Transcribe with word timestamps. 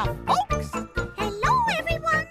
Hiya, 0.00 0.16
folks. 0.26 0.70
Hello, 1.18 1.54
everyone. 1.76 2.26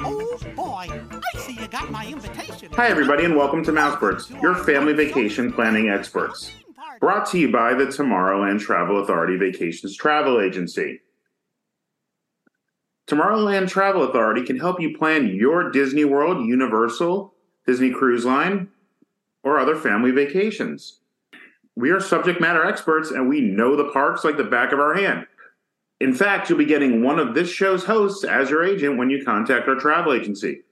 Oh, 0.00 0.38
boy. 0.56 0.86
I 0.88 1.38
see 1.38 1.52
you 1.52 1.68
got 1.68 1.90
my 1.92 2.06
invitation. 2.06 2.72
Hi, 2.72 2.88
everybody, 2.88 3.24
and 3.24 3.36
welcome 3.36 3.62
to 3.64 3.70
Mousebirds, 3.70 4.30
your 4.42 4.56
family 4.56 4.92
vacation 4.92 5.52
planning 5.52 5.88
experts. 5.88 6.50
Brought 6.98 7.26
to 7.30 7.38
you 7.38 7.52
by 7.52 7.74
the 7.74 7.86
Tomorrowland 7.86 8.60
Travel 8.60 9.00
Authority 9.00 9.36
Vacations 9.36 9.96
Travel 9.96 10.40
Agency. 10.40 11.00
Tomorrowland 13.06 13.68
Travel 13.68 14.02
Authority 14.02 14.42
can 14.42 14.58
help 14.58 14.80
you 14.80 14.98
plan 14.98 15.28
your 15.28 15.70
Disney 15.70 16.04
World, 16.04 16.44
Universal, 16.44 17.34
Disney 17.66 17.92
Cruise 17.92 18.24
Line, 18.24 18.68
or 19.44 19.60
other 19.60 19.76
family 19.76 20.10
vacations. 20.10 21.01
We 21.76 21.90
are 21.90 22.00
subject 22.00 22.40
matter 22.40 22.64
experts 22.64 23.10
and 23.10 23.28
we 23.28 23.40
know 23.40 23.76
the 23.76 23.90
parks 23.90 24.24
like 24.24 24.36
the 24.36 24.44
back 24.44 24.72
of 24.72 24.78
our 24.78 24.94
hand. 24.94 25.26
In 26.00 26.14
fact, 26.14 26.48
you'll 26.48 26.58
be 26.58 26.64
getting 26.64 27.02
one 27.02 27.18
of 27.18 27.34
this 27.34 27.48
show's 27.48 27.84
hosts 27.84 28.24
as 28.24 28.50
your 28.50 28.64
agent 28.64 28.98
when 28.98 29.08
you 29.08 29.24
contact 29.24 29.68
our 29.68 29.76
travel 29.76 30.12
agency. 30.12 30.62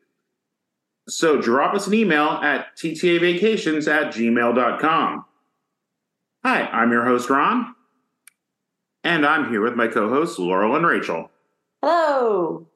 So 1.09 1.41
drop 1.41 1.75
us 1.75 1.87
an 1.87 1.95
email 1.95 2.29
at 2.43 2.77
ttavacations 2.77 3.89
at 3.89 4.13
gmail.com. 4.13 5.25
Hi, 6.45 6.63
I'm 6.67 6.91
your 6.91 7.05
host, 7.05 7.31
Ron, 7.31 7.75
and 9.05 9.27
I'm 9.27 9.51
here 9.51 9.61
with 9.61 9.75
my 9.75 9.89
co 9.89 10.09
hosts, 10.09 10.39
Laurel 10.39 10.77
and 10.77 10.87
Rachel. 10.87 11.31
Hello. 11.83 12.67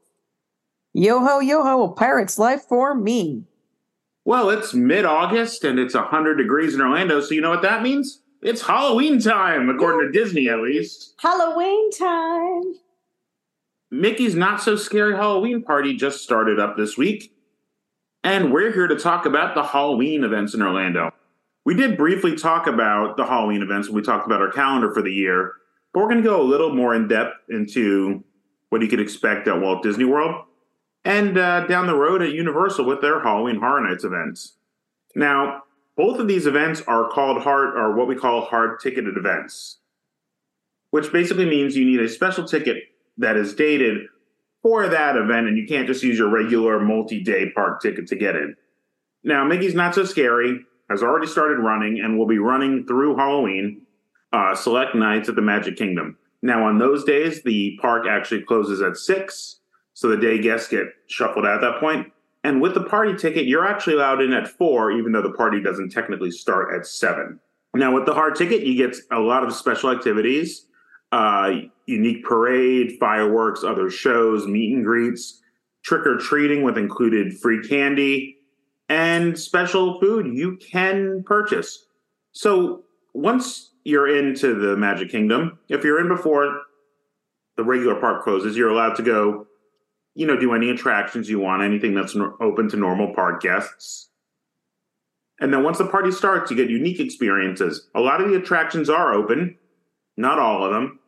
Yo 0.93 1.21
ho, 1.21 1.41
yo 1.41 1.63
ho, 1.63 1.85
a 1.85 1.93
pirate's 1.93 2.39
life 2.39 2.63
for 2.63 2.95
me. 2.95 3.45
Well, 4.25 4.49
it's 4.51 4.73
mid 4.73 5.05
August 5.05 5.65
and 5.65 5.79
it's 5.79 5.95
100 5.95 6.37
degrees 6.37 6.75
in 6.75 6.81
Orlando, 6.81 7.21
so 7.21 7.35
you 7.35 7.41
know 7.41 7.51
what 7.51 7.63
that 7.63 7.83
means? 7.83 8.21
It's 8.45 8.61
Halloween 8.61 9.19
time, 9.21 9.71
according 9.71 10.13
to 10.13 10.19
Disney 10.19 10.51
at 10.51 10.61
least. 10.61 11.15
Halloween 11.19 11.91
time. 11.93 12.75
Mickey's 13.91 14.35
Not 14.35 14.61
So 14.61 14.77
Scary 14.77 15.17
Halloween 15.17 15.63
Party 15.63 15.97
just 15.97 16.23
started 16.23 16.61
up 16.61 16.77
this 16.77 16.99
week, 16.99 17.35
and 18.23 18.53
we're 18.53 18.71
here 18.71 18.87
to 18.87 18.97
talk 18.97 19.25
about 19.25 19.55
the 19.55 19.63
Halloween 19.63 20.25
events 20.25 20.53
in 20.53 20.61
Orlando. 20.61 21.11
We 21.65 21.75
did 21.75 21.97
briefly 21.97 22.37
talk 22.37 22.67
about 22.67 23.17
the 23.17 23.25
Halloween 23.25 23.63
events 23.63 23.89
when 23.89 23.97
we 23.97 24.03
talked 24.03 24.27
about 24.27 24.43
our 24.43 24.53
calendar 24.53 24.93
for 24.93 25.01
the 25.01 25.13
year, 25.13 25.55
but 25.95 26.01
we're 26.01 26.11
going 26.11 26.23
to 26.23 26.29
go 26.29 26.43
a 26.43 26.45
little 26.45 26.75
more 26.75 26.95
in 26.95 27.09
depth 27.09 27.37
into 27.49 28.23
what 28.69 28.83
you 28.83 28.89
could 28.89 29.01
expect 29.01 29.49
at 29.49 29.59
Walt 29.59 29.83
Disney 29.83 30.05
World 30.05 30.45
and 31.07 31.39
uh, 31.39 31.67
down 31.67 31.87
the 31.87 31.97
road 31.97 32.21
at 32.21 32.33
Universal 32.33 32.85
with 32.85 33.01
their 33.01 33.23
Halloween 33.23 33.59
Horror 33.59 33.89
Nights 33.89 34.05
events. 34.05 34.59
Now, 35.17 35.63
both 35.97 36.19
of 36.19 36.29
these 36.29 36.47
events 36.47 36.83
are 36.87 37.09
called 37.09 37.43
hard, 37.43 37.77
or 37.77 37.95
what 37.95 38.09
we 38.09 38.17
call 38.17 38.43
hard 38.43 38.81
ticketed 38.81 39.17
events, 39.17 39.79
which 40.91 41.13
basically 41.13 41.45
means 41.45 41.77
you 41.77 41.85
need 41.85 42.01
a 42.01 42.09
special 42.09 42.45
ticket 42.45 42.85
that 43.19 43.37
is 43.37 43.55
dated 43.55 44.07
for 44.63 44.89
that 44.89 45.17
event, 45.17 45.47
and 45.47 45.59
you 45.59 45.67
can't 45.67 45.87
just 45.87 46.03
use 46.03 46.19
your 46.19 46.31
regular 46.31 46.81
multi-day 46.81 47.51
park 47.55 47.83
ticket 47.83 48.07
to 48.09 48.17
get 48.17 48.35
in. 48.35 48.57
Now, 49.23 49.45
Mickey's 49.45 49.75
Not 49.75 49.95
So 49.95 50.05
Scary 50.05 50.61
has 50.91 51.03
already 51.03 51.27
started 51.27 51.59
running 51.59 52.01
and 52.01 52.19
will 52.19 52.27
be 52.27 52.39
running 52.39 52.87
through 52.87 53.17
Halloween, 53.17 53.83
uh, 54.33 54.55
select 54.55 54.95
nights 54.95 55.29
at 55.29 55.35
the 55.35 55.43
Magic 55.43 55.77
Kingdom. 55.77 56.17
Now, 56.43 56.67
on 56.67 56.79
those 56.79 57.05
days, 57.05 57.43
the 57.43 57.79
park 57.81 58.07
actually 58.09 58.43
closes 58.43 58.83
at 58.83 58.97
six, 58.97 59.61
so 59.93 60.09
the 60.09 60.17
day 60.17 60.39
guests 60.39 60.69
get 60.69 60.87
shuffled 61.07 61.47
out 61.47 61.63
at 61.63 61.73
that 61.73 61.81
point. 61.81 62.13
And 62.45 62.61
with 62.61 62.75
the 62.75 62.85
party 62.85 63.17
ticket, 63.17 63.47
you're 63.47 63.67
actually 63.67 63.95
allowed 63.95 64.21
in 64.21 64.35
at 64.35 64.47
four, 64.47 64.93
even 64.93 65.13
though 65.13 65.23
the 65.23 65.33
party 65.33 65.63
doesn't 65.63 65.91
technically 65.91 66.31
start 66.31 66.75
at 66.75 66.87
seven. 66.87 67.41
Now, 67.75 67.93
with 67.93 68.05
the 68.05 68.13
hard 68.13 68.37
ticket, 68.37 68.63
you 68.63 68.77
get 68.77 68.97
a 69.11 69.19
lot 69.19 69.43
of 69.43 69.53
special 69.55 69.91
activities, 69.91 70.67
uh, 71.11 71.53
unique 71.87 72.23
parade, 72.23 72.99
fireworks, 73.01 73.65
other 73.65 73.91
shows, 73.91 74.47
meet 74.47 74.75
and 74.75 74.85
greets, 74.85 75.41
trick 75.83 76.07
or 76.07 76.19
treating 76.19 76.63
with 76.63 76.77
included 76.77 77.37
free 77.41 77.67
candy, 77.67 78.37
and 78.89 79.39
special 79.39 79.99
food 79.99 80.27
you 80.27 80.57
can 80.59 81.25
purchase. 81.25 81.87
So 82.33 82.85
once 83.15 83.73
you're 83.85 84.07
into 84.07 84.55
the 84.55 84.77
Magic 84.77 85.11
Kingdom, 85.11 85.59
if 85.69 85.83
you're 85.83 86.01
in 86.01 86.09
before 86.09 86.61
the 87.57 87.65
regular 87.65 87.95
park 87.95 88.23
closes, 88.23 88.57
you're 88.57 88.71
allowed 88.71 88.95
to 88.97 89.03
go 89.03 89.47
you 90.15 90.27
know, 90.27 90.37
do 90.39 90.55
any 90.55 90.71
attractions 90.71 91.29
you 91.29 91.39
want, 91.41 91.63
anything 91.63 91.95
that's 91.95 92.17
open 92.41 92.69
to 92.71 92.77
normal 92.77 93.15
park 93.15 93.43
guests. 93.43 94.09
And 95.41 95.53
then 95.53 95.65
once 95.65 95.79
the 95.79 95.87
party 95.87 96.13
starts, 96.13 96.51
you 96.51 96.57
get 96.57 96.71
unique 96.71 97.01
experiences. 97.01 97.89
A 97.95 98.01
lot 98.01 98.21
of 98.21 98.29
the 98.29 98.37
attractions 98.37 98.89
are 98.89 99.13
open, 99.13 99.57
not 100.17 100.39
all 100.39 100.65
of 100.65 100.73
them, 100.73 101.01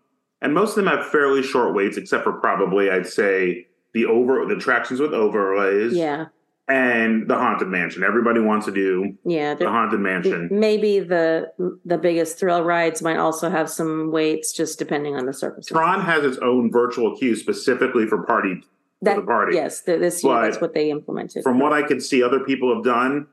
and 0.43 0.53
most 0.53 0.77
of 0.77 0.85
them 0.85 0.87
have 0.95 1.07
fairly 1.07 1.43
short 1.43 1.75
waits, 1.75 1.97
except 1.97 2.25
for 2.25 2.33
probably 2.33 2.91
I'd 2.91 3.07
say 3.07 3.69
the 3.95 4.07
over 4.07 4.45
the 4.47 4.57
attractions 4.57 5.01
with 5.01 5.15
overlays, 5.15 5.93
Yeah. 5.95 6.27
and 6.69 7.29
the 7.31 7.37
haunted 7.37 7.69
mansion. 7.69 8.03
Everybody 8.03 8.41
wants 8.41 8.67
to 8.67 8.73
do 8.73 9.17
Yeah. 9.25 9.55
the 9.55 9.71
haunted 9.71 10.01
mansion. 10.01 10.49
Maybe 10.51 10.99
the 10.99 11.53
the 11.85 11.97
biggest 11.97 12.39
thrill 12.41 12.65
rides 12.65 13.01
might 13.03 13.17
also 13.19 13.49
have 13.49 13.71
some 13.71 14.11
waits, 14.11 14.53
just 14.53 14.79
depending 14.81 15.15
on 15.15 15.25
the 15.27 15.33
circumstances. 15.33 15.71
Tron 15.73 16.01
has 16.01 16.25
its 16.25 16.39
own 16.39 16.73
virtual 16.73 17.17
queue 17.17 17.37
specifically 17.37 18.07
for 18.07 18.25
party 18.25 18.65
that, 19.03 19.17
the 19.17 19.23
party. 19.23 19.55
Yes, 19.57 19.83
th- 19.83 20.01
this 20.01 20.23
year 20.25 20.35
But 20.35 20.43
that's 20.43 20.61
what 20.61 20.75
they 20.75 20.91
implemented. 20.91 21.43
from 21.43 21.59
what 21.59 21.73
I 21.73 21.83
can 21.83 22.01
see 22.01 22.23
other 22.23 22.41
people 22.41 22.75
have 22.75 22.85
done, 22.85 23.27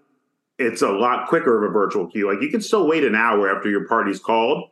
it's 0.60 0.82
a 0.82 0.90
lot 0.90 1.28
quicker 1.28 1.64
of 1.64 1.70
a 1.70 1.74
virtual 1.74 2.08
queue. 2.08 2.32
Like 2.32 2.42
you 2.42 2.50
can 2.50 2.62
still 2.62 2.88
wait 2.88 3.04
an 3.04 3.16
hour 3.16 3.50
after 3.56 3.70
your 3.70 3.88
party's 3.88 4.20
called 4.20 4.70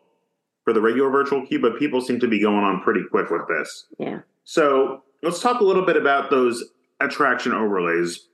for 0.63 0.73
the 0.73 0.81
regular 0.81 1.09
virtual 1.09 1.45
queue, 1.45 1.59
but 1.59 1.79
people 1.79 2.01
seem 2.01 2.19
to 2.19 2.27
be 2.27 2.39
going 2.39 2.63
on 2.63 2.81
pretty 2.81 3.01
quick 3.09 3.29
with 3.29 3.47
this. 3.47 3.87
yeah. 3.97 4.19
So 4.43 5.03
let's 5.23 5.39
talk 5.41 5.61
a 5.61 5.63
little 5.63 5.85
bit 5.85 5.97
about 5.97 6.29
those 6.29 6.63
attraction 6.99 7.51
overlays. 7.51 8.27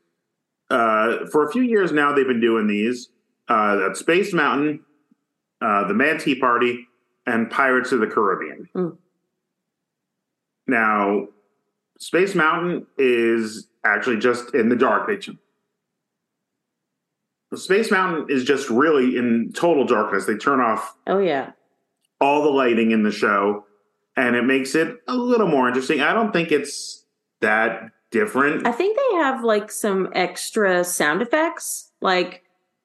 Uh, 0.69 1.25
for 1.31 1.47
a 1.47 1.51
few 1.51 1.62
years 1.62 1.91
now, 1.91 2.12
they've 2.13 2.28
been 2.28 2.41
doing 2.41 2.67
these 2.67 3.09
uh, 3.50 3.88
at 3.90 3.96
Space 3.97 4.34
Mountain, 4.34 4.81
uh, 5.62 5.88
the 5.88 5.94
Mad 5.94 6.19
Tea 6.19 6.35
Party, 6.35 6.88
and 7.25 7.50
Pirates 7.50 7.91
of 7.94 8.00
the 8.01 8.07
Caribbean. 8.07 8.67
Mm. 8.75 8.97
Now, 10.67 11.28
Space 12.00 12.35
Mountain 12.35 12.85
is 12.97 13.68
actually 13.85 14.18
just 14.18 14.53
in 14.53 14.69
the 14.69 14.75
dark. 14.75 15.08
They 15.08 15.18
Space 17.58 17.91
Mountain 17.91 18.28
is 18.30 18.44
just 18.44 18.69
really 18.69 19.18
in 19.18 19.52
total 19.53 19.85
darkness. 19.85 20.25
They 20.25 20.35
turn 20.35 20.59
off 20.59 20.96
Oh 21.08 21.19
yeah. 21.19 21.52
all 22.19 22.44
the 22.44 22.50
lighting 22.50 22.91
in 22.91 23.03
the 23.03 23.12
show, 23.12 23.66
and 24.16 24.35
it 24.35 24.44
makes 24.44 24.75
it 24.75 24.97
a 25.08 25.16
little 25.16 25.47
more 25.47 25.68
interesting. 25.68 26.02
I 26.02 26.13
don't 26.13 26.34
think 26.34 26.52
it's 26.52 27.06
that 27.41 27.91
different. 28.12 28.68
I 28.68 28.72
think 28.72 28.97
they 28.97 29.18
have 29.18 29.44
like 29.44 29.72
some 29.72 30.09
extra 30.14 30.84
sound 30.84 31.22
effects. 31.22 31.91
Like 32.02 32.44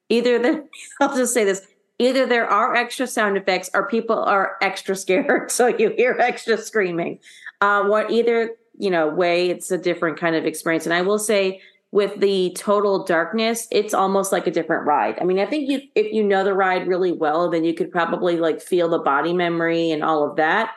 either 0.09 0.39
the 0.39 0.67
I'll 1.01 1.15
just 1.15 1.33
say 1.33 1.43
this. 1.43 1.65
Either 1.99 2.25
there 2.25 2.47
are 2.47 2.73
extra 2.75 3.05
sound 3.05 3.37
effects 3.37 3.69
or 3.73 3.87
people 3.87 4.17
are 4.17 4.57
extra 4.61 4.95
scared, 4.95 5.51
so 5.57 5.67
you 5.67 5.89
hear 5.95 6.15
extra 6.19 6.57
screaming. 6.57 7.19
Uh, 7.61 7.83
what 7.83 8.11
either 8.11 8.51
you 8.77 8.89
know 8.89 9.07
way, 9.07 9.49
it's 9.49 9.71
a 9.71 9.77
different 9.77 10.19
kind 10.19 10.35
of 10.35 10.45
experience. 10.45 10.85
And 10.85 10.93
I 10.93 11.01
will 11.01 11.19
say, 11.19 11.61
with 11.91 12.19
the 12.19 12.51
total 12.57 13.03
darkness, 13.03 13.67
it's 13.71 13.93
almost 13.93 14.31
like 14.31 14.47
a 14.47 14.51
different 14.51 14.87
ride. 14.87 15.15
I 15.21 15.25
mean, 15.25 15.37
I 15.37 15.45
think 15.45 15.69
you 15.69 15.81
if 15.95 16.11
you 16.11 16.23
know 16.23 16.43
the 16.43 16.55
ride 16.55 16.87
really 16.87 17.11
well, 17.11 17.49
then 17.51 17.63
you 17.63 17.73
could 17.73 17.91
probably 17.91 18.37
like 18.37 18.61
feel 18.61 18.89
the 18.89 18.99
body 18.99 19.31
memory 19.31 19.91
and 19.91 20.03
all 20.03 20.27
of 20.27 20.37
that. 20.37 20.71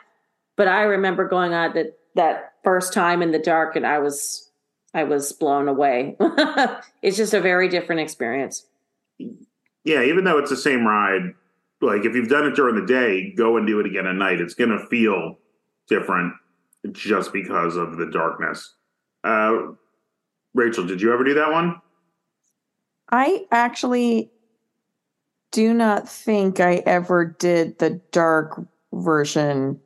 But 0.55 0.67
I 0.67 0.83
remember 0.83 1.27
going 1.27 1.53
on 1.53 1.73
that 1.73 1.97
that 2.15 2.53
first 2.63 2.93
time 2.93 3.21
in 3.21 3.31
the 3.31 3.39
dark, 3.39 3.75
and 3.75 3.85
I 3.85 3.97
was 3.97 4.51
I 4.93 5.05
was 5.05 5.31
blown 5.33 5.67
away. 5.67 6.15
it's 7.01 7.17
just 7.17 7.33
a 7.33 7.41
very 7.41 7.67
different 7.67 8.01
experience. 8.01 8.65
yeah, 9.83 10.03
even 10.03 10.23
though 10.23 10.37
it's 10.37 10.51
the 10.51 10.55
same 10.55 10.85
ride, 10.85 11.33
like 11.81 12.05
if 12.05 12.13
you've 12.15 12.29
done 12.29 12.45
it 12.45 12.55
during 12.55 12.75
the 12.75 12.85
day, 12.85 13.33
go 13.35 13.57
and 13.57 13.65
do 13.65 13.79
it 13.79 13.87
again 13.87 14.05
at 14.05 14.15
night. 14.15 14.39
It's 14.39 14.53
going 14.53 14.69
to 14.69 14.85
feel 14.85 15.37
different 15.89 16.33
just 16.91 17.33
because 17.33 17.75
of 17.75 17.97
the 17.97 18.07
darkness. 18.07 18.75
Uh, 19.23 19.73
Rachel, 20.53 20.85
did 20.85 21.01
you 21.01 21.13
ever 21.13 21.23
do 21.23 21.33
that 21.35 21.51
one? 21.51 21.81
I 23.11 23.45
actually 23.51 24.31
do 25.51 25.73
not 25.73 26.09
think 26.09 26.59
I 26.59 26.75
ever 26.85 27.25
did 27.25 27.79
the 27.79 28.01
dark 28.11 28.61
version 28.93 29.79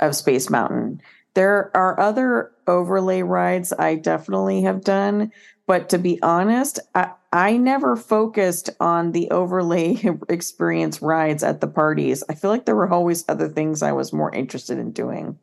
of 0.00 0.16
Space 0.16 0.50
Mountain. 0.50 1.00
There 1.34 1.70
are 1.74 1.98
other 1.98 2.52
overlay 2.66 3.22
rides 3.22 3.72
I 3.72 3.94
definitely 3.94 4.62
have 4.62 4.84
done, 4.84 5.32
but 5.66 5.88
to 5.90 5.98
be 5.98 6.20
honest, 6.22 6.80
I, 6.94 7.12
I 7.32 7.56
never 7.56 7.96
focused 7.96 8.70
on 8.80 9.12
the 9.12 9.30
overlay 9.30 9.98
experience 10.28 11.00
rides 11.00 11.42
at 11.42 11.60
the 11.60 11.68
parties. 11.68 12.22
I 12.28 12.34
feel 12.34 12.50
like 12.50 12.66
there 12.66 12.76
were 12.76 12.92
always 12.92 13.24
other 13.28 13.48
things 13.48 13.82
I 13.82 13.92
was 13.92 14.12
more 14.12 14.34
interested 14.34 14.78
in 14.78 14.92
doing. 14.92 15.38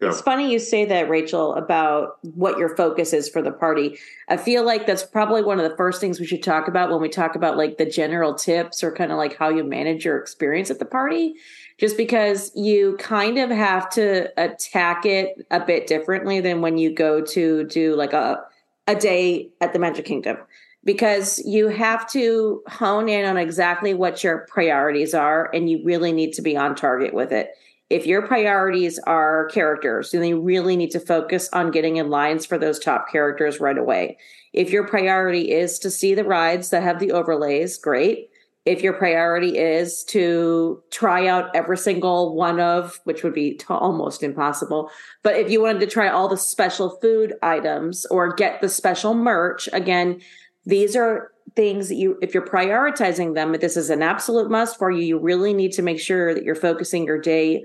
Go. 0.00 0.10
It's 0.10 0.20
funny 0.20 0.52
you 0.52 0.60
say 0.60 0.84
that, 0.84 1.08
Rachel, 1.08 1.54
about 1.54 2.18
what 2.22 2.56
your 2.56 2.76
focus 2.76 3.12
is 3.12 3.28
for 3.28 3.42
the 3.42 3.50
party. 3.50 3.98
I 4.28 4.36
feel 4.36 4.64
like 4.64 4.86
that's 4.86 5.02
probably 5.02 5.42
one 5.42 5.58
of 5.58 5.68
the 5.68 5.76
first 5.76 6.00
things 6.00 6.20
we 6.20 6.26
should 6.26 6.42
talk 6.42 6.68
about 6.68 6.90
when 6.90 7.00
we 7.00 7.08
talk 7.08 7.34
about 7.34 7.56
like 7.56 7.78
the 7.78 7.84
general 7.84 8.32
tips 8.34 8.84
or 8.84 8.94
kind 8.94 9.10
of 9.10 9.18
like 9.18 9.36
how 9.36 9.48
you 9.48 9.64
manage 9.64 10.04
your 10.04 10.16
experience 10.16 10.70
at 10.70 10.78
the 10.78 10.84
party. 10.84 11.34
Just 11.78 11.96
because 11.96 12.52
you 12.54 12.96
kind 13.00 13.38
of 13.38 13.50
have 13.50 13.90
to 13.90 14.28
attack 14.40 15.04
it 15.04 15.44
a 15.50 15.64
bit 15.64 15.88
differently 15.88 16.40
than 16.40 16.60
when 16.60 16.78
you 16.78 16.94
go 16.94 17.20
to 17.20 17.64
do 17.64 17.96
like 17.96 18.12
a 18.12 18.40
a 18.86 18.94
day 18.94 19.50
at 19.60 19.72
the 19.72 19.80
Magic 19.80 20.04
Kingdom. 20.04 20.36
Because 20.84 21.40
you 21.44 21.68
have 21.68 22.08
to 22.12 22.62
hone 22.68 23.08
in 23.08 23.24
on 23.24 23.36
exactly 23.36 23.94
what 23.94 24.22
your 24.22 24.46
priorities 24.48 25.12
are, 25.12 25.50
and 25.52 25.68
you 25.68 25.82
really 25.84 26.12
need 26.12 26.32
to 26.34 26.42
be 26.42 26.56
on 26.56 26.76
target 26.76 27.12
with 27.12 27.32
it 27.32 27.50
if 27.90 28.06
your 28.06 28.26
priorities 28.26 28.98
are 29.00 29.46
characters, 29.46 30.10
then 30.10 30.24
you 30.24 30.40
really 30.40 30.76
need 30.76 30.90
to 30.90 31.00
focus 31.00 31.48
on 31.52 31.70
getting 31.70 31.96
in 31.96 32.10
lines 32.10 32.44
for 32.44 32.58
those 32.58 32.78
top 32.78 33.10
characters 33.10 33.60
right 33.60 33.78
away. 33.78 34.18
If 34.52 34.70
your 34.70 34.86
priority 34.86 35.52
is 35.52 35.78
to 35.80 35.90
see 35.90 36.14
the 36.14 36.24
rides 36.24 36.70
that 36.70 36.82
have 36.82 36.98
the 36.98 37.12
overlays, 37.12 37.78
great. 37.78 38.28
If 38.66 38.82
your 38.82 38.92
priority 38.92 39.56
is 39.56 40.04
to 40.04 40.82
try 40.90 41.26
out 41.26 41.54
every 41.56 41.78
single 41.78 42.34
one 42.34 42.60
of, 42.60 43.00
which 43.04 43.22
would 43.22 43.32
be 43.32 43.54
t- 43.54 43.64
almost 43.70 44.22
impossible, 44.22 44.90
but 45.22 45.36
if 45.36 45.50
you 45.50 45.62
wanted 45.62 45.80
to 45.80 45.86
try 45.86 46.08
all 46.08 46.28
the 46.28 46.36
special 46.36 46.98
food 47.00 47.34
items 47.42 48.04
or 48.06 48.34
get 48.34 48.60
the 48.60 48.68
special 48.68 49.14
merch, 49.14 49.70
again, 49.72 50.20
these 50.66 50.94
are 50.94 51.32
things 51.56 51.88
that 51.88 51.94
you, 51.94 52.18
if 52.20 52.34
you're 52.34 52.46
prioritizing 52.46 53.34
them, 53.34 53.52
this 53.52 53.78
is 53.78 53.88
an 53.88 54.02
absolute 54.02 54.50
must 54.50 54.76
for 54.76 54.90
you. 54.90 55.00
You 55.00 55.18
really 55.18 55.54
need 55.54 55.72
to 55.72 55.82
make 55.82 55.98
sure 55.98 56.34
that 56.34 56.44
you're 56.44 56.54
focusing 56.54 57.06
your 57.06 57.18
day 57.18 57.64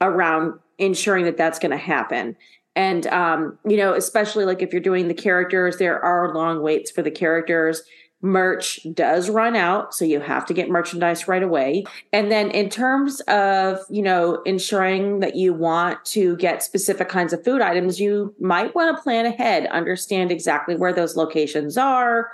around 0.00 0.58
ensuring 0.78 1.24
that 1.24 1.36
that's 1.36 1.58
going 1.58 1.70
to 1.70 1.76
happen. 1.76 2.36
And 2.76 3.06
um 3.08 3.58
you 3.66 3.76
know 3.76 3.94
especially 3.94 4.44
like 4.44 4.62
if 4.62 4.72
you're 4.72 4.80
doing 4.80 5.08
the 5.08 5.14
characters 5.14 5.78
there 5.78 6.00
are 6.02 6.34
long 6.34 6.62
waits 6.62 6.90
for 6.90 7.02
the 7.02 7.10
characters. 7.10 7.82
Merch 8.22 8.86
does 8.92 9.30
run 9.30 9.56
out 9.56 9.94
so 9.94 10.04
you 10.04 10.20
have 10.20 10.44
to 10.44 10.52
get 10.52 10.68
merchandise 10.68 11.26
right 11.26 11.42
away. 11.42 11.84
And 12.12 12.30
then 12.30 12.50
in 12.50 12.68
terms 12.68 13.20
of 13.22 13.78
you 13.90 14.02
know 14.02 14.42
ensuring 14.44 15.20
that 15.20 15.36
you 15.36 15.52
want 15.52 16.04
to 16.06 16.36
get 16.36 16.62
specific 16.62 17.08
kinds 17.08 17.32
of 17.32 17.42
food 17.42 17.60
items 17.60 17.98
you 17.98 18.34
might 18.38 18.74
want 18.74 18.94
to 18.94 19.02
plan 19.02 19.26
ahead 19.26 19.66
understand 19.66 20.30
exactly 20.30 20.76
where 20.76 20.92
those 20.92 21.16
locations 21.16 21.76
are 21.76 22.30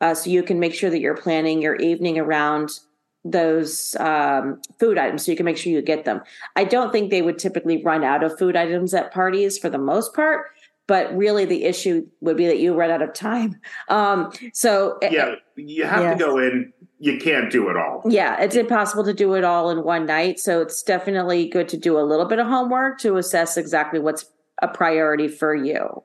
uh, 0.00 0.14
so 0.14 0.30
you 0.30 0.42
can 0.42 0.58
make 0.58 0.74
sure 0.74 0.90
that 0.90 1.00
you're 1.00 1.16
planning 1.16 1.60
your 1.60 1.76
evening 1.76 2.18
around 2.18 2.80
those 3.24 3.96
um, 3.96 4.60
food 4.78 4.98
items 4.98 5.24
so 5.24 5.30
you 5.30 5.36
can 5.36 5.44
make 5.44 5.56
sure 5.56 5.72
you 5.72 5.82
get 5.82 6.04
them. 6.04 6.22
I 6.56 6.64
don't 6.64 6.90
think 6.92 7.10
they 7.10 7.22
would 7.22 7.38
typically 7.38 7.82
run 7.82 8.02
out 8.04 8.22
of 8.22 8.38
food 8.38 8.56
items 8.56 8.94
at 8.94 9.12
parties 9.12 9.58
for 9.58 9.68
the 9.68 9.78
most 9.78 10.14
part, 10.14 10.46
but 10.86 11.14
really 11.16 11.44
the 11.44 11.64
issue 11.64 12.06
would 12.20 12.36
be 12.36 12.46
that 12.46 12.58
you 12.58 12.74
run 12.74 12.90
out 12.90 13.02
of 13.02 13.12
time. 13.12 13.60
Um, 13.88 14.32
so 14.54 14.96
eh, 15.02 15.10
Yeah, 15.12 15.34
you 15.56 15.84
have 15.84 16.02
Yeah. 16.02 16.12
to 16.14 16.18
go 16.18 16.38
in. 16.38 16.72
You 17.02 17.18
can't 17.18 17.50
do 17.50 17.68
it 17.70 17.76
all. 17.78 18.02
yeah, 18.06 18.38
it's 18.42 18.56
impossible 18.56 19.04
to 19.04 19.14
do 19.14 19.32
it 19.34 19.42
all 19.44 19.70
in 19.70 19.84
one 19.84 20.04
night. 20.04 20.38
So 20.38 20.60
it's 20.60 20.82
definitely 20.82 21.48
good 21.48 21.66
to 21.70 21.78
do 21.78 21.98
a 21.98 22.02
little 22.02 22.26
bit 22.26 22.38
of 22.38 22.46
homework 22.46 22.98
to 23.00 23.16
assess 23.16 23.56
exactly 23.56 23.98
what's 24.00 24.26
a 24.60 24.68
priority 24.68 25.26
for 25.28 25.54
you. 25.54 26.02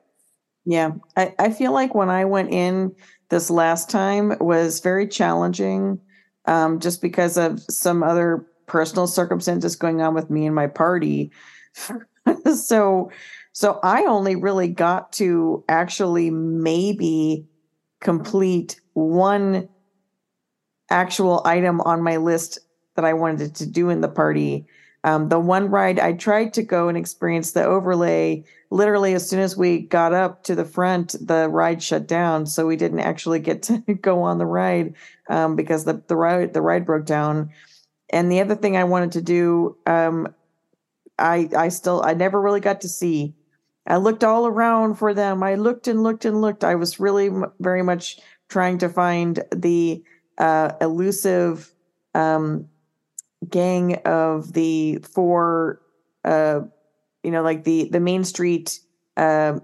Yeah, 0.64 0.92
I, 1.16 1.34
I 1.38 1.50
feel 1.50 1.72
like 1.72 1.94
when 1.94 2.08
I 2.08 2.24
went 2.24 2.50
in 2.50 2.94
this 3.28 3.50
last 3.50 3.90
time 3.90 4.36
was 4.40 4.80
very 4.80 5.06
challenging, 5.06 6.00
um, 6.46 6.80
just 6.80 7.00
because 7.00 7.36
of 7.36 7.60
some 7.70 8.02
other 8.02 8.46
personal 8.66 9.06
circumstances 9.06 9.76
going 9.76 10.00
on 10.00 10.14
with 10.14 10.30
me 10.30 10.46
and 10.46 10.54
my 10.54 10.66
party. 10.66 11.30
so, 12.54 13.10
so 13.52 13.80
I 13.82 14.04
only 14.04 14.36
really 14.36 14.68
got 14.68 15.12
to 15.14 15.64
actually 15.68 16.30
maybe 16.30 17.46
complete 18.00 18.80
one 18.92 19.68
actual 20.90 21.42
item 21.44 21.80
on 21.80 22.02
my 22.02 22.16
list 22.16 22.58
that 22.94 23.04
I 23.04 23.14
wanted 23.14 23.54
to 23.56 23.66
do 23.66 23.90
in 23.90 24.00
the 24.00 24.08
party. 24.08 24.66
Um, 25.06 25.28
the 25.28 25.38
one 25.38 25.70
ride 25.70 26.00
I 26.00 26.14
tried 26.14 26.52
to 26.54 26.64
go 26.64 26.88
and 26.88 26.98
experience 26.98 27.52
the 27.52 27.64
overlay 27.64 28.42
literally 28.70 29.14
as 29.14 29.28
soon 29.28 29.38
as 29.38 29.56
we 29.56 29.78
got 29.78 30.12
up 30.12 30.42
to 30.42 30.56
the 30.56 30.64
front 30.64 31.14
the 31.24 31.48
ride 31.48 31.80
shut 31.80 32.08
down 32.08 32.44
so 32.44 32.66
we 32.66 32.74
didn't 32.74 32.98
actually 32.98 33.38
get 33.38 33.62
to 33.62 33.78
go 34.02 34.22
on 34.22 34.38
the 34.38 34.46
ride 34.46 34.94
um, 35.28 35.54
because 35.54 35.84
the, 35.84 36.02
the 36.08 36.16
ride 36.16 36.52
the 36.54 36.60
ride 36.60 36.84
broke 36.84 37.06
down. 37.06 37.50
And 38.10 38.32
the 38.32 38.40
other 38.40 38.56
thing 38.56 38.76
i 38.76 38.82
wanted 38.82 39.12
to 39.12 39.22
do 39.22 39.76
um, 39.86 40.34
i 41.20 41.48
i 41.56 41.68
still 41.68 42.02
i 42.04 42.12
never 42.12 42.40
really 42.40 42.60
got 42.60 42.80
to 42.80 42.88
see. 42.88 43.32
I 43.86 43.98
looked 43.98 44.24
all 44.24 44.48
around 44.48 44.96
for 44.96 45.14
them. 45.14 45.44
I 45.44 45.54
looked 45.54 45.86
and 45.86 46.02
looked 46.02 46.24
and 46.24 46.40
looked. 46.40 46.64
I 46.64 46.74
was 46.74 46.98
really 46.98 47.28
m- 47.28 47.52
very 47.60 47.84
much 47.84 48.18
trying 48.48 48.78
to 48.78 48.88
find 48.88 49.44
the 49.54 50.02
uh, 50.38 50.72
elusive 50.80 51.72
um, 52.12 52.68
gang 53.48 53.96
of 54.04 54.52
the 54.52 54.98
four 54.98 55.80
uh, 56.24 56.60
you 57.22 57.30
know, 57.32 57.42
like 57.42 57.64
the 57.64 57.88
the 57.90 58.00
Main 58.00 58.24
Street 58.24 58.78
uh, 59.16 59.58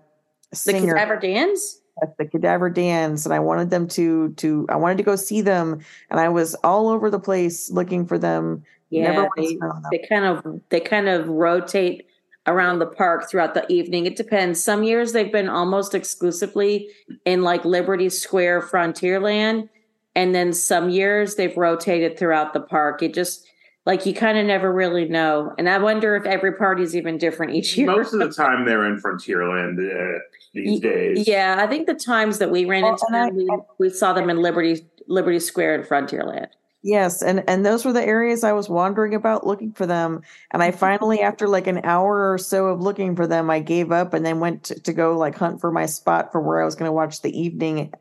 The 0.50 0.56
singer, 0.56 0.94
Cadaver 0.94 1.16
Dans? 1.16 1.80
the 2.18 2.24
Cadaver 2.26 2.70
Dans, 2.70 3.24
and 3.24 3.32
I 3.34 3.38
wanted 3.38 3.70
them 3.70 3.86
to 3.88 4.32
to 4.34 4.66
I 4.68 4.76
wanted 4.76 4.96
to 4.98 5.04
go 5.04 5.16
see 5.16 5.42
them, 5.42 5.80
and 6.10 6.18
I 6.18 6.28
was 6.28 6.54
all 6.64 6.88
over 6.88 7.10
the 7.10 7.20
place 7.20 7.70
looking 7.70 8.06
for 8.06 8.18
them. 8.18 8.64
Yeah, 8.90 9.12
Never 9.12 9.28
they, 9.36 9.42
once 9.42 9.60
found 9.60 9.84
them. 9.84 9.90
they 9.92 10.06
kind 10.08 10.24
of 10.24 10.60
they 10.70 10.80
kind 10.80 11.08
of 11.08 11.28
rotate 11.28 12.08
around 12.48 12.80
the 12.80 12.86
park 12.86 13.30
throughout 13.30 13.54
the 13.54 13.70
evening. 13.72 14.06
It 14.06 14.16
depends. 14.16 14.62
Some 14.62 14.82
years 14.82 15.12
they've 15.12 15.30
been 15.30 15.48
almost 15.48 15.94
exclusively 15.94 16.88
in 17.24 17.42
like 17.42 17.64
Liberty 17.64 18.08
Square 18.08 18.62
Frontierland, 18.62 19.68
and 20.16 20.34
then 20.34 20.52
some 20.52 20.90
years 20.90 21.36
they've 21.36 21.56
rotated 21.56 22.18
throughout 22.18 22.52
the 22.52 22.60
park. 22.60 23.02
It 23.02 23.14
just 23.14 23.46
like 23.84 24.06
you 24.06 24.14
kind 24.14 24.38
of 24.38 24.46
never 24.46 24.72
really 24.72 25.08
know. 25.08 25.52
And 25.58 25.68
I 25.68 25.78
wonder 25.78 26.14
if 26.16 26.24
every 26.24 26.52
party 26.52 26.82
is 26.82 26.94
even 26.94 27.18
different 27.18 27.54
each 27.54 27.76
year. 27.76 27.86
Most 27.88 28.12
of 28.14 28.20
the 28.20 28.30
time, 28.42 28.64
they're 28.64 28.86
in 28.86 29.00
Frontierland 29.00 29.78
uh, 29.78 30.18
these 30.54 30.80
days. 30.80 31.26
Yeah, 31.26 31.56
I 31.58 31.66
think 31.66 31.86
the 31.86 31.94
times 31.94 32.38
that 32.38 32.50
we 32.50 32.64
ran 32.64 32.82
Well, 32.82 32.92
into 32.92 33.06
and 33.08 33.16
I- 33.16 33.26
them, 33.26 33.36
we, 33.36 33.48
we 33.78 33.90
saw 33.90 34.12
them 34.12 34.30
in 34.30 34.38
Liberty 34.38 34.86
Liberty 35.08 35.40
Square 35.40 35.74
and 35.76 35.84
Frontierland. 35.84 36.46
Yes, 36.84 37.22
and 37.22 37.44
and 37.48 37.64
those 37.64 37.84
were 37.84 37.92
the 37.92 38.04
areas 38.04 38.42
I 38.42 38.52
was 38.52 38.68
wandering 38.68 39.14
about 39.14 39.46
looking 39.46 39.72
for 39.72 39.86
them. 39.86 40.22
And 40.50 40.62
I 40.64 40.72
finally, 40.72 41.20
after 41.20 41.46
like 41.46 41.68
an 41.68 41.80
hour 41.84 42.32
or 42.32 42.38
so 42.38 42.66
of 42.66 42.80
looking 42.80 43.14
for 43.14 43.24
them, 43.26 43.50
I 43.50 43.60
gave 43.60 43.92
up 43.92 44.14
and 44.14 44.26
then 44.26 44.40
went 44.40 44.64
to, 44.64 44.80
to 44.80 44.92
go 44.92 45.16
like 45.16 45.36
hunt 45.36 45.60
for 45.60 45.70
my 45.70 45.86
spot 45.86 46.32
for 46.32 46.40
where 46.40 46.60
I 46.60 46.64
was 46.64 46.74
going 46.74 46.88
to 46.88 46.92
watch 46.92 47.22
the 47.22 47.36
evening, 47.40 47.92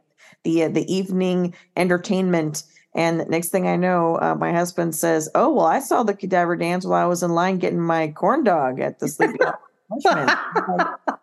the 0.44 0.64
uh, 0.64 0.70
the 0.70 0.92
evening 0.92 1.54
entertainment. 1.78 2.64
And 2.94 3.26
next 3.30 3.50
thing 3.50 3.68
I 3.68 3.78
know, 3.78 4.16
uh, 4.16 4.36
my 4.36 4.52
husband 4.52 4.96
says, 4.96 5.30
"Oh 5.34 5.54
well, 5.54 5.66
I 5.66 5.80
saw 5.80 6.04
the 6.04 6.14
Cadaver 6.14 6.58
Dans 6.58 6.86
while 6.86 7.02
I 7.02 7.06
was 7.06 7.24
in 7.24 7.32
line 7.32 7.58
getting 7.58 7.80
my 7.80 8.10
corn 8.10 8.44
dog 8.44 8.80
at 8.80 9.00
the 9.00 9.08
Sleepy 9.08 9.38
Hollow 9.42 9.58
like, 10.06 10.38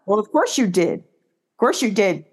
well, 0.06 0.18
of 0.18 0.30
course 0.30 0.58
you 0.58 0.66
did. 0.66 1.00
Of 1.00 1.58
course 1.58 1.82
you 1.82 1.90
did. 1.90 2.25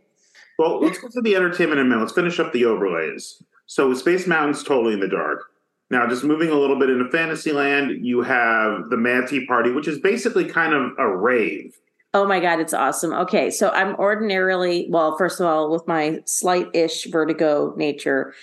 Well, 0.57 0.81
let's 0.81 0.97
go 0.97 1.09
to 1.09 1.21
the 1.21 1.35
entertainment 1.35 1.79
in 1.79 1.87
a 1.87 1.89
minute. 1.89 2.01
Let's 2.01 2.13
finish 2.13 2.39
up 2.39 2.53
the 2.53 2.65
overlays. 2.65 3.41
So, 3.67 3.93
Space 3.93 4.27
Mountain's 4.27 4.63
totally 4.63 4.93
in 4.93 4.99
the 4.99 5.07
dark. 5.07 5.43
Now, 5.89 6.07
just 6.07 6.23
moving 6.23 6.49
a 6.49 6.55
little 6.55 6.79
bit 6.79 6.89
into 6.89 7.09
Fantasyland, 7.09 8.05
you 8.05 8.21
have 8.21 8.89
the 8.89 8.97
Mad 8.97 9.27
Tea 9.27 9.45
Party, 9.45 9.71
which 9.71 9.87
is 9.87 9.99
basically 9.99 10.45
kind 10.45 10.73
of 10.73 10.91
a 10.97 11.15
rave. 11.15 11.77
Oh 12.13 12.25
my 12.25 12.39
God, 12.39 12.59
it's 12.59 12.73
awesome. 12.73 13.11
Okay, 13.11 13.51
so 13.51 13.69
I'm 13.69 13.95
ordinarily, 13.95 14.87
well, 14.89 15.17
first 15.17 15.39
of 15.39 15.45
all, 15.45 15.69
with 15.69 15.85
my 15.85 16.21
slight 16.25 16.67
ish 16.73 17.05
vertigo 17.07 17.73
nature, 17.75 18.33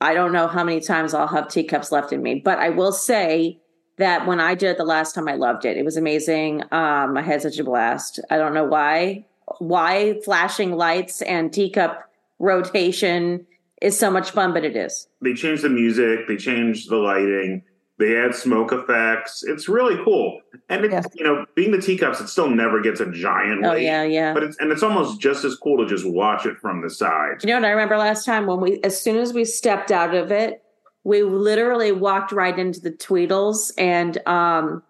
I 0.00 0.14
don't 0.14 0.32
know 0.32 0.46
how 0.46 0.62
many 0.62 0.80
times 0.80 1.14
I'll 1.14 1.26
have 1.26 1.48
teacups 1.48 1.90
left 1.90 2.12
in 2.12 2.22
me, 2.22 2.36
but 2.36 2.58
I 2.58 2.68
will 2.68 2.92
say 2.92 3.58
that 3.96 4.26
when 4.26 4.40
I 4.40 4.54
did 4.54 4.70
it 4.70 4.76
the 4.76 4.84
last 4.84 5.14
time, 5.14 5.28
I 5.28 5.34
loved 5.34 5.64
it. 5.64 5.76
It 5.76 5.84
was 5.84 5.96
amazing. 5.96 6.62
Um, 6.70 7.16
I 7.16 7.22
had 7.22 7.40
such 7.42 7.58
a 7.58 7.64
blast. 7.64 8.20
I 8.30 8.36
don't 8.36 8.52
know 8.52 8.64
why, 8.64 9.24
why 9.58 10.20
flashing 10.24 10.76
lights 10.76 11.22
and 11.22 11.52
teacup 11.52 12.10
rotation 12.38 13.46
is 13.80 13.98
so 13.98 14.10
much 14.10 14.30
fun, 14.30 14.52
but 14.52 14.64
it 14.64 14.76
is. 14.76 15.08
They 15.22 15.34
changed 15.34 15.62
the 15.62 15.70
music, 15.70 16.28
they 16.28 16.36
changed 16.36 16.90
the 16.90 16.96
lighting, 16.96 17.62
they 17.98 18.16
add 18.16 18.34
smoke 18.34 18.72
effects. 18.72 19.42
It's 19.42 19.68
really 19.68 19.96
cool. 20.04 20.40
And 20.68 20.84
it, 20.84 20.90
Yes. 20.90 21.06
you 21.14 21.24
know, 21.24 21.46
being 21.54 21.70
the 21.72 21.80
teacups, 21.80 22.20
it 22.20 22.28
still 22.28 22.50
never 22.50 22.80
gets 22.80 23.00
a 23.00 23.10
giant 23.10 23.64
Oh 23.64 23.74
yeah, 23.74 24.02
yeah. 24.02 24.34
But 24.34 24.42
it's 24.42 24.56
and 24.58 24.70
it's 24.70 24.82
almost 24.82 25.20
just 25.20 25.44
as 25.44 25.54
cool 25.56 25.78
to 25.78 25.86
just 25.86 26.06
watch 26.06 26.44
it 26.46 26.58
from 26.58 26.82
the 26.82 26.90
side. 26.90 27.42
You 27.42 27.48
know 27.48 27.56
what 27.56 27.64
I 27.64 27.70
remember 27.70 27.96
last 27.96 28.24
time 28.26 28.46
when 28.46 28.60
we, 28.60 28.80
as 28.82 29.00
soon 29.00 29.16
as 29.16 29.32
we 29.32 29.44
stepped 29.44 29.90
out 29.90 30.14
of 30.14 30.30
it, 30.30 30.62
we 31.04 31.22
literally 31.22 31.92
walked 31.92 32.32
right 32.32 32.58
into 32.58 32.80
the 32.80 32.90
Tweedles 32.90 33.72
and 33.78 34.18
um, 34.26 34.82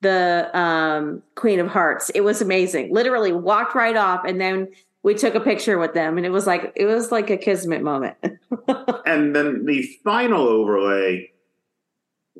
the 0.00 0.48
um, 0.56 1.22
Queen 1.34 1.58
of 1.60 1.66
Hearts. 1.66 2.10
It 2.10 2.20
was 2.22 2.40
amazing. 2.40 2.92
Literally 2.94 3.32
walked 3.32 3.74
right 3.74 3.96
off, 3.96 4.24
and 4.24 4.40
then 4.40 4.68
we 5.02 5.14
took 5.14 5.34
a 5.34 5.40
picture 5.40 5.78
with 5.78 5.92
them, 5.92 6.16
and 6.16 6.24
it 6.24 6.30
was 6.30 6.46
like 6.46 6.72
it 6.76 6.86
was 6.86 7.10
like 7.12 7.28
a 7.30 7.36
kismet 7.36 7.82
moment. 7.82 8.16
And 9.06 9.36
then 9.36 9.64
the 9.66 9.88
final 10.02 10.48
overlay, 10.48 11.30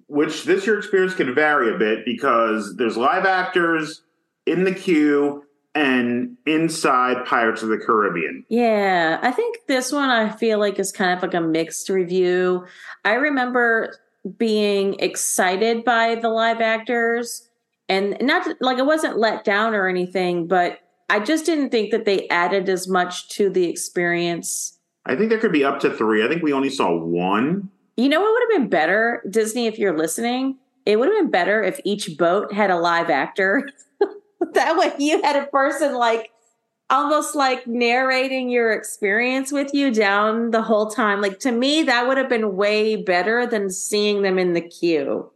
which 0.09 0.45
this 0.45 0.67
year 0.67 0.79
experience 0.79 1.15
can 1.15 1.35
vary 1.35 1.75
a 1.75 1.79
bit 1.79 2.05
because 2.05 2.77
there's 2.77 2.97
live 2.97 3.25
actors 3.25 4.03
in 4.47 4.65
the 4.65 4.75
queue, 4.75 5.43
and 5.77 6.39
inside 6.47 7.27
Pirates 7.27 7.63
of 7.63 7.69
the 7.69 7.77
Caribbean. 7.77 8.45
Yeah, 8.49 9.19
I 9.23 9.31
think 9.31 9.59
this 9.69 9.93
one 9.93 10.09
I 10.09 10.31
feel 10.31 10.59
like 10.59 10.79
is 10.79 10.91
kind 10.91 11.13
of 11.13 11.23
like 11.23 11.35
a 11.35 11.41
mixed 11.41 11.91
review. 11.91 12.65
I 13.05 13.13
remember 13.13 13.95
being 14.39 14.99
excited 15.01 15.85
by 15.85 16.15
the 16.15 16.31
live 16.31 16.63
actors 16.63 17.49
and 17.91 18.17
not 18.23 18.49
like 18.61 18.79
I 18.79 18.83
wasn't 18.83 19.19
let 19.19 19.45
down 19.45 19.75
or 19.75 19.87
anything, 19.87 20.47
but 20.47 20.79
I 21.11 21.21
just 21.21 21.45
didn't 21.45 21.71
think 21.71 21.91
that 21.91 22.07
they 22.07 22.27
added 22.29 22.71
as 22.71 22.89
much 22.89 23.29
to 23.31 23.51
the 23.51 23.69
experience. 23.69 24.79
I 25.05 25.15
think 25.15 25.29
there 25.29 25.39
could 25.39 25.53
be 25.53 25.65
up 25.65 25.79
to 25.81 25.91
three. 25.91 26.25
I 26.25 26.29
think 26.29 26.43
we 26.43 26.55
only 26.55 26.71
saw 26.71 26.97
one. 26.97 27.71
You 27.97 28.09
know 28.09 28.21
what 28.21 28.33
would 28.33 28.43
have 28.43 28.61
been 28.61 28.69
better, 28.69 29.23
Disney, 29.29 29.67
if 29.67 29.79
you're 29.79 29.97
listening? 29.97 30.59
It 30.85 30.99
would 30.99 31.09
have 31.09 31.17
been 31.17 31.31
better 31.31 31.63
if 31.63 31.81
each 31.85 32.17
boat 32.19 32.53
had 32.53 32.71
a 32.71 32.79
live 32.79 33.11
actor. 33.11 33.69
that 34.53 34.77
way 34.77 34.93
you 34.99 35.23
had 35.23 35.37
a 35.37 35.47
person 35.47 35.95
like 35.95 36.31
almost 36.91 37.35
like 37.35 37.67
narrating 37.67 38.49
your 38.49 38.73
experience 38.73 39.51
with 39.51 39.75
you 39.75 39.91
down 39.91 40.51
the 40.51 40.63
whole 40.63 40.91
time. 40.91 41.21
Like 41.21 41.41
to 41.41 41.51
me, 41.51 41.83
that 41.85 42.07
would 42.07 42.19
have 42.19 42.29
been 42.29 42.57
way 42.57 42.97
better 42.97 43.47
than 43.47 43.71
seeing 43.71 44.23
them 44.23 44.39
in 44.39 44.53
the 44.53 44.61
queue. 44.61 45.31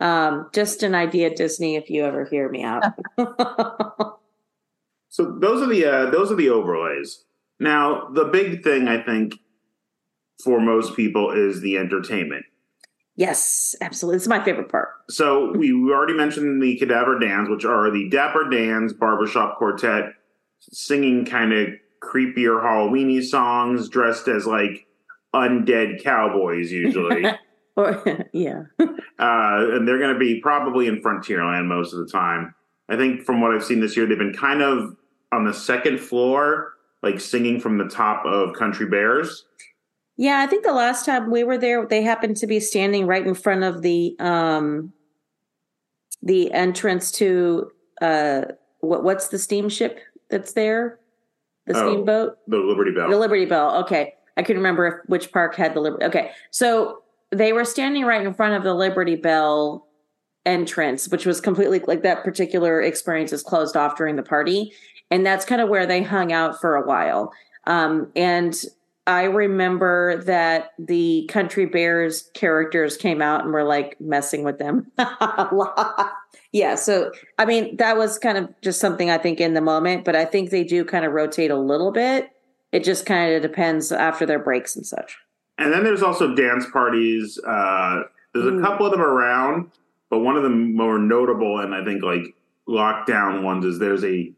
Um, 0.00 0.48
just 0.52 0.82
an 0.82 0.94
idea, 0.94 1.34
Disney, 1.34 1.76
if 1.76 1.90
you 1.90 2.04
ever 2.04 2.24
hear 2.24 2.48
me 2.48 2.62
out. 2.62 2.82
so 5.08 5.36
those 5.38 5.62
are 5.62 5.66
the 5.66 5.84
uh, 5.84 6.10
those 6.10 6.32
are 6.32 6.36
the 6.36 6.50
overlays. 6.50 7.24
Now, 7.58 8.08
the 8.08 8.24
big 8.24 8.64
thing 8.64 8.88
I 8.88 9.02
think 9.02 9.38
for 10.42 10.60
most 10.60 10.96
people 10.96 11.30
is 11.30 11.60
the 11.60 11.76
entertainment. 11.76 12.44
Yes, 13.16 13.74
absolutely. 13.80 14.16
It's 14.16 14.28
my 14.28 14.42
favorite 14.42 14.70
part. 14.70 14.88
So 15.10 15.52
we, 15.52 15.72
we 15.72 15.92
already 15.92 16.14
mentioned 16.14 16.62
the 16.62 16.78
Cadaver 16.78 17.18
Dans, 17.18 17.48
which 17.50 17.64
are 17.64 17.90
the 17.90 18.08
Dapper 18.08 18.48
Dans 18.48 18.92
Barbershop 18.92 19.58
Quartet 19.58 20.14
singing 20.60 21.24
kind 21.24 21.52
of 21.52 21.68
creepier 22.02 22.62
Halloweeny 22.62 23.22
songs, 23.22 23.88
dressed 23.88 24.28
as 24.28 24.46
like 24.46 24.86
undead 25.34 26.02
cowboys 26.02 26.72
usually. 26.72 27.26
or 27.76 28.28
yeah. 28.32 28.62
uh, 28.80 28.86
and 29.18 29.86
they're 29.86 29.98
going 29.98 30.14
to 30.14 30.18
be 30.18 30.40
probably 30.40 30.86
in 30.86 31.02
Frontierland 31.02 31.66
most 31.66 31.92
of 31.92 31.98
the 31.98 32.10
time. 32.10 32.54
I 32.88 32.96
think 32.96 33.22
from 33.22 33.40
what 33.40 33.54
I've 33.54 33.64
seen 33.64 33.80
this 33.80 33.96
year, 33.96 34.06
they've 34.06 34.18
been 34.18 34.34
kind 34.34 34.62
of 34.62 34.96
on 35.32 35.44
the 35.44 35.54
second 35.54 36.00
floor, 36.00 36.72
like 37.02 37.20
singing 37.20 37.60
from 37.60 37.78
the 37.78 37.88
top 37.88 38.24
of 38.26 38.54
Country 38.54 38.86
Bears. 38.86 39.44
Yeah, 40.20 40.40
I 40.40 40.46
think 40.46 40.64
the 40.64 40.74
last 40.74 41.06
time 41.06 41.30
we 41.30 41.44
were 41.44 41.56
there, 41.56 41.86
they 41.86 42.02
happened 42.02 42.36
to 42.36 42.46
be 42.46 42.60
standing 42.60 43.06
right 43.06 43.26
in 43.26 43.32
front 43.32 43.64
of 43.64 43.80
the 43.80 44.14
um 44.20 44.92
the 46.22 46.52
entrance 46.52 47.10
to 47.12 47.70
uh 48.02 48.42
what 48.80 49.02
what's 49.02 49.28
the 49.28 49.38
steamship 49.38 49.98
that's 50.28 50.52
there? 50.52 50.98
The 51.66 51.74
Oh. 51.74 51.88
steamboat? 51.90 52.36
The 52.46 52.58
Liberty 52.58 52.90
Belle. 52.90 53.08
The 53.08 53.16
Liberty 53.16 53.46
Belle. 53.46 53.76
Okay. 53.84 54.12
I 54.36 54.42
couldn't 54.42 54.60
remember 54.60 54.86
if, 54.86 54.94
which 55.08 55.32
park 55.32 55.54
had 55.54 55.72
the 55.72 55.80
Liberty. 55.80 56.04
Okay. 56.04 56.32
So 56.50 57.02
they 57.30 57.54
were 57.54 57.64
standing 57.64 58.04
right 58.04 58.20
in 58.24 58.34
front 58.34 58.52
of 58.52 58.62
the 58.62 58.74
Liberty 58.74 59.16
Belle 59.16 59.86
entrance, 60.44 61.08
which 61.08 61.24
was 61.24 61.40
completely 61.40 61.78
like 61.86 62.02
that 62.02 62.24
particular 62.24 62.82
experience 62.82 63.32
is 63.32 63.42
closed 63.42 63.74
off 63.74 63.96
during 63.96 64.16
the 64.16 64.22
party. 64.22 64.74
And 65.10 65.24
that's 65.24 65.46
kind 65.46 65.62
of 65.62 65.70
where 65.70 65.86
they 65.86 66.02
hung 66.02 66.30
out 66.30 66.60
for 66.60 66.76
a 66.76 66.86
while. 66.86 67.32
Um, 67.66 68.12
and 68.14 68.54
I 69.10 69.24
remember 69.24 70.22
that 70.24 70.72
the 70.78 71.26
Country 71.28 71.66
Bears 71.66 72.30
characters 72.34 72.96
came 72.96 73.20
out 73.20 73.42
and 73.44 73.52
were 73.52 73.64
like 73.64 74.00
messing 74.00 74.44
with 74.44 74.58
them. 74.58 74.90
a 74.98 75.48
lot. 75.52 76.12
yeah. 76.52 76.76
So, 76.76 77.10
I 77.38 77.44
mean, 77.44 77.76
that 77.76 77.96
was 77.96 78.18
kind 78.18 78.38
of 78.38 78.48
just 78.62 78.80
something 78.80 79.10
I 79.10 79.18
think 79.18 79.40
in 79.40 79.54
the 79.54 79.60
moment, 79.60 80.04
but 80.04 80.14
I 80.14 80.24
think 80.24 80.50
they 80.50 80.62
do 80.62 80.84
kind 80.84 81.04
of 81.04 81.12
rotate 81.12 81.50
a 81.50 81.58
little 81.58 81.90
bit. 81.90 82.30
It 82.70 82.84
just 82.84 83.04
kind 83.04 83.34
of 83.34 83.42
depends 83.42 83.90
after 83.90 84.24
their 84.24 84.38
breaks 84.38 84.76
and 84.76 84.86
such. 84.86 85.18
And 85.58 85.72
then 85.72 85.82
there's 85.82 86.02
also 86.02 86.34
dance 86.34 86.64
parties. 86.72 87.38
Uh, 87.44 88.02
there's 88.32 88.46
a 88.46 88.50
Ooh. 88.50 88.62
couple 88.62 88.86
of 88.86 88.92
them 88.92 89.02
around, 89.02 89.72
but 90.08 90.20
one 90.20 90.36
of 90.36 90.44
the 90.44 90.50
more 90.50 90.98
notable 90.98 91.58
and 91.58 91.74
I 91.74 91.84
think 91.84 92.02
like 92.02 92.34
lockdown 92.68 93.42
ones 93.42 93.64
is 93.64 93.80
there's 93.80 94.04
a 94.04 94.32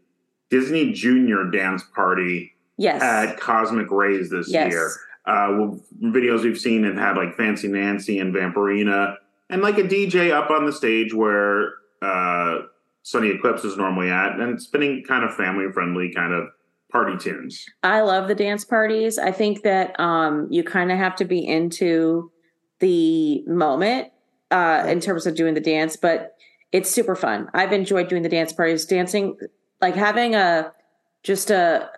Disney 0.51 0.93
Junior 0.93 1.45
dance 1.45 1.83
party 1.95 2.52
Yes. 2.83 3.01
at 3.01 3.39
Cosmic 3.39 3.91
Rays 3.91 4.29
this 4.31 4.51
yes. 4.51 4.73
year. 4.73 4.91
Uh, 5.25 5.55
well, 5.57 5.81
videos 6.03 6.43
we've 6.43 6.59
seen 6.59 6.83
have 6.83 6.97
had 6.97 7.17
like 7.17 7.37
Fancy 7.37 7.69
Nancy 7.69 8.19
and 8.19 8.35
Vampirina, 8.35 9.17
and 9.49 9.63
like 9.63 9.79
a 9.79 9.85
DJ 9.85 10.33
up 10.33 10.51
on 10.51 10.67
the 10.67 10.73
stage 10.73 11.15
where 11.15 11.75
uh, 12.03 12.63
Sonny 13.03 13.31
Eclipse 13.31 13.65
is 13.65 13.77
normally 13.77 14.11
at, 14.11 14.41
and 14.41 14.61
spinning 14.61 15.05
kind 15.05 15.25
of 15.25 15.35
family 15.35 15.71
friendly 15.73 16.13
kind 16.13 16.33
of 16.33 16.49
party 16.91 17.17
tunes. 17.17 17.65
I 17.85 18.01
love 18.01 18.27
the 18.27 18.35
dance 18.35 18.65
parties. 18.65 19.17
I 19.17 19.31
think 19.31 19.63
that 19.63 19.99
um, 20.01 20.49
you 20.51 20.65
kind 20.65 20.91
of 20.91 20.99
have 20.99 21.15
to 21.17 21.25
be 21.25 21.47
into 21.47 22.33
the 22.81 23.45
moment 23.47 24.09
uh, 24.51 24.85
in 24.89 24.99
terms 24.99 25.27
of 25.27 25.37
doing 25.37 25.55
the 25.55 25.61
dance, 25.61 25.97
but 25.97 26.37
it's 26.73 26.91
super 26.91 27.15
fun. 27.15 27.49
I've 27.55 27.73
enjoyed 27.73 28.09
doing 28.09 28.23
the 28.23 28.29
dance 28.29 28.53
parties, 28.53 28.85
dancing, 28.87 29.37
like 29.81 29.95
having 29.95 30.35
a 30.35 30.73
just 31.23 31.51
a 31.51 31.89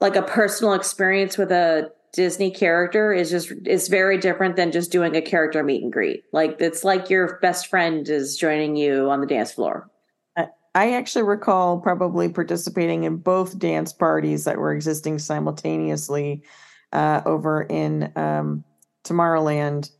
like 0.00 0.16
a 0.16 0.22
personal 0.22 0.74
experience 0.74 1.36
with 1.36 1.50
a 1.50 1.90
Disney 2.12 2.50
character 2.50 3.12
is 3.12 3.30
just 3.30 3.52
is 3.66 3.88
very 3.88 4.16
different 4.18 4.56
than 4.56 4.72
just 4.72 4.90
doing 4.90 5.14
a 5.14 5.22
character 5.22 5.62
meet 5.62 5.82
and 5.82 5.92
greet. 5.92 6.24
Like 6.32 6.56
it's 6.60 6.82
like 6.82 7.10
your 7.10 7.38
best 7.40 7.66
friend 7.66 8.08
is 8.08 8.36
joining 8.36 8.76
you 8.76 9.10
on 9.10 9.20
the 9.20 9.26
dance 9.26 9.52
floor. 9.52 9.90
I 10.74 10.92
actually 10.92 11.22
recall 11.22 11.80
probably 11.80 12.28
participating 12.28 13.04
in 13.04 13.16
both 13.16 13.58
dance 13.58 13.92
parties 13.92 14.44
that 14.44 14.58
were 14.58 14.72
existing 14.72 15.18
simultaneously 15.18 16.44
uh, 16.92 17.22
over 17.26 17.62
in 17.62 18.12
um, 18.16 18.64
Tomorrowland 19.04 19.90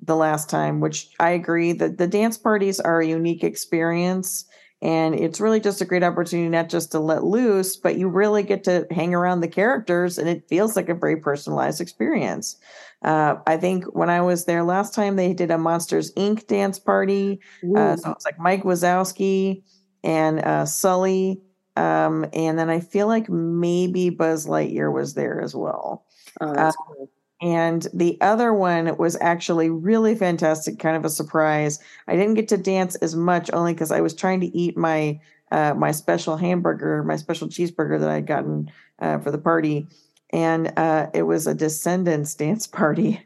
the 0.00 0.16
last 0.16 0.50
time, 0.50 0.80
which 0.80 1.08
I 1.20 1.30
agree 1.30 1.72
that 1.72 1.96
the 1.96 2.06
dance 2.06 2.36
parties 2.36 2.80
are 2.80 3.00
a 3.00 3.06
unique 3.06 3.44
experience. 3.44 4.44
And 4.82 5.14
it's 5.14 5.40
really 5.40 5.58
just 5.58 5.80
a 5.80 5.86
great 5.86 6.02
opportunity, 6.02 6.48
not 6.50 6.68
just 6.68 6.92
to 6.92 7.00
let 7.00 7.24
loose, 7.24 7.76
but 7.76 7.96
you 7.96 8.08
really 8.08 8.42
get 8.42 8.62
to 8.64 8.86
hang 8.90 9.14
around 9.14 9.40
the 9.40 9.48
characters 9.48 10.18
and 10.18 10.28
it 10.28 10.46
feels 10.48 10.76
like 10.76 10.90
a 10.90 10.94
very 10.94 11.16
personalized 11.16 11.80
experience. 11.80 12.56
Uh, 13.02 13.36
I 13.46 13.56
think 13.56 13.84
when 13.94 14.10
I 14.10 14.20
was 14.20 14.44
there 14.44 14.62
last 14.62 14.94
time, 14.94 15.16
they 15.16 15.32
did 15.32 15.50
a 15.50 15.58
Monsters 15.58 16.12
Inc. 16.14 16.46
dance 16.46 16.78
party. 16.78 17.40
Uh, 17.74 17.96
so 17.96 18.10
it 18.10 18.14
was 18.14 18.24
like 18.24 18.38
Mike 18.38 18.64
Wazowski 18.64 19.62
and 20.04 20.40
uh, 20.40 20.66
Sully. 20.66 21.40
Um, 21.76 22.26
and 22.32 22.58
then 22.58 22.70
I 22.70 22.80
feel 22.80 23.06
like 23.06 23.28
maybe 23.28 24.10
Buzz 24.10 24.46
Lightyear 24.46 24.92
was 24.92 25.14
there 25.14 25.40
as 25.40 25.54
well. 25.54 26.06
Oh, 26.40 26.54
that's 26.54 26.76
cool. 26.76 27.10
And 27.42 27.86
the 27.92 28.16
other 28.20 28.54
one 28.54 28.96
was 28.96 29.16
actually 29.20 29.68
really 29.68 30.14
fantastic, 30.14 30.78
kind 30.78 30.96
of 30.96 31.04
a 31.04 31.10
surprise. 31.10 31.78
I 32.08 32.16
didn't 32.16 32.34
get 32.34 32.48
to 32.48 32.56
dance 32.56 32.94
as 32.96 33.14
much 33.14 33.50
only 33.52 33.74
because 33.74 33.92
I 33.92 34.00
was 34.00 34.14
trying 34.14 34.40
to 34.40 34.56
eat 34.56 34.76
my 34.76 35.20
uh, 35.52 35.74
my 35.74 35.92
special 35.92 36.36
hamburger, 36.36 37.04
my 37.04 37.16
special 37.16 37.46
cheeseburger 37.46 38.00
that 38.00 38.08
I'd 38.08 38.26
gotten 38.26 38.70
uh, 38.98 39.18
for 39.18 39.30
the 39.30 39.38
party. 39.38 39.86
And 40.32 40.72
uh, 40.76 41.08
it 41.14 41.22
was 41.22 41.46
a 41.46 41.54
Descendants 41.54 42.34
dance 42.34 42.66
party. 42.66 43.20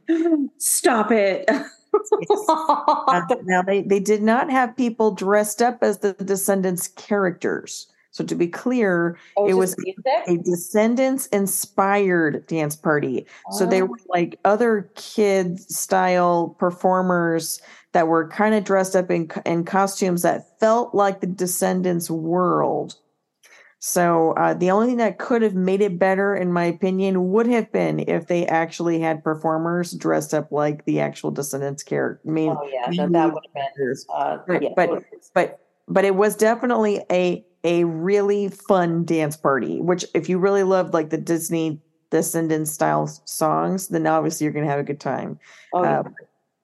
Stop 0.59 1.11
it. 1.12 1.49
Now 3.45 3.62
they, 3.62 3.83
they 3.83 4.00
did 4.00 4.23
not 4.23 4.50
have 4.50 4.76
people 4.76 5.12
dressed 5.12 5.62
up 5.62 5.83
as 5.83 5.99
the 5.99 6.12
Descendants 6.12 6.88
characters. 6.88 7.87
So 8.12 8.25
to 8.25 8.35
be 8.35 8.49
clear, 8.49 9.17
Oh, 9.37 9.47
it 9.47 9.55
was 9.55 9.76
music? 9.79 10.05
a 10.26 10.37
Descendants 10.38 11.26
inspired 11.29 12.47
dance 12.47 12.75
party. 12.76 13.26
So 13.52 13.67
they 13.67 13.83
Oh. 13.83 13.87
were 13.87 13.99
like 14.09 14.38
other 14.45 14.90
kid 14.97 15.61
style 15.61 16.57
performers 16.59 17.61
that 17.93 18.09
were 18.09 18.29
kind 18.29 18.55
of 18.55 18.64
dressed 18.64 18.97
up 18.97 19.11
in 19.11 19.31
in 19.47 19.64
costumes 19.64 20.23
that 20.23 20.59
felt 20.59 20.95
like 20.95 21.21
the 21.21 21.26
Descendants 21.26 22.11
world. 22.11 22.97
So 23.83 24.33
uh, 24.33 24.52
the 24.55 24.71
only 24.71 24.88
thing 24.88 24.99
that 24.99 25.19
could 25.19 25.40
have 25.40 25.55
made 25.55 25.81
it 25.81 25.99
better, 25.99 26.35
in 26.35 26.52
my 26.52 26.64
opinion, 26.67 27.31
would 27.31 27.47
have 27.47 27.73
been 27.73 28.00
if 28.00 28.26
they 28.26 28.45
actually 28.47 29.00
had 29.00 29.25
performers 29.25 29.93
dressed 29.93 30.35
up 30.35 30.52
like 30.52 30.85
the 30.85 31.00
actual 31.00 31.31
Descendants 31.31 31.83
character. 31.83 32.21
I 32.29 32.31
mean, 32.31 32.50
Oh 32.50 32.69
yeah, 32.71 32.90
that, 32.99 33.12
that 33.12 33.33
would 33.33 33.43
have 33.55 33.75
been. 33.75 33.95
Uh, 34.14 34.38
Right, 34.47 34.62
yeah, 34.62 34.69
but- 34.76 35.02
but 35.33 35.61
but 35.88 36.05
it 36.05 36.14
was 36.14 36.37
definitely 36.37 37.02
a 37.11 37.45
a 37.64 37.85
really 37.85 38.49
fun 38.49 39.05
dance 39.05 39.37
party 39.37 39.81
which 39.81 40.05
if 40.14 40.29
you 40.29 40.38
really 40.38 40.62
loved 40.62 40.95
like 40.95 41.11
the 41.11 41.19
disney 41.19 41.81
descendants 42.11 42.71
style 42.71 43.07
songs 43.25 43.88
then 43.88 44.07
obviously 44.07 44.45
you're 44.45 44.52
gonna 44.52 44.67
have 44.67 44.81
a 44.81 44.85
good 44.85 45.00
time. 45.00 45.38
Oh, 45.73 45.83
yeah. 45.83 46.00
uh, 46.00 46.02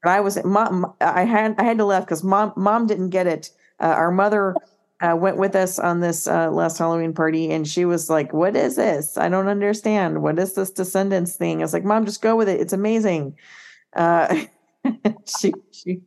but 0.02 0.10
i 0.10 0.20
was 0.20 0.42
mom 0.44 0.92
i 1.00 1.24
had 1.24 1.54
i 1.58 1.62
had 1.62 1.78
to 1.78 1.84
laugh 1.84 2.04
because 2.04 2.22
mom 2.22 2.52
mom 2.56 2.86
didn't 2.86 3.10
get 3.10 3.26
it. 3.26 3.50
Uh, 3.80 3.86
our 3.86 4.10
mother 4.10 4.54
uh, 5.00 5.14
went 5.14 5.36
with 5.36 5.54
us 5.54 5.78
on 5.78 6.00
this 6.00 6.26
uh, 6.26 6.50
last 6.50 6.78
halloween 6.78 7.12
party 7.12 7.50
and 7.50 7.68
she 7.68 7.84
was 7.84 8.10
like 8.10 8.32
what 8.32 8.56
is 8.56 8.76
this? 8.76 9.16
I 9.16 9.28
don't 9.28 9.48
understand. 9.48 10.22
What 10.22 10.38
is 10.38 10.54
this 10.54 10.70
descendants 10.70 11.36
thing? 11.36 11.58
I 11.58 11.62
was 11.64 11.72
like 11.72 11.84
mom 11.84 12.04
just 12.04 12.22
go 12.22 12.36
with 12.36 12.48
it. 12.48 12.60
It's 12.60 12.72
amazing. 12.72 13.36
Uh, 13.94 14.44
she 15.40 15.52
she 15.70 16.00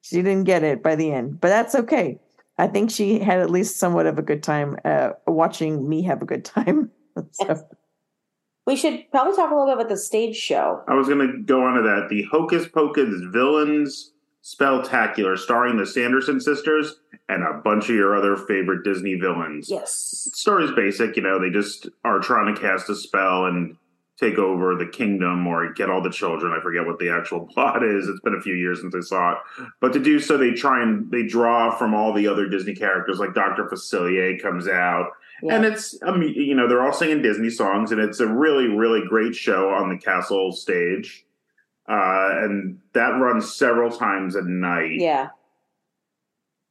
she 0.00 0.16
didn't 0.16 0.44
get 0.44 0.62
it 0.62 0.82
by 0.82 0.94
the 0.94 1.12
end 1.12 1.40
but 1.40 1.48
that's 1.48 1.74
okay 1.74 2.18
I 2.58 2.66
think 2.66 2.90
she 2.90 3.18
had 3.18 3.38
at 3.38 3.50
least 3.50 3.78
somewhat 3.78 4.06
of 4.06 4.18
a 4.18 4.22
good 4.22 4.42
time 4.42 4.78
uh, 4.84 5.10
watching 5.26 5.88
me 5.88 6.02
have 6.02 6.22
a 6.22 6.26
good 6.26 6.44
time. 6.44 6.90
so, 7.32 7.66
We 8.66 8.76
should 8.76 9.10
probably 9.10 9.36
talk 9.36 9.50
a 9.50 9.54
little 9.54 9.66
bit 9.66 9.74
about 9.74 9.88
the 9.88 9.96
stage 9.96 10.36
show. 10.36 10.82
I 10.88 10.94
was 10.94 11.06
going 11.06 11.26
to 11.26 11.42
go 11.42 11.62
on 11.64 11.74
to 11.74 11.82
that. 11.82 12.08
The 12.08 12.24
Hocus 12.30 12.66
Pocus 12.68 13.10
Villains 13.30 14.12
Spelltacular, 14.42 15.36
starring 15.36 15.76
the 15.76 15.84
Sanderson 15.84 16.40
sisters 16.40 17.00
and 17.28 17.42
a 17.42 17.60
bunch 17.64 17.88
of 17.88 17.96
your 17.96 18.16
other 18.16 18.36
favorite 18.36 18.84
Disney 18.84 19.16
villains. 19.16 19.68
Yes. 19.68 20.30
story's 20.34 20.70
basic, 20.70 21.16
you 21.16 21.22
know, 21.22 21.40
they 21.40 21.50
just 21.50 21.88
are 22.04 22.20
trying 22.20 22.54
to 22.54 22.60
cast 22.60 22.88
a 22.88 22.94
spell 22.94 23.46
and 23.46 23.76
take 24.18 24.38
over 24.38 24.74
the 24.74 24.86
kingdom 24.86 25.46
or 25.46 25.72
get 25.72 25.90
all 25.90 26.02
the 26.02 26.10
children. 26.10 26.52
I 26.52 26.62
forget 26.62 26.86
what 26.86 26.98
the 26.98 27.10
actual 27.10 27.46
plot 27.52 27.82
is. 27.82 28.08
It's 28.08 28.20
been 28.20 28.34
a 28.34 28.40
few 28.40 28.54
years 28.54 28.80
since 28.80 28.94
I 28.94 29.00
saw 29.00 29.32
it. 29.32 29.38
But 29.80 29.92
to 29.92 29.98
do 29.98 30.18
so, 30.18 30.38
they 30.38 30.52
try 30.52 30.82
and 30.82 31.10
they 31.10 31.24
draw 31.24 31.70
from 31.76 31.94
all 31.94 32.12
the 32.12 32.28
other 32.28 32.48
Disney 32.48 32.74
characters, 32.74 33.18
like 33.18 33.34
Dr. 33.34 33.64
Facilier 33.64 34.40
comes 34.40 34.68
out. 34.68 35.10
Yeah. 35.42 35.56
And 35.56 35.64
it's, 35.66 35.98
I 36.02 36.16
mean, 36.16 36.32
you 36.34 36.54
know, 36.54 36.66
they're 36.66 36.82
all 36.82 36.94
singing 36.94 37.20
Disney 37.20 37.50
songs, 37.50 37.92
and 37.92 38.00
it's 38.00 38.20
a 38.20 38.26
really, 38.26 38.68
really 38.68 39.02
great 39.06 39.34
show 39.34 39.68
on 39.68 39.90
the 39.90 39.98
castle 39.98 40.50
stage. 40.52 41.26
Uh, 41.88 42.40
and 42.42 42.78
that 42.94 43.20
runs 43.20 43.54
several 43.54 43.90
times 43.90 44.34
a 44.34 44.42
night. 44.42 44.92
Yeah. 44.94 45.28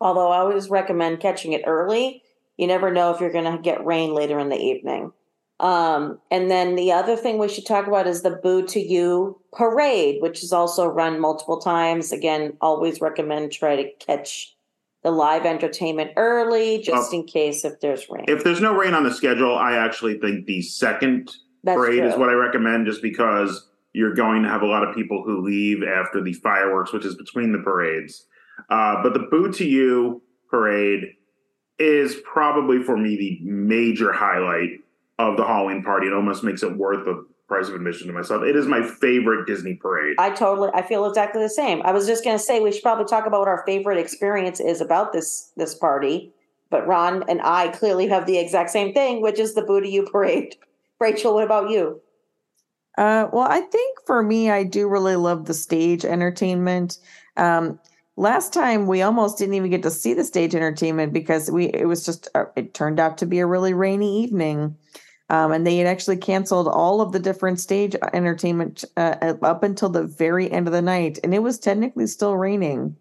Although 0.01 0.31
I 0.31 0.39
always 0.39 0.69
recommend 0.69 1.19
catching 1.19 1.53
it 1.53 1.61
early. 1.65 2.23
You 2.57 2.67
never 2.67 2.91
know 2.91 3.13
if 3.13 3.21
you're 3.21 3.31
going 3.31 3.51
to 3.51 3.61
get 3.61 3.85
rain 3.85 4.13
later 4.13 4.39
in 4.39 4.49
the 4.49 4.59
evening. 4.59 5.11
Um, 5.59 6.19
and 6.31 6.51
then 6.51 6.75
the 6.75 6.91
other 6.91 7.15
thing 7.15 7.37
we 7.37 7.47
should 7.47 7.65
talk 7.65 7.87
about 7.87 8.07
is 8.07 8.21
the 8.21 8.31
Boo 8.31 8.65
to 8.67 8.79
You 8.79 9.39
parade, 9.53 10.21
which 10.21 10.43
is 10.43 10.51
also 10.51 10.85
run 10.87 11.19
multiple 11.19 11.59
times. 11.59 12.11
Again, 12.11 12.57
always 12.59 12.99
recommend 12.99 13.51
try 13.51 13.75
to 13.75 13.89
catch 14.05 14.55
the 15.03 15.11
live 15.11 15.45
entertainment 15.45 16.11
early 16.17 16.79
just 16.79 17.13
Oh. 17.13 17.17
in 17.17 17.25
case 17.25 17.63
if 17.63 17.79
there's 17.79 18.09
rain. 18.09 18.25
If 18.27 18.43
there's 18.43 18.59
no 18.59 18.73
rain 18.75 18.93
on 18.93 19.03
the 19.03 19.13
schedule, 19.13 19.55
I 19.55 19.77
actually 19.77 20.19
think 20.19 20.45
the 20.45 20.61
second 20.61 21.31
That's 21.63 21.77
parade 21.77 22.03
is 22.03 22.15
what 22.15 22.29
I 22.29 22.33
recommend 22.33 22.87
just 22.87 23.01
because 23.01 23.69
you're 23.93 24.13
going 24.13 24.43
to 24.43 24.49
have 24.49 24.61
a 24.61 24.65
lot 24.67 24.85
of 24.85 24.93
people 24.93 25.23
who 25.23 25.41
leave 25.41 25.83
after 25.83 26.21
the 26.21 26.33
fireworks, 26.33 26.91
which 26.91 27.05
is 27.05 27.15
between 27.15 27.53
the 27.53 27.59
parades. 27.59 28.25
Uh, 28.69 29.01
but 29.03 29.13
the 29.13 29.27
Boo 29.31 29.51
to 29.53 29.65
You 29.65 30.21
parade 30.49 31.13
is 31.79 32.15
probably 32.25 32.81
for 32.83 32.97
me 32.97 33.15
the 33.15 33.39
major 33.43 34.11
highlight 34.11 34.79
of 35.19 35.37
the 35.37 35.45
Halloween 35.45 35.83
party. 35.83 36.07
It 36.07 36.13
almost 36.13 36.43
makes 36.43 36.63
it 36.63 36.77
worth 36.77 37.05
the 37.05 37.25
price 37.47 37.67
of 37.67 37.75
admission 37.75 38.07
to 38.07 38.13
myself. 38.13 38.43
It 38.43 38.55
is 38.55 38.67
my 38.67 38.81
favorite 38.81 39.45
Disney 39.45 39.75
parade. 39.75 40.15
I 40.17 40.31
totally 40.31 40.69
I 40.73 40.81
feel 40.81 41.05
exactly 41.05 41.41
the 41.41 41.49
same. 41.49 41.81
I 41.83 41.91
was 41.91 42.07
just 42.07 42.23
going 42.23 42.37
to 42.37 42.43
say 42.43 42.59
we 42.59 42.71
should 42.71 42.83
probably 42.83 43.05
talk 43.05 43.25
about 43.25 43.39
what 43.39 43.47
our 43.47 43.63
favorite 43.65 43.97
experience 43.97 44.59
is 44.59 44.81
about 44.81 45.13
this 45.13 45.51
this 45.55 45.75
party. 45.75 46.33
But 46.69 46.87
Ron 46.87 47.23
and 47.29 47.41
I 47.41 47.69
clearly 47.69 48.07
have 48.07 48.25
the 48.25 48.37
exact 48.37 48.71
same 48.71 48.93
thing, 48.93 49.21
which 49.21 49.39
is 49.39 49.53
the 49.53 49.61
Boo 49.61 49.81
to 49.81 49.87
You 49.87 50.03
parade. 50.03 50.55
Rachel, 50.99 51.33
what 51.33 51.43
about 51.43 51.69
you? 51.69 52.01
Uh, 52.97 53.27
well, 53.31 53.47
I 53.49 53.61
think 53.61 53.99
for 54.05 54.23
me, 54.23 54.49
I 54.49 54.63
do 54.63 54.87
really 54.87 55.17
love 55.17 55.45
the 55.45 55.53
stage 55.53 56.05
entertainment. 56.05 56.97
Um, 57.35 57.79
last 58.15 58.53
time 58.53 58.87
we 58.87 59.01
almost 59.01 59.37
didn't 59.37 59.55
even 59.55 59.69
get 59.69 59.83
to 59.83 59.91
see 59.91 60.13
the 60.13 60.23
stage 60.23 60.55
entertainment 60.55 61.11
because 61.11 61.51
we 61.51 61.65
it 61.65 61.87
was 61.87 62.05
just 62.05 62.29
uh, 62.35 62.45
it 62.55 62.73
turned 62.73 62.99
out 62.99 63.17
to 63.19 63.25
be 63.25 63.39
a 63.39 63.45
really 63.45 63.73
rainy 63.73 64.23
evening, 64.23 64.77
um, 65.29 65.51
and 65.51 65.65
they 65.65 65.77
had 65.77 65.87
actually 65.87 66.17
canceled 66.17 66.67
all 66.67 67.01
of 67.01 67.11
the 67.11 67.19
different 67.19 67.59
stage 67.59 67.95
entertainment 68.13 68.83
uh, 68.97 69.33
up 69.41 69.63
until 69.63 69.89
the 69.89 70.03
very 70.03 70.51
end 70.51 70.67
of 70.67 70.73
the 70.73 70.81
night, 70.81 71.19
and 71.23 71.33
it 71.33 71.39
was 71.43 71.57
technically 71.57 72.07
still 72.07 72.35
raining. 72.35 72.95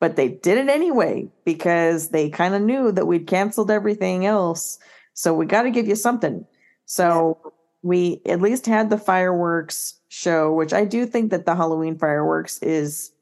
But 0.00 0.16
they 0.16 0.28
did 0.28 0.58
it 0.58 0.68
anyway 0.68 1.28
because 1.44 2.08
they 2.08 2.30
kind 2.30 2.54
of 2.54 2.62
knew 2.62 2.90
that 2.92 3.06
we'd 3.06 3.26
canceled 3.26 3.70
everything 3.70 4.24
else. 4.24 4.78
So 5.12 5.34
we 5.34 5.44
got 5.44 5.62
to 5.62 5.70
give 5.70 5.86
you 5.86 5.94
something. 5.94 6.46
So 6.86 7.52
we 7.82 8.22
at 8.26 8.40
least 8.40 8.66
had 8.66 8.88
the 8.88 8.98
fireworks 8.98 10.00
show, 10.08 10.52
which 10.52 10.72
I 10.72 10.84
do 10.84 11.04
think 11.06 11.30
that 11.30 11.44
the 11.44 11.54
Halloween 11.54 11.98
fireworks 11.98 12.58
is 12.62 13.12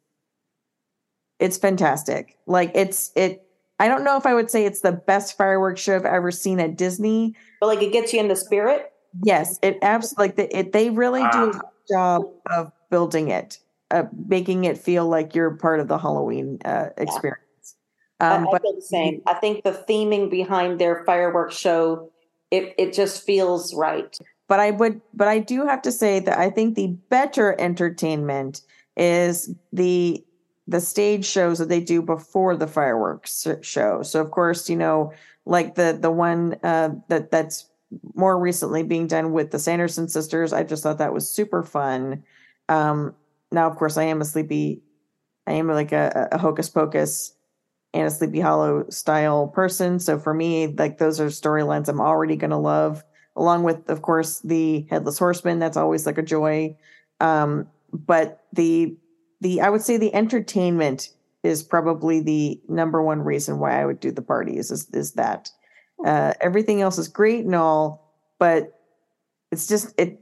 it's 1.38 1.58
fantastic. 1.58 2.38
Like 2.46 2.72
it's 2.74 3.10
it 3.14 3.47
I 3.78 3.88
don't 3.88 4.04
know 4.04 4.16
if 4.16 4.26
I 4.26 4.34
would 4.34 4.50
say 4.50 4.64
it's 4.64 4.80
the 4.80 4.92
best 4.92 5.36
fireworks 5.36 5.80
show 5.80 5.94
I've 5.96 6.04
ever 6.04 6.30
seen 6.30 6.58
at 6.60 6.76
Disney. 6.76 7.34
But 7.60 7.66
like 7.68 7.82
it 7.82 7.92
gets 7.92 8.12
you 8.12 8.20
in 8.20 8.28
the 8.28 8.36
spirit. 8.36 8.92
Yes, 9.22 9.58
it 9.62 9.78
absolutely 9.82 10.24
like 10.24 10.36
the, 10.36 10.58
it 10.58 10.72
they 10.72 10.90
really 10.90 11.20
do 11.20 11.26
a 11.26 11.48
Ah. 11.48 11.50
good 11.52 11.62
job 11.90 12.22
of 12.56 12.72
building 12.90 13.28
it, 13.28 13.58
uh, 13.90 14.04
making 14.28 14.64
it 14.64 14.78
feel 14.78 15.06
like 15.08 15.34
you're 15.34 15.52
part 15.56 15.80
of 15.80 15.88
the 15.88 15.98
Halloween 15.98 16.58
uh, 16.64 16.88
experience. 16.96 17.38
Um, 18.20 18.46
I, 18.46 18.48
I 18.48 18.52
but 18.52 18.62
feel 18.62 18.74
the 18.74 18.82
same. 18.82 19.22
I 19.26 19.34
think 19.34 19.64
the 19.64 19.72
theming 19.88 20.28
behind 20.30 20.78
their 20.80 21.04
fireworks 21.04 21.56
show 21.56 22.10
it 22.50 22.74
it 22.78 22.92
just 22.92 23.24
feels 23.24 23.74
right. 23.74 24.16
but 24.48 24.58
I 24.60 24.70
would, 24.72 25.00
but 25.14 25.28
I 25.28 25.38
do 25.38 25.66
have 25.66 25.82
to 25.82 25.92
say 25.92 26.20
that 26.20 26.38
I 26.38 26.50
think 26.50 26.74
the 26.74 26.88
better 27.10 27.54
entertainment 27.60 28.62
is 28.96 29.54
the 29.72 30.24
the 30.68 30.80
stage 30.80 31.24
shows 31.24 31.58
that 31.58 31.68
they 31.68 31.80
do 31.80 32.02
before 32.02 32.54
the 32.54 32.66
fireworks 32.66 33.46
show. 33.62 34.02
So 34.02 34.20
of 34.20 34.30
course, 34.30 34.68
you 34.68 34.76
know, 34.76 35.12
like 35.46 35.74
the 35.74 35.98
the 36.00 36.10
one 36.10 36.56
uh, 36.62 36.90
that 37.08 37.30
that's 37.30 37.70
more 38.14 38.38
recently 38.38 38.82
being 38.82 39.06
done 39.06 39.32
with 39.32 39.50
the 39.50 39.58
Sanderson 39.58 40.08
sisters. 40.08 40.52
I 40.52 40.62
just 40.62 40.82
thought 40.82 40.98
that 40.98 41.14
was 41.14 41.28
super 41.28 41.62
fun. 41.62 42.22
Um, 42.68 43.14
now, 43.50 43.66
of 43.66 43.76
course, 43.76 43.96
I 43.96 44.04
am 44.04 44.20
a 44.20 44.26
sleepy, 44.26 44.82
I 45.46 45.52
am 45.52 45.68
like 45.68 45.92
a, 45.92 46.28
a 46.32 46.38
hocus 46.38 46.68
pocus 46.68 47.32
and 47.94 48.06
a 48.06 48.10
sleepy 48.10 48.40
hollow 48.40 48.84
style 48.90 49.48
person. 49.48 49.98
So 49.98 50.18
for 50.18 50.34
me, 50.34 50.66
like 50.66 50.98
those 50.98 51.18
are 51.18 51.28
storylines 51.28 51.88
I'm 51.88 52.00
already 52.00 52.36
going 52.36 52.50
to 52.50 52.58
love 52.58 53.02
along 53.38 53.62
with 53.62 53.88
of 53.88 54.02
course 54.02 54.40
the 54.40 54.86
headless 54.90 55.18
horseman 55.18 55.58
that's 55.58 55.76
always 55.76 56.04
like 56.04 56.18
a 56.18 56.22
joy 56.22 56.76
um 57.20 57.66
but 57.92 58.44
the 58.52 58.94
the 59.40 59.60
i 59.60 59.68
would 59.68 59.82
say 59.82 59.96
the 59.96 60.14
entertainment 60.14 61.10
is 61.42 61.62
probably 61.62 62.20
the 62.20 62.60
number 62.68 63.02
one 63.02 63.20
reason 63.20 63.58
why 63.58 63.80
i 63.80 63.86
would 63.86 64.00
do 64.00 64.10
the 64.10 64.22
parties 64.22 64.70
is 64.70 64.88
is 64.92 65.12
that 65.12 65.50
uh 66.04 66.32
everything 66.40 66.80
else 66.80 66.98
is 66.98 67.08
great 67.08 67.44
and 67.44 67.54
all 67.54 68.14
but 68.38 68.80
it's 69.50 69.66
just 69.66 69.94
it 69.98 70.20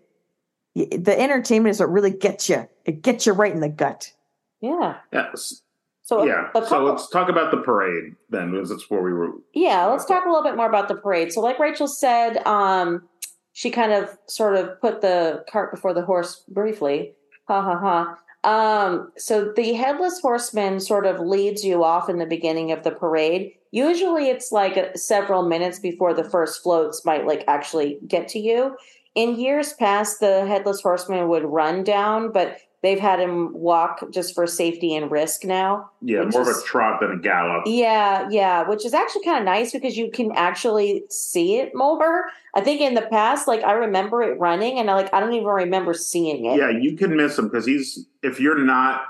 the 0.74 1.18
entertainment 1.18 1.70
is 1.70 1.81
what 1.81 1.90
really 1.90 2.11
gets 2.11 2.48
you 2.48 2.68
it 2.85 3.02
gets 3.02 3.26
you 3.26 3.33
right 3.33 3.52
in 3.52 3.61
the 3.61 3.68
gut 3.68 4.12
Yeah. 4.61 4.96
Yes. 5.12 5.62
So 6.02 6.24
yeah. 6.24 6.50
a 6.55 6.64
So 6.64 6.85
let's 6.85 7.09
talk 7.09 7.29
about 7.29 7.50
the 7.50 7.57
parade 7.59 8.14
then, 8.31 8.52
because 8.52 8.68
that's 8.68 8.88
where 8.88 9.02
we 9.02 9.12
were. 9.12 9.33
Yeah, 9.55 9.87
let's 9.87 10.05
talk 10.05 10.24
a 10.24 10.29
little 10.29 10.44
bit 10.44 10.57
more 10.57 10.68
about 10.68 10.88
the 10.88 10.94
parade. 10.94 11.33
So, 11.33 11.40
like 11.40 11.59
Rachel 11.59 11.88
said, 11.88 12.46
um, 12.46 13.09
she 13.52 13.70
kind 13.70 13.92
of 13.92 14.16
sort 14.29 14.55
of 14.55 14.81
put 14.81 15.00
the 15.00 15.44
cart 15.50 15.72
before 15.72 15.92
the 15.94 16.02
horse 16.02 16.44
briefly. 16.48 17.14
Ha 17.48 17.61
ha 17.61 17.79
ha. 17.79 18.16
Um, 18.46 19.11
so 19.18 19.52
the 19.56 19.72
headless 19.72 20.20
horseman 20.20 20.78
sort 20.78 21.04
of 21.04 21.18
leads 21.18 21.64
you 21.64 21.82
off 21.82 22.09
in 22.09 22.18
the 22.18 22.26
beginning 22.26 22.70
of 22.70 22.85
the 22.85 22.92
parade. 22.92 23.52
Usually, 23.72 24.28
it's 24.28 24.52
like 24.52 24.76
a, 24.76 24.96
several 24.96 25.42
minutes 25.42 25.80
before 25.80 26.14
the 26.14 26.22
first 26.22 26.62
floats 26.62 27.04
might 27.04 27.26
like 27.26 27.42
actually 27.48 27.98
get 28.06 28.28
to 28.28 28.38
you. 28.38 28.76
In 29.16 29.40
years 29.40 29.72
past, 29.72 30.20
the 30.20 30.46
headless 30.46 30.80
horseman 30.80 31.28
would 31.28 31.44
run 31.44 31.82
down, 31.82 32.30
but 32.30 32.61
they've 32.87 33.01
had 33.01 33.18
him 33.18 33.53
walk 33.53 34.11
just 34.12 34.33
for 34.33 34.46
safety 34.46 34.94
and 34.94 35.11
risk 35.11 35.44
now. 35.44 35.90
Yeah, 36.01 36.22
more 36.22 36.42
of 36.42 36.49
a 36.49 36.62
trot 36.64 37.01
than 37.01 37.11
a 37.11 37.18
gallop. 37.18 37.64
Yeah, 37.66 38.29
yeah, 38.31 38.62
which 38.68 38.87
is 38.87 38.94
actually 38.94 39.25
kind 39.25 39.38
of 39.38 39.44
nice 39.44 39.72
because 39.72 39.96
you 39.96 40.09
can 40.09 40.31
actually 40.37 41.03
see 41.11 41.57
it 41.57 41.75
more. 41.75 42.27
I 42.55 42.61
think 42.61 42.81
in 42.81 42.94
the 42.94 43.03
past, 43.03 43.49
like 43.49 43.64
I 43.64 43.72
remember 43.72 44.22
it 44.22 44.38
running, 44.38 44.79
and 44.79 44.88
I 44.88 44.94
like 44.94 45.12
I 45.12 45.18
don't 45.18 45.33
even 45.35 45.46
remember 45.49 45.94
seeing 45.94 46.46
it. 46.46 46.59
Yeah, 46.59 46.70
you 46.70 46.96
can 46.96 47.16
miss 47.16 47.37
him 47.37 47.49
because 47.49 47.66
he's 47.66 48.07
if 48.22 48.38
you're 48.38 48.59
not 48.64 49.03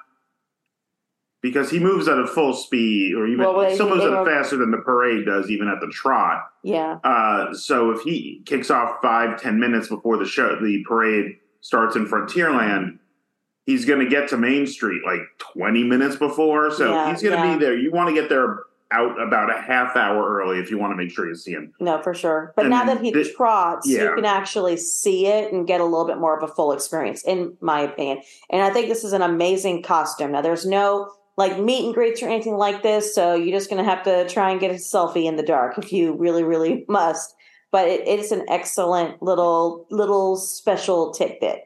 because 1.42 1.70
he 1.70 1.78
moves 1.78 2.08
at 2.08 2.18
a 2.18 2.26
full 2.26 2.54
speed, 2.54 3.14
or 3.14 3.26
even 3.26 3.44
Well, 3.44 3.70
still 3.74 3.90
moves 3.90 4.04
at 4.04 4.24
faster 4.24 4.56
than 4.56 4.70
the 4.70 4.78
parade 4.78 5.26
does, 5.26 5.50
even 5.50 5.68
at 5.68 5.80
the 5.80 5.88
trot. 5.88 6.50
yeah, 6.64 6.98
Uh, 7.04 7.52
so 7.52 7.90
if 7.90 8.00
he 8.00 8.42
kicks 8.46 8.70
off 8.70 8.96
five 9.02 9.40
ten 9.40 9.60
minutes 9.60 9.88
before 9.88 10.16
the 10.16 10.24
show, 10.24 10.56
the 10.60 10.82
parade 10.88 11.36
starts 11.60 11.94
in 11.94 12.06
Frontierland. 12.06 12.98
He's 13.66 13.84
going 13.84 13.98
to 13.98 14.08
get 14.08 14.28
to 14.30 14.36
Main 14.38 14.66
Street 14.66 15.02
like 15.04 15.20
twenty 15.38 15.84
minutes 15.84 16.16
before, 16.16 16.70
so 16.70 16.92
Yeah, 16.92 17.10
he's 17.10 17.22
going 17.22 17.38
to 17.38 17.46
yeah. 17.46 17.54
be 17.54 17.64
there. 17.64 17.76
You 17.76 17.90
want 17.90 18.08
to 18.08 18.14
get 18.14 18.28
there 18.28 18.60
out 18.92 19.20
about 19.20 19.50
a 19.50 19.60
half 19.60 19.96
hour 19.96 20.38
early 20.38 20.58
if 20.58 20.70
you 20.70 20.78
want 20.78 20.92
to 20.92 20.96
make 20.96 21.10
sure 21.10 21.28
you 21.28 21.34
see 21.34 21.52
him. 21.52 21.72
no, 21.80 22.00
for 22.02 22.14
sure. 22.14 22.52
But 22.54 22.66
And 22.66 22.70
now 22.70 22.84
that 22.84 23.00
he 23.00 23.10
trots, 23.34 23.86
you 23.88 24.14
can 24.14 24.24
actually 24.24 24.76
see 24.76 25.26
it 25.26 25.52
and 25.52 25.66
get 25.66 25.80
a 25.80 25.84
little 25.84 26.06
bit 26.06 26.18
more 26.18 26.36
of 26.36 26.48
a 26.48 26.52
full 26.52 26.72
experience, 26.72 27.24
in 27.24 27.56
my 27.60 27.80
opinion. 27.80 28.22
And 28.50 28.62
I 28.62 28.70
think 28.70 28.88
this 28.88 29.04
is 29.04 29.12
an 29.12 29.22
amazing 29.22 29.82
costume. 29.82 30.32
Now, 30.32 30.40
there's 30.40 30.66
no 30.66 31.10
like 31.36 31.58
meet 31.58 31.84
and 31.84 31.94
greets 31.94 32.22
or 32.22 32.26
anything 32.26 32.56
like 32.56 32.82
this, 32.82 33.14
so 33.14 33.34
you're 33.34 33.56
just 33.56 33.68
going 33.68 33.84
to 33.84 33.88
have 33.90 34.02
to 34.04 34.28
try 34.28 34.50
and 34.50 34.60
get 34.60 34.70
a 34.70 34.74
selfie 34.74 35.26
in 35.26 35.36
the 35.36 35.42
dark 35.42 35.76
if 35.78 35.92
you 35.92 36.14
really, 36.14 36.44
really 36.44 36.84
must. 36.88 37.34
But 37.72 37.88
it, 37.88 38.06
it 38.06 38.20
is 38.20 38.32
an 38.32 38.44
excellent 38.48 39.20
little 39.20 39.86
little 39.90 40.36
special 40.36 41.12
tidbit. 41.12 41.62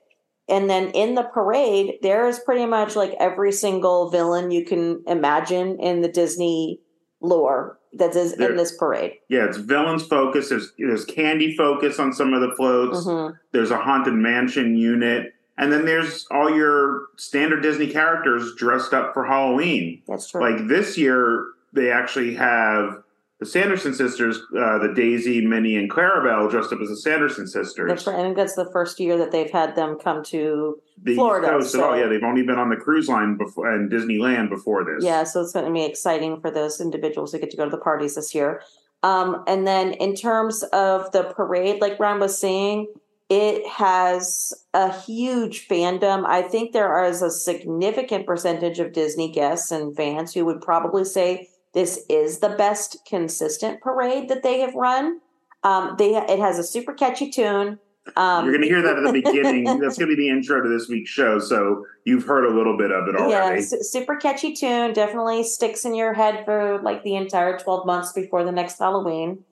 And 0.50 0.68
then 0.68 0.88
in 0.90 1.14
the 1.14 1.22
parade, 1.22 1.98
there 2.02 2.26
is 2.28 2.38
pretty 2.40 2.66
much 2.66 2.96
like 2.96 3.14
every 3.20 3.52
single 3.52 4.10
villain 4.10 4.50
you 4.50 4.64
can 4.64 5.02
imagine 5.06 5.78
in 5.78 6.00
the 6.02 6.08
Disney 6.08 6.80
lore 7.20 7.78
that 7.92 8.14
is 8.16 8.34
There- 8.34 8.50
in 8.50 8.56
this 8.56 8.76
parade. 8.76 9.12
Yeah, 9.28 9.44
it's 9.44 9.56
villains 9.58 10.04
focus. 10.06 10.48
There's 10.48 10.72
there's 10.78 11.04
candy 11.04 11.56
focus 11.56 11.98
on 11.98 12.12
some 12.12 12.34
of 12.34 12.40
the 12.40 12.54
floats. 12.56 13.06
Mhm. 13.06 13.36
There's 13.52 13.70
a 13.70 13.76
haunted 13.78 14.14
mansion 14.14 14.76
unit, 14.76 15.32
and 15.58 15.72
then 15.72 15.84
there's 15.86 16.26
all 16.30 16.50
your 16.50 17.06
standard 17.16 17.62
Disney 17.62 17.86
characters 17.88 18.54
dressed 18.56 18.92
up 18.94 19.14
for 19.14 19.24
Halloween. 19.24 20.02
That's 20.08 20.28
true. 20.30 20.40
Like 20.40 20.66
this 20.68 20.98
year, 20.98 21.46
they 21.72 21.90
actually 21.90 22.34
have 22.34 23.02
the 23.40 23.46
Sanderson 23.46 23.94
sisters, 23.94 24.36
uh, 24.56 24.78
the 24.78 24.92
Daisy, 24.94 25.44
Minnie, 25.46 25.76
and 25.76 25.90
Clarabelle 25.90 26.50
dressed 26.50 26.72
up 26.72 26.80
as 26.80 26.88
the 26.88 26.96
Sanderson 26.96 27.46
sisters. 27.46 28.06
right. 28.06 28.16
I 28.16 28.22
think 28.22 28.36
that's 28.36 28.54
the 28.54 28.70
first 28.70 29.00
year 29.00 29.16
that 29.16 29.32
they've 29.32 29.50
had 29.50 29.74
them 29.74 29.98
come 29.98 30.22
to 30.24 30.78
The 31.02 31.14
Florida, 31.14 31.48
Coast 31.48 31.74
at 31.74 31.80
all. 31.80 31.92
so- 31.92 31.96
Yeah, 31.96 32.06
they've 32.08 32.22
only 32.22 32.42
been 32.42 32.58
on 32.58 32.68
the 32.68 32.76
cruise 32.76 33.08
line 33.08 33.36
before 33.38 33.70
and 33.72 33.90
Disneyland 33.90 34.50
before 34.50 34.84
this. 34.84 35.02
Yeah, 35.02 35.24
so 35.24 35.40
it's 35.40 35.52
going 35.52 35.64
to 35.64 35.72
be 35.72 35.84
exciting 35.84 36.38
for 36.40 36.50
those 36.50 36.80
individuals 36.82 37.32
who 37.32 37.38
get 37.38 37.50
to 37.50 37.56
go 37.56 37.64
to 37.64 37.70
the 37.70 37.78
parties 37.78 38.14
this 38.14 38.34
year. 38.34 38.62
Um, 39.02 39.42
and 39.46 39.66
then 39.66 39.92
in 39.94 40.14
terms 40.14 40.62
of 40.74 41.10
the 41.12 41.22
parade, 41.24 41.80
like 41.80 41.98
Ron 41.98 42.20
was 42.20 42.36
saying, 42.38 42.88
it 43.30 43.66
has 43.66 44.52
a 44.74 44.92
huge 44.92 45.66
fandom. 45.66 46.26
I 46.26 46.42
think 46.42 46.72
there 46.72 47.02
is 47.04 47.22
a 47.22 47.30
significant 47.30 48.26
percentage 48.26 48.80
of 48.80 48.92
Disney 48.92 49.32
guests 49.32 49.70
and 49.70 49.96
fans 49.96 50.34
who 50.34 50.44
would 50.44 50.60
probably 50.60 51.04
say 51.06 51.48
this 51.74 52.04
is 52.08 52.38
the 52.40 52.50
best 52.50 52.98
consistent 53.06 53.80
parade 53.80 54.28
that 54.28 54.42
they 54.42 54.60
have 54.60 54.74
run. 54.74 55.20
Um, 55.62 55.94
they 55.98 56.14
it 56.16 56.38
has 56.38 56.58
a 56.58 56.64
super 56.64 56.92
catchy 56.92 57.30
tune. 57.30 57.78
Um, 58.16 58.44
You're 58.44 58.54
going 58.54 58.62
to 58.62 58.68
hear 58.68 58.82
that 58.82 58.96
at 58.96 59.04
the 59.04 59.12
beginning. 59.12 59.64
That's 59.80 59.98
going 59.98 60.10
to 60.10 60.16
be 60.16 60.22
the 60.22 60.30
intro 60.30 60.62
to 60.62 60.68
this 60.68 60.88
week's 60.88 61.10
show. 61.10 61.38
So 61.38 61.84
you've 62.04 62.24
heard 62.24 62.44
a 62.44 62.56
little 62.56 62.76
bit 62.76 62.90
of 62.90 63.06
it 63.08 63.14
Yeah, 63.28 63.44
already. 63.44 63.62
su- 63.62 63.82
super 63.82 64.16
catchy 64.16 64.54
tune. 64.54 64.94
Definitely 64.94 65.44
sticks 65.44 65.84
in 65.84 65.94
your 65.94 66.14
head 66.14 66.44
for 66.44 66.80
like 66.82 67.04
the 67.04 67.14
entire 67.14 67.58
12 67.58 67.86
months 67.86 68.12
before 68.12 68.42
the 68.42 68.52
next 68.52 68.78
Halloween. 68.78 69.44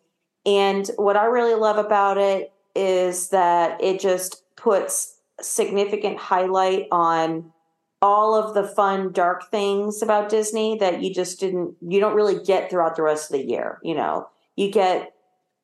And 0.47 0.91
what 0.97 1.17
I 1.17 1.27
really 1.27 1.55
love 1.55 1.77
about 1.77 2.17
it 2.17 2.53
is 2.75 3.29
that 3.29 3.83
it 3.83 4.01
just 4.01 4.43
puts 4.57 5.19
significant 5.41 6.19
highlight 6.19 6.87
on 6.91 7.53
all 8.01 8.35
of 8.35 8.55
the 8.55 8.63
fun 8.63 9.13
dark 9.13 9.51
things 9.51 10.03
about 10.03 10.29
Disney 10.29 10.79
that 10.79 11.03
you 11.03 11.13
just 11.13 11.41
didn't 11.41 11.75
you 11.81 12.01
don't 12.01 12.15
really 12.15 12.43
get 12.43 12.71
throughout 12.71 12.97
the 12.97 13.03
rest 13.03 13.31
of 13.31 13.39
the 13.39 13.47
year, 13.47 13.79
you 13.83 13.95
know. 13.95 14.29
You 14.57 14.71
get 14.71 15.13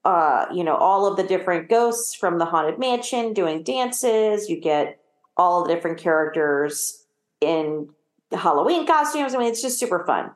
uh, 0.04 0.46
you 0.52 0.62
know, 0.62 0.76
all 0.76 1.06
of 1.06 1.16
the 1.16 1.22
different 1.22 1.68
ghosts 1.70 2.14
from 2.14 2.38
the 2.38 2.44
haunted 2.44 2.78
mansion 2.78 3.32
doing 3.32 3.62
dances, 3.62 4.50
you 4.50 4.60
get 4.60 5.00
all 5.36 5.64
the 5.64 5.74
different 5.74 5.98
characters 5.98 7.06
in 7.40 7.88
Halloween 8.32 8.86
costumes. 8.86 9.34
I 9.34 9.38
mean, 9.38 9.48
it's 9.48 9.62
just 9.62 9.78
super 9.78 10.04
fun. 10.06 10.32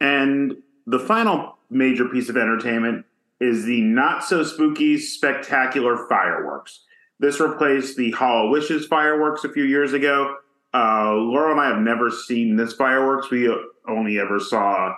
And 0.00 0.56
the 0.86 0.98
final 0.98 1.56
major 1.70 2.06
piece 2.06 2.28
of 2.28 2.36
entertainment 2.36 3.04
is 3.40 3.64
the 3.64 3.80
not 3.80 4.24
so 4.24 4.42
spooky 4.42 4.98
spectacular 4.98 6.06
fireworks. 6.08 6.80
This 7.18 7.40
replaced 7.40 7.96
the 7.96 8.12
HalloWishes 8.12 8.88
fireworks 8.88 9.44
a 9.44 9.52
few 9.52 9.64
years 9.64 9.92
ago. 9.92 10.36
Uh, 10.76 11.14
Laura 11.14 11.52
and 11.52 11.60
I 11.60 11.68
have 11.68 11.80
never 11.80 12.10
seen 12.10 12.56
this 12.56 12.74
fireworks. 12.74 13.30
We 13.30 13.50
only 13.88 14.18
ever 14.18 14.38
saw 14.38 14.94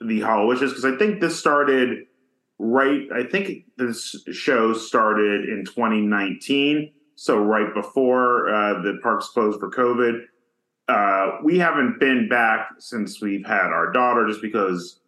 the 0.00 0.22
Wishes 0.46 0.72
because 0.72 0.84
I 0.84 0.96
think 0.96 1.20
this 1.20 1.38
started 1.38 2.06
right. 2.58 3.02
I 3.14 3.24
think 3.24 3.64
this 3.76 4.16
show 4.32 4.74
started 4.74 5.48
in 5.48 5.64
2019, 5.66 6.92
so 7.14 7.38
right 7.38 7.72
before 7.72 8.52
uh, 8.52 8.82
the 8.82 8.98
parks 9.02 9.28
closed 9.28 9.60
for 9.60 9.70
COVID 9.70 10.22
uh, 10.88 11.38
we 11.42 11.58
haven't 11.58 11.98
been 11.98 12.28
back 12.28 12.68
since 12.78 13.20
we've 13.20 13.46
had 13.46 13.66
our 13.66 13.90
daughter 13.92 14.26
just 14.28 14.42
because 14.42 15.00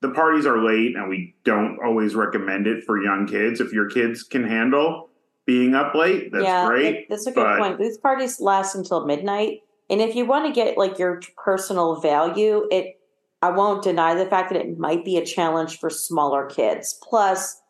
the 0.00 0.10
parties 0.10 0.46
are 0.46 0.62
late 0.62 0.94
and 0.94 1.08
we 1.08 1.34
don't 1.44 1.78
always 1.84 2.14
recommend 2.14 2.66
it 2.66 2.84
for 2.84 3.02
young 3.02 3.26
kids. 3.26 3.60
If 3.60 3.72
your 3.72 3.88
kids 3.88 4.22
can 4.22 4.44
handle 4.44 5.10
being 5.46 5.74
up 5.74 5.94
late, 5.94 6.32
that's 6.32 6.44
yeah, 6.44 6.66
great. 6.66 6.82
that- 6.82 7.04
that's 7.08 7.26
a 7.26 7.32
good 7.32 7.44
but- 7.44 7.58
point. 7.58 7.78
These 7.78 7.98
parties 7.98 8.40
last 8.40 8.74
until 8.74 9.06
midnight, 9.06 9.60
and 9.88 10.00
if 10.00 10.14
you 10.16 10.26
want 10.26 10.46
to 10.46 10.52
get 10.52 10.76
like 10.76 10.98
your 10.98 11.20
personal 11.42 12.00
value, 12.00 12.66
it 12.70 12.94
I 13.42 13.50
won't 13.50 13.82
deny 13.84 14.14
the 14.14 14.26
fact 14.26 14.50
that 14.50 14.60
it 14.60 14.78
might 14.78 15.04
be 15.04 15.18
a 15.18 15.24
challenge 15.24 15.78
for 15.78 15.90
smaller 15.90 16.46
kids. 16.46 16.98
Plus, 17.02 17.60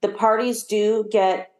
the 0.00 0.08
parties 0.08 0.64
do 0.64 1.06
get 1.10 1.52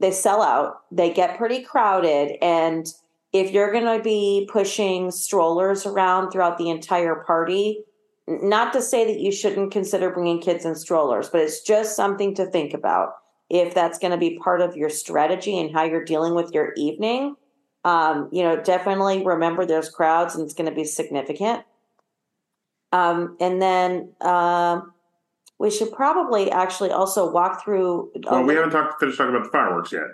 they 0.00 0.10
sell 0.10 0.42
out. 0.42 0.80
They 0.90 1.12
get 1.12 1.38
pretty 1.38 1.62
crowded, 1.62 2.36
and 2.42 2.86
if 3.32 3.50
you're 3.52 3.72
going 3.72 3.96
to 3.96 4.02
be 4.02 4.48
pushing 4.52 5.10
strollers 5.10 5.86
around 5.86 6.30
throughout 6.30 6.58
the 6.58 6.70
entire 6.70 7.16
party, 7.26 7.82
not 8.26 8.72
to 8.74 8.82
say 8.82 9.04
that 9.06 9.18
you 9.20 9.32
shouldn't 9.32 9.72
consider 9.72 10.10
bringing 10.10 10.40
kids 10.40 10.64
in 10.64 10.74
strollers, 10.74 11.28
but 11.30 11.40
it's 11.40 11.60
just 11.62 11.96
something 11.96 12.34
to 12.34 12.46
think 12.46 12.74
about. 12.74 13.10
If 13.54 13.72
that's 13.72 14.00
going 14.00 14.10
to 14.10 14.16
be 14.18 14.36
part 14.38 14.60
of 14.60 14.76
your 14.76 14.90
strategy 14.90 15.56
and 15.60 15.72
how 15.72 15.84
you're 15.84 16.04
dealing 16.04 16.34
with 16.34 16.52
your 16.52 16.72
evening, 16.76 17.36
um, 17.84 18.28
you 18.32 18.42
know, 18.42 18.60
definitely 18.60 19.24
remember 19.24 19.64
there's 19.64 19.88
crowds 19.88 20.34
and 20.34 20.44
it's 20.44 20.54
going 20.54 20.68
to 20.68 20.74
be 20.74 20.82
significant. 20.82 21.62
Um, 22.90 23.36
and 23.38 23.62
then 23.62 24.12
um, 24.22 24.92
we 25.58 25.70
should 25.70 25.92
probably 25.92 26.50
actually 26.50 26.90
also 26.90 27.30
walk 27.30 27.62
through. 27.62 28.10
well, 28.24 28.42
we 28.42 28.54
haven't 28.54 28.70
talked, 28.70 28.98
finished 28.98 29.18
talking 29.18 29.34
about 29.34 29.44
the 29.44 29.52
fireworks 29.52 29.92
yet. 29.92 30.08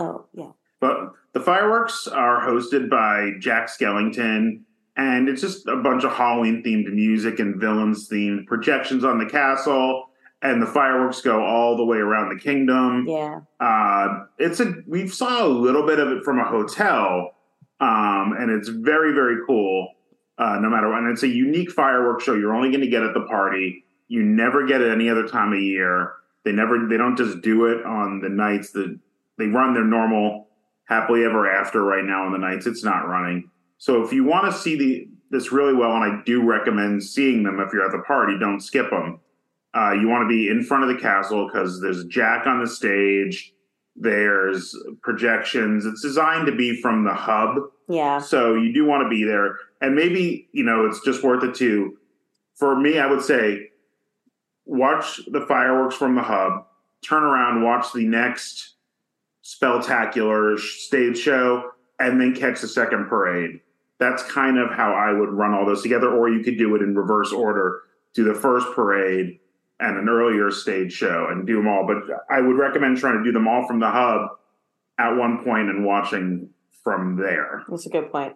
Oh, 0.00 0.26
yeah. 0.32 0.50
But 0.80 1.12
the 1.32 1.40
fireworks 1.40 2.08
are 2.08 2.40
hosted 2.40 2.90
by 2.90 3.32
Jack 3.38 3.68
Skellington, 3.68 4.62
and 4.96 5.28
it's 5.28 5.42
just 5.42 5.68
a 5.68 5.76
bunch 5.76 6.02
of 6.02 6.12
Halloween 6.12 6.62
themed 6.64 6.92
music 6.92 7.38
and 7.38 7.60
villains 7.60 8.08
themed 8.08 8.46
projections 8.46 9.04
on 9.04 9.18
the 9.18 9.26
castle. 9.26 10.09
And 10.42 10.62
the 10.62 10.66
fireworks 10.66 11.20
go 11.20 11.44
all 11.44 11.76
the 11.76 11.84
way 11.84 11.98
around 11.98 12.30
the 12.30 12.40
kingdom. 12.40 13.06
Yeah. 13.06 13.40
Uh, 13.60 14.24
it's 14.38 14.58
a 14.60 14.72
we 14.86 15.06
saw 15.06 15.44
a 15.44 15.48
little 15.48 15.86
bit 15.86 15.98
of 15.98 16.08
it 16.08 16.24
from 16.24 16.38
a 16.38 16.44
hotel, 16.44 17.34
um, 17.78 18.34
and 18.38 18.50
it's 18.50 18.68
very 18.68 19.12
very 19.12 19.44
cool. 19.46 19.92
Uh, 20.38 20.58
no 20.58 20.70
matter 20.70 20.88
what, 20.88 21.00
and 21.00 21.12
it's 21.12 21.22
a 21.22 21.28
unique 21.28 21.70
fireworks 21.70 22.24
show. 22.24 22.34
You're 22.34 22.54
only 22.54 22.70
going 22.70 22.80
to 22.80 22.88
get 22.88 23.02
at 23.02 23.12
the 23.12 23.26
party. 23.26 23.84
You 24.08 24.22
never 24.22 24.66
get 24.66 24.80
it 24.80 24.90
any 24.90 25.10
other 25.10 25.28
time 25.28 25.52
of 25.52 25.60
year. 25.60 26.14
They 26.44 26.52
never 26.52 26.86
they 26.88 26.96
don't 26.96 27.16
just 27.16 27.42
do 27.42 27.66
it 27.66 27.84
on 27.84 28.20
the 28.20 28.30
nights 28.30 28.70
that 28.70 28.98
they 29.36 29.46
run 29.46 29.74
their 29.74 29.84
normal 29.84 30.48
happily 30.84 31.24
ever 31.24 31.50
after 31.50 31.82
right 31.82 32.04
now 32.04 32.24
on 32.24 32.32
the 32.32 32.38
nights 32.38 32.66
it's 32.66 32.82
not 32.82 33.06
running. 33.06 33.50
So 33.78 34.02
if 34.02 34.12
you 34.12 34.24
want 34.24 34.52
to 34.52 34.58
see 34.58 34.76
the 34.76 35.08
this 35.30 35.52
really 35.52 35.74
well, 35.74 35.92
and 35.92 36.04
I 36.04 36.22
do 36.24 36.42
recommend 36.42 37.02
seeing 37.04 37.44
them 37.44 37.60
if 37.60 37.72
you're 37.72 37.84
at 37.84 37.92
the 37.92 38.02
party, 38.02 38.36
don't 38.38 38.60
skip 38.60 38.90
them. 38.90 39.20
Uh, 39.74 39.92
you 39.92 40.08
want 40.08 40.22
to 40.24 40.28
be 40.28 40.48
in 40.48 40.62
front 40.62 40.82
of 40.82 40.88
the 40.94 41.00
castle 41.00 41.46
because 41.46 41.80
there's 41.80 42.04
Jack 42.06 42.46
on 42.46 42.60
the 42.60 42.66
stage. 42.68 43.52
There's 43.96 44.74
projections. 45.02 45.84
It's 45.86 46.02
designed 46.02 46.46
to 46.46 46.54
be 46.54 46.80
from 46.80 47.04
the 47.04 47.12
hub, 47.14 47.56
Yeah. 47.88 48.18
so 48.18 48.54
you 48.54 48.72
do 48.72 48.84
want 48.84 49.02
to 49.04 49.08
be 49.08 49.24
there. 49.24 49.56
And 49.80 49.94
maybe 49.94 50.48
you 50.52 50.64
know 50.64 50.86
it's 50.86 51.00
just 51.04 51.22
worth 51.22 51.44
it 51.44 51.54
to. 51.56 51.96
For 52.56 52.78
me, 52.78 52.98
I 52.98 53.06
would 53.06 53.22
say 53.22 53.68
watch 54.64 55.20
the 55.30 55.40
fireworks 55.46 55.96
from 55.96 56.14
the 56.14 56.22
hub. 56.22 56.66
Turn 57.02 57.22
around, 57.22 57.62
watch 57.62 57.92
the 57.92 58.06
next 58.06 58.74
spectacular 59.42 60.56
stage 60.58 61.18
show, 61.18 61.70
and 61.98 62.20
then 62.20 62.34
catch 62.34 62.60
the 62.60 62.68
second 62.68 63.06
parade. 63.08 63.60
That's 63.98 64.22
kind 64.22 64.58
of 64.58 64.70
how 64.70 64.92
I 64.92 65.12
would 65.12 65.30
run 65.30 65.52
all 65.52 65.66
those 65.66 65.82
together. 65.82 66.08
Or 66.10 66.28
you 66.30 66.42
could 66.42 66.56
do 66.58 66.74
it 66.76 66.82
in 66.82 66.94
reverse 66.94 67.32
order: 67.32 67.82
do 68.14 68.24
the 68.24 68.34
first 68.34 68.66
parade 68.72 69.39
and 69.80 69.96
an 69.96 70.08
earlier 70.08 70.50
stage 70.50 70.92
show, 70.92 71.28
and 71.30 71.46
do 71.46 71.56
them 71.56 71.68
all. 71.68 71.86
But 71.86 71.98
I 72.30 72.40
would 72.40 72.56
recommend 72.56 72.98
trying 72.98 73.18
to 73.18 73.24
do 73.24 73.32
them 73.32 73.48
all 73.48 73.66
from 73.66 73.80
the 73.80 73.90
hub 73.90 74.28
at 74.98 75.16
one 75.16 75.42
point 75.42 75.68
and 75.70 75.84
watching 75.84 76.50
from 76.84 77.16
there. 77.16 77.62
That's 77.68 77.86
a 77.86 77.90
good 77.90 78.10
point. 78.12 78.34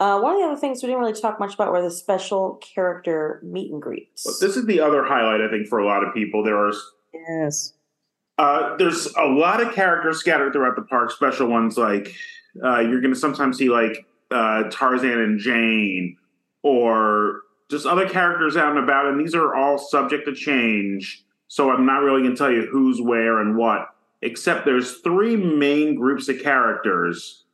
Uh, 0.00 0.18
one 0.20 0.34
of 0.34 0.40
the 0.40 0.46
other 0.46 0.60
things 0.60 0.82
we 0.82 0.88
didn't 0.88 1.00
really 1.00 1.12
talk 1.20 1.38
much 1.38 1.54
about 1.54 1.70
were 1.70 1.80
the 1.82 1.90
special 1.90 2.56
character 2.56 3.40
meet 3.44 3.70
and 3.70 3.80
greets. 3.80 4.24
This 4.40 4.56
is 4.56 4.66
the 4.66 4.80
other 4.80 5.04
highlight, 5.04 5.40
I 5.40 5.48
think, 5.48 5.68
for 5.68 5.78
a 5.78 5.86
lot 5.86 6.02
of 6.02 6.12
people. 6.12 6.42
There 6.42 6.56
are 6.58 6.72
Yes. 7.14 7.74
uh, 8.38 8.76
there's 8.78 9.06
a 9.16 9.26
lot 9.26 9.60
of 9.60 9.74
characters 9.74 10.18
scattered 10.18 10.52
throughout 10.52 10.74
the 10.76 10.82
park. 10.82 11.10
Special 11.12 11.46
ones 11.46 11.76
like 11.78 12.14
uh, 12.64 12.80
you're 12.80 13.00
going 13.00 13.14
to 13.14 13.20
sometimes 13.20 13.58
see 13.58 13.68
like 13.68 14.04
uh, 14.30 14.64
Tarzan 14.70 15.20
and 15.20 15.38
Jane, 15.38 16.16
or 16.62 17.42
just 17.72 17.86
other 17.86 18.08
characters 18.08 18.56
out 18.56 18.76
and 18.76 18.78
about. 18.78 19.06
And 19.06 19.18
these 19.18 19.34
are 19.34 19.54
all 19.54 19.78
subject 19.78 20.26
to 20.26 20.34
change. 20.34 21.24
So 21.48 21.70
I'm 21.70 21.84
not 21.84 22.02
really 22.02 22.22
going 22.22 22.34
to 22.34 22.36
tell 22.36 22.52
you 22.52 22.68
who's 22.70 23.00
where 23.00 23.40
and 23.40 23.56
what. 23.56 23.88
Except 24.20 24.64
there's 24.64 24.98
three 24.98 25.36
main 25.36 25.96
groups 25.96 26.28
of 26.28 26.40
characters. 26.40 27.44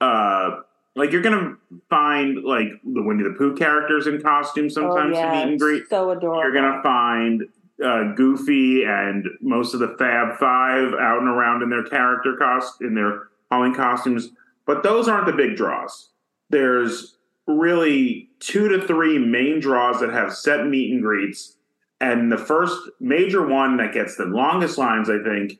Uh, 0.00 0.62
like 0.96 1.12
you're 1.12 1.22
going 1.22 1.38
to 1.38 1.80
find 1.90 2.42
like 2.42 2.68
the 2.82 3.02
Winnie 3.02 3.22
the 3.22 3.34
Pooh 3.38 3.54
characters 3.54 4.06
in 4.06 4.20
costume 4.20 4.70
sometimes 4.70 5.16
oh, 5.16 5.20
to 5.20 5.26
yeah, 5.26 5.32
meet 5.32 5.50
and 5.50 5.60
greet. 5.60 5.88
So 5.88 6.10
adorable. 6.10 6.42
You're 6.42 6.52
gonna 6.52 6.82
find 6.82 7.42
uh, 7.84 8.14
Goofy 8.14 8.84
and 8.84 9.26
most 9.40 9.74
of 9.74 9.80
the 9.80 9.94
Fab 9.98 10.38
Five 10.38 10.94
out 10.94 11.18
and 11.18 11.28
around 11.28 11.62
in 11.62 11.70
their 11.70 11.84
character 11.84 12.36
cost 12.36 12.80
in 12.80 12.94
their 12.94 13.28
Halloween 13.50 13.74
costumes, 13.74 14.30
but 14.66 14.82
those 14.82 15.06
aren't 15.06 15.26
the 15.26 15.32
big 15.32 15.56
draws. 15.56 16.10
There's 16.50 17.17
really 17.48 18.28
two 18.40 18.68
to 18.68 18.86
three 18.86 19.18
main 19.18 19.58
draws 19.58 20.00
that 20.00 20.10
have 20.10 20.34
set 20.34 20.66
meet 20.66 20.92
and 20.92 21.02
greets. 21.02 21.56
And 22.00 22.30
the 22.30 22.38
first 22.38 22.76
major 23.00 23.44
one 23.46 23.76
that 23.78 23.92
gets 23.92 24.16
the 24.16 24.26
longest 24.26 24.78
lines, 24.78 25.10
I 25.10 25.18
think, 25.22 25.58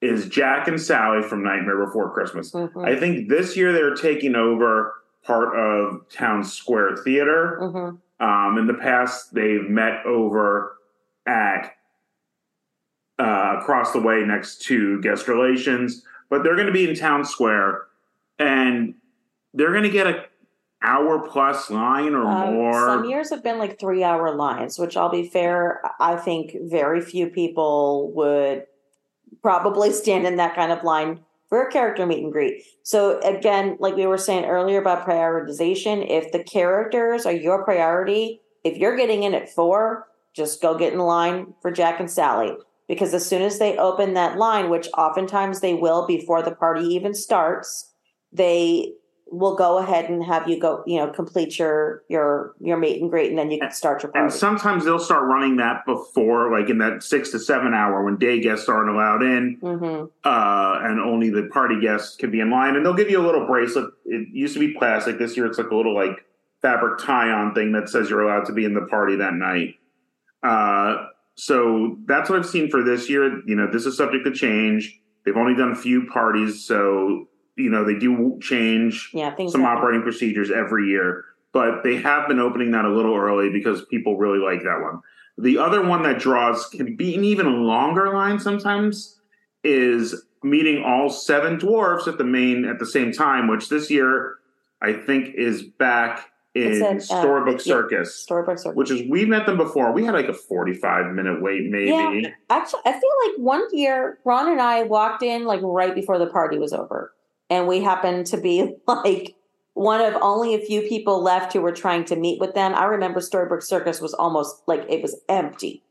is 0.00 0.28
Jack 0.28 0.68
and 0.68 0.80
Sally 0.80 1.22
from 1.22 1.42
Nightmare 1.42 1.84
Before 1.84 2.12
Christmas. 2.12 2.52
Mhm. 2.52 2.86
I 2.86 2.96
think 2.96 3.28
this 3.28 3.56
year 3.56 3.72
they're 3.72 3.94
taking 3.94 4.34
over 4.36 4.94
part 5.24 5.56
of 5.56 6.08
Town 6.08 6.44
Square 6.44 6.98
Theater. 6.98 7.58
Mhm. 7.60 7.98
Um, 8.20 8.58
in 8.58 8.66
the 8.66 8.74
past, 8.74 9.34
they've 9.34 9.68
met 9.68 10.04
over 10.06 10.76
at 11.26 11.74
uh, 13.18 13.58
across 13.60 13.92
the 13.92 14.00
way 14.00 14.24
next 14.24 14.62
to 14.62 14.98
guest 15.02 15.28
relations, 15.28 16.02
but 16.30 16.42
they're 16.42 16.54
going 16.54 16.66
to 16.66 16.72
be 16.72 16.88
in 16.88 16.96
Town 16.96 17.22
Square, 17.22 17.82
and 18.38 18.94
they're 19.52 19.72
going 19.72 19.82
to 19.82 19.90
get 19.90 20.06
a 20.06 20.24
hour 20.82 21.18
plus 21.28 21.70
line 21.70 22.14
or 22.14 22.26
Um, 22.26 22.54
more. 22.54 22.72
Some 22.72 23.04
years 23.04 23.30
have 23.30 23.42
been 23.42 23.58
like 23.58 23.78
three 23.78 24.02
hour 24.02 24.34
lines, 24.34 24.78
which 24.78 24.96
I'll 24.96 25.10
be 25.10 25.28
fair, 25.28 25.82
I 25.98 26.16
think 26.16 26.56
very 26.62 27.00
few 27.00 27.28
people 27.28 28.12
would 28.14 28.64
probably 29.42 29.92
stand 30.02 30.26
in 30.26 30.36
that 30.36 30.54
kind 30.54 30.72
of 30.72 30.82
line 30.82 31.20
for 31.48 31.62
a 31.62 31.70
character 31.70 32.06
meet 32.06 32.22
and 32.22 32.32
greet. 32.32 32.64
So 32.82 33.18
again, 33.20 33.76
like 33.80 33.96
we 33.96 34.06
were 34.06 34.18
saying 34.18 34.44
earlier 34.44 34.80
about 34.80 35.06
prioritization, 35.06 36.06
if 36.08 36.32
the 36.32 36.44
characters 36.44 37.26
are 37.26 37.32
your 37.32 37.64
priority, 37.64 38.40
if 38.64 38.78
you're 38.78 38.96
getting 38.96 39.24
in 39.24 39.34
at 39.34 39.50
four, 39.50 40.06
just 40.34 40.62
go 40.62 40.78
get 40.78 40.92
in 40.92 41.00
line 41.00 41.54
for 41.60 41.70
Jack 41.70 41.98
and 41.98 42.10
Sally. 42.10 42.52
Because 42.88 43.14
as 43.14 43.26
soon 43.26 43.42
as 43.42 43.58
they 43.58 43.76
open 43.78 44.14
that 44.14 44.36
line, 44.38 44.68
which 44.70 44.88
oftentimes 44.96 45.60
they 45.60 45.74
will 45.74 46.06
before 46.06 46.42
the 46.42 46.54
party 46.54 46.86
even 46.86 47.14
starts, 47.14 47.92
they 48.32 48.92
will 49.30 49.54
go 49.54 49.78
ahead 49.78 50.10
and 50.10 50.24
have 50.24 50.48
you 50.48 50.58
go, 50.58 50.82
you 50.86 50.98
know, 50.98 51.08
complete 51.10 51.58
your 51.58 52.02
your 52.08 52.54
your 52.60 52.76
meet 52.76 53.00
and 53.00 53.10
greet, 53.10 53.30
and 53.30 53.38
then 53.38 53.50
you 53.50 53.58
can 53.58 53.70
start 53.70 54.02
your 54.02 54.10
and 54.14 54.28
party. 54.28 54.36
sometimes 54.36 54.84
they'll 54.84 54.98
start 54.98 55.26
running 55.26 55.56
that 55.56 55.86
before, 55.86 56.50
like 56.50 56.68
in 56.68 56.78
that 56.78 57.02
six 57.02 57.30
to 57.30 57.38
seven 57.38 57.72
hour 57.72 58.02
when 58.04 58.16
day 58.16 58.40
guests 58.40 58.68
aren't 58.68 58.90
allowed 58.90 59.22
in. 59.22 59.58
hmm 59.60 60.04
uh, 60.24 60.78
and 60.82 61.00
only 61.00 61.30
the 61.30 61.48
party 61.52 61.80
guests 61.80 62.16
can 62.16 62.30
be 62.30 62.40
in 62.40 62.50
line. 62.50 62.76
And 62.76 62.84
they'll 62.84 62.94
give 62.94 63.10
you 63.10 63.20
a 63.20 63.24
little 63.24 63.46
bracelet. 63.46 63.92
It 64.04 64.28
used 64.32 64.54
to 64.54 64.60
be 64.60 64.74
plastic. 64.74 65.18
This 65.18 65.36
year, 65.36 65.46
it's 65.46 65.58
like 65.58 65.70
a 65.70 65.74
little 65.74 65.94
like 65.94 66.24
fabric 66.62 66.98
tie-on 66.98 67.54
thing 67.54 67.72
that 67.72 67.88
says 67.88 68.10
you're 68.10 68.22
allowed 68.22 68.46
to 68.46 68.52
be 68.52 68.64
in 68.64 68.74
the 68.74 68.82
party 68.82 69.16
that 69.16 69.34
night. 69.34 69.76
Uh, 70.42 71.06
so 71.34 71.96
that's 72.06 72.28
what 72.28 72.38
I've 72.38 72.46
seen 72.46 72.70
for 72.70 72.82
this 72.82 73.08
year. 73.08 73.42
You 73.46 73.56
know, 73.56 73.70
this 73.70 73.86
is 73.86 73.96
subject 73.96 74.24
to 74.26 74.32
change. 74.32 75.00
They've 75.24 75.36
only 75.36 75.54
done 75.54 75.72
a 75.72 75.76
few 75.76 76.06
parties, 76.06 76.64
so 76.64 77.28
you 77.56 77.70
know 77.70 77.84
they 77.84 77.98
do 77.98 78.38
change 78.40 79.10
Yeah, 79.12 79.34
some 79.36 79.62
happen. 79.62 79.78
operating 79.78 80.02
procedures 80.02 80.50
every 80.50 80.88
year, 80.88 81.24
but 81.52 81.82
they 81.82 81.96
have 81.96 82.28
been 82.28 82.38
opening 82.38 82.70
that 82.72 82.84
a 82.84 82.90
little 82.90 83.16
early 83.16 83.50
because 83.50 83.84
people 83.86 84.16
really 84.16 84.38
like 84.38 84.62
that 84.62 84.80
one. 84.82 85.00
The 85.38 85.58
other 85.58 85.82
one 85.82 86.02
that 86.02 86.18
draws 86.18 86.66
can 86.68 86.96
be 86.96 87.14
an 87.14 87.24
even 87.24 87.64
longer 87.64 88.12
line 88.12 88.38
sometimes 88.38 89.18
is 89.64 90.22
meeting 90.42 90.82
all 90.84 91.10
seven 91.10 91.58
dwarfs 91.58 92.06
at 92.08 92.18
the 92.18 92.24
main 92.24 92.64
at 92.64 92.78
the 92.78 92.86
same 92.86 93.12
time, 93.12 93.48
which 93.48 93.68
this 93.68 93.90
year 93.90 94.36
I 94.82 94.92
think 94.92 95.34
is 95.34 95.62
back 95.62 96.26
in 96.54 96.82
uh, 96.82 96.98
Storybook 96.98 97.64
yeah. 97.64 97.74
Circus, 97.74 98.22
Storybook 98.22 98.58
Circus. 98.58 98.76
which 98.76 98.90
is 98.90 99.08
we've 99.08 99.28
met 99.28 99.46
them 99.46 99.56
before. 99.56 99.92
We 99.92 100.04
had 100.04 100.14
like 100.14 100.28
a 100.28 100.34
forty-five 100.34 101.12
minute 101.14 101.40
wait, 101.42 101.70
maybe. 101.70 101.90
Yeah. 101.90 102.30
Actually, 102.48 102.80
I 102.86 102.92
feel 102.92 103.10
like 103.26 103.36
one 103.38 103.62
year 103.72 104.18
Ron 104.24 104.50
and 104.50 104.60
I 104.60 104.82
walked 104.82 105.22
in 105.22 105.44
like 105.44 105.60
right 105.62 105.94
before 105.94 106.18
the 106.18 106.26
party 106.26 106.58
was 106.58 106.72
over, 106.72 107.12
and 107.50 107.66
we 107.66 107.80
happened 107.82 108.26
to 108.28 108.36
be 108.38 108.74
like 108.86 109.34
one 109.74 110.00
of 110.00 110.16
only 110.22 110.54
a 110.54 110.60
few 110.64 110.82
people 110.82 111.22
left 111.22 111.52
who 111.52 111.60
were 111.60 111.72
trying 111.72 112.04
to 112.06 112.16
meet 112.16 112.40
with 112.40 112.54
them. 112.54 112.74
I 112.74 112.84
remember 112.84 113.20
Storybook 113.20 113.62
Circus 113.62 114.00
was 114.00 114.14
almost 114.14 114.62
like 114.66 114.84
it 114.88 115.02
was 115.02 115.20
empty, 115.28 115.82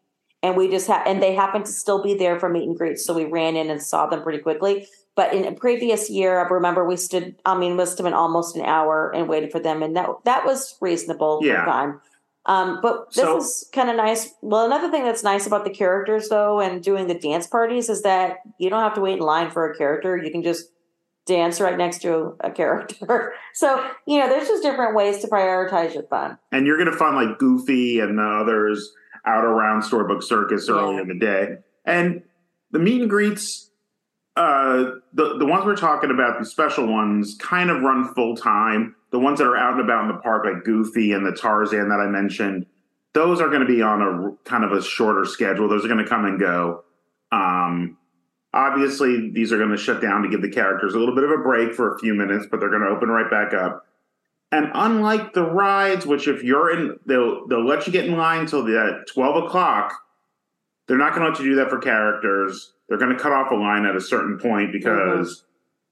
and 0.42 0.56
we 0.56 0.70
just 0.70 0.88
had 0.88 1.06
and 1.08 1.22
they 1.22 1.36
happened 1.36 1.66
to 1.66 1.72
still 1.72 2.02
be 2.02 2.14
there 2.16 2.40
for 2.40 2.50
meet 2.50 2.68
and 2.68 2.78
greets, 2.78 3.06
so 3.06 3.14
we 3.14 3.26
ran 3.26 3.56
in 3.56 3.70
and 3.70 3.82
saw 3.82 4.08
them 4.08 4.24
pretty 4.24 4.40
quickly. 4.40 4.88
But 5.16 5.34
in 5.34 5.44
a 5.46 5.52
previous 5.52 6.10
year, 6.10 6.40
I 6.40 6.48
remember 6.48 6.86
we 6.86 6.96
stood. 6.96 7.36
I 7.46 7.58
mean, 7.58 7.76
must 7.76 7.98
have 7.98 8.06
been 8.06 8.14
almost 8.14 8.56
an 8.56 8.64
hour 8.64 9.12
and 9.14 9.28
waited 9.28 9.52
for 9.52 9.60
them, 9.60 9.84
and 9.84 9.96
that 9.98 10.08
that 10.24 10.46
was 10.46 10.78
reasonable 10.82 11.42
Yeah. 11.44 11.66
time. 11.66 12.00
Um, 12.46 12.80
but 12.82 13.14
this 13.14 13.24
So- 13.26 13.38
is 13.38 13.70
kind 13.74 13.90
of 13.90 13.96
nice. 13.98 14.34
Well, 14.42 14.66
another 14.66 14.90
thing 14.90 15.04
that's 15.04 15.24
nice 15.24 15.46
about 15.46 15.66
the 15.66 15.70
characters, 15.72 16.30
though, 16.30 16.60
and 16.62 16.82
doing 16.82 17.08
the 17.08 17.14
dance 17.20 17.48
parties 17.48 17.90
is 17.90 18.02
that 18.04 18.38
you 18.60 18.70
don't 18.70 18.82
have 18.82 18.94
to 18.96 19.02
wait 19.02 19.18
in 19.18 19.20
line 19.20 19.50
for 19.52 19.70
a 19.70 19.76
character. 19.78 20.16
You 20.16 20.32
can 20.32 20.42
just 20.42 20.70
dance 21.30 21.62
right 21.62 21.78
next 21.78 22.02
to 22.02 22.36
a 22.42 22.52
character. 22.52 23.34
so, 23.54 23.82
you 24.06 24.20
know, 24.20 24.28
there's 24.28 24.48
just 24.50 24.62
different 24.64 24.96
ways 24.96 25.20
to 25.20 25.28
prioritize 25.28 25.94
your 25.94 26.04
fun. 26.04 26.38
and 26.52 26.68
you're 26.68 26.78
going 26.78 26.92
to 26.92 26.98
find 26.98 27.16
like 27.16 27.40
Goofy 27.40 28.00
and 28.02 28.18
the 28.18 28.24
others 28.24 28.92
out 29.26 29.46
around 29.46 29.84
Storybook 29.84 30.22
Circus 30.24 30.68
early 30.70 30.96
Yeah. 30.96 31.02
in 31.02 31.08
the 31.08 31.20
day. 31.20 31.58
And 31.86 32.24
the 32.72 32.80
meet 32.80 33.02
and 33.02 33.10
greets, 33.10 33.72
uh, 34.36 34.92
the 35.14 35.38
the 35.38 35.46
ones 35.46 35.66
we're 35.66 35.76
talking 35.76 36.12
about, 36.12 36.40
the 36.40 36.46
special 36.46 36.86
ones, 36.88 37.36
kind 37.40 37.70
of 37.70 37.82
run 37.82 38.14
full 38.14 38.36
time. 38.36 38.96
The 39.12 39.20
ones 39.20 39.40
that 39.40 39.48
are 39.48 39.58
out 39.58 39.74
and 39.74 39.82
about 39.82 40.04
in 40.04 40.08
the 40.10 40.22
park, 40.22 40.46
like 40.46 40.64
Goofy 40.64 41.14
and 41.14 41.26
the 41.26 41.32
Tarzan 41.32 41.90
that 41.90 42.00
I 42.00 42.08
mentioned, 42.08 42.66
those 43.14 43.42
are 43.42 43.48
going 43.50 43.62
to 43.62 43.66
be 43.68 43.82
on 43.82 44.02
a 44.02 44.50
kind 44.50 44.64
of 44.64 44.72
a 44.72 44.82
shorter 44.84 45.26
schedule. 45.26 45.68
Those 45.68 45.84
are 45.84 45.88
going 45.88 46.04
to 46.04 46.08
come 46.10 46.26
and 46.26 46.40
go. 46.40 46.84
Um, 47.32 47.98
obviously, 48.54 49.30
these 49.32 49.52
are 49.52 49.58
going 49.58 49.72
to 49.72 49.78
shut 49.78 50.02
down 50.02 50.24
to 50.24 50.30
give 50.30 50.42
the 50.42 50.50
characters 50.50 50.94
a 50.94 51.00
little 51.00 51.16
bit 51.16 51.24
of 51.24 51.32
a 51.32 51.38
break 51.38 51.74
for 51.74 51.94
a 51.94 52.00
few 52.00 52.14
minutes, 52.14 52.46
but 52.50 52.60
they're 52.60 52.70
going 52.70 52.82
to 52.82 52.90
open 52.90 53.10
right 53.10 53.30
back 53.30 53.54
up. 53.54 53.86
And 54.52 54.72
unlike 54.74 55.34
the 55.34 55.44
rides, 55.44 56.06
which 56.06 56.28
if 56.28 56.44
you're 56.44 56.72
in, 56.72 57.00
they'll 57.06 57.48
they'll 57.48 57.66
let 57.66 57.86
you 57.86 57.94
get 57.94 58.06
in 58.06 58.18
line 58.18 58.48
till 58.48 58.64
the 58.64 58.82
uh, 58.82 58.92
twelve 59.12 59.44
o'clock. 59.44 59.94
They're 60.88 60.98
not 60.98 61.14
going 61.14 61.22
to 61.24 61.30
let 61.30 61.40
you 61.40 61.52
do 61.52 61.56
that 61.58 61.70
for 61.70 61.78
characters. 61.78 62.74
They're 62.88 62.98
going 62.98 63.16
to 63.16 63.22
cut 63.22 63.32
off 63.32 63.52
a 63.52 63.56
line 63.56 63.86
at 63.86 63.96
a 63.96 64.02
certain 64.02 64.40
point 64.40 64.72
because 64.72 65.44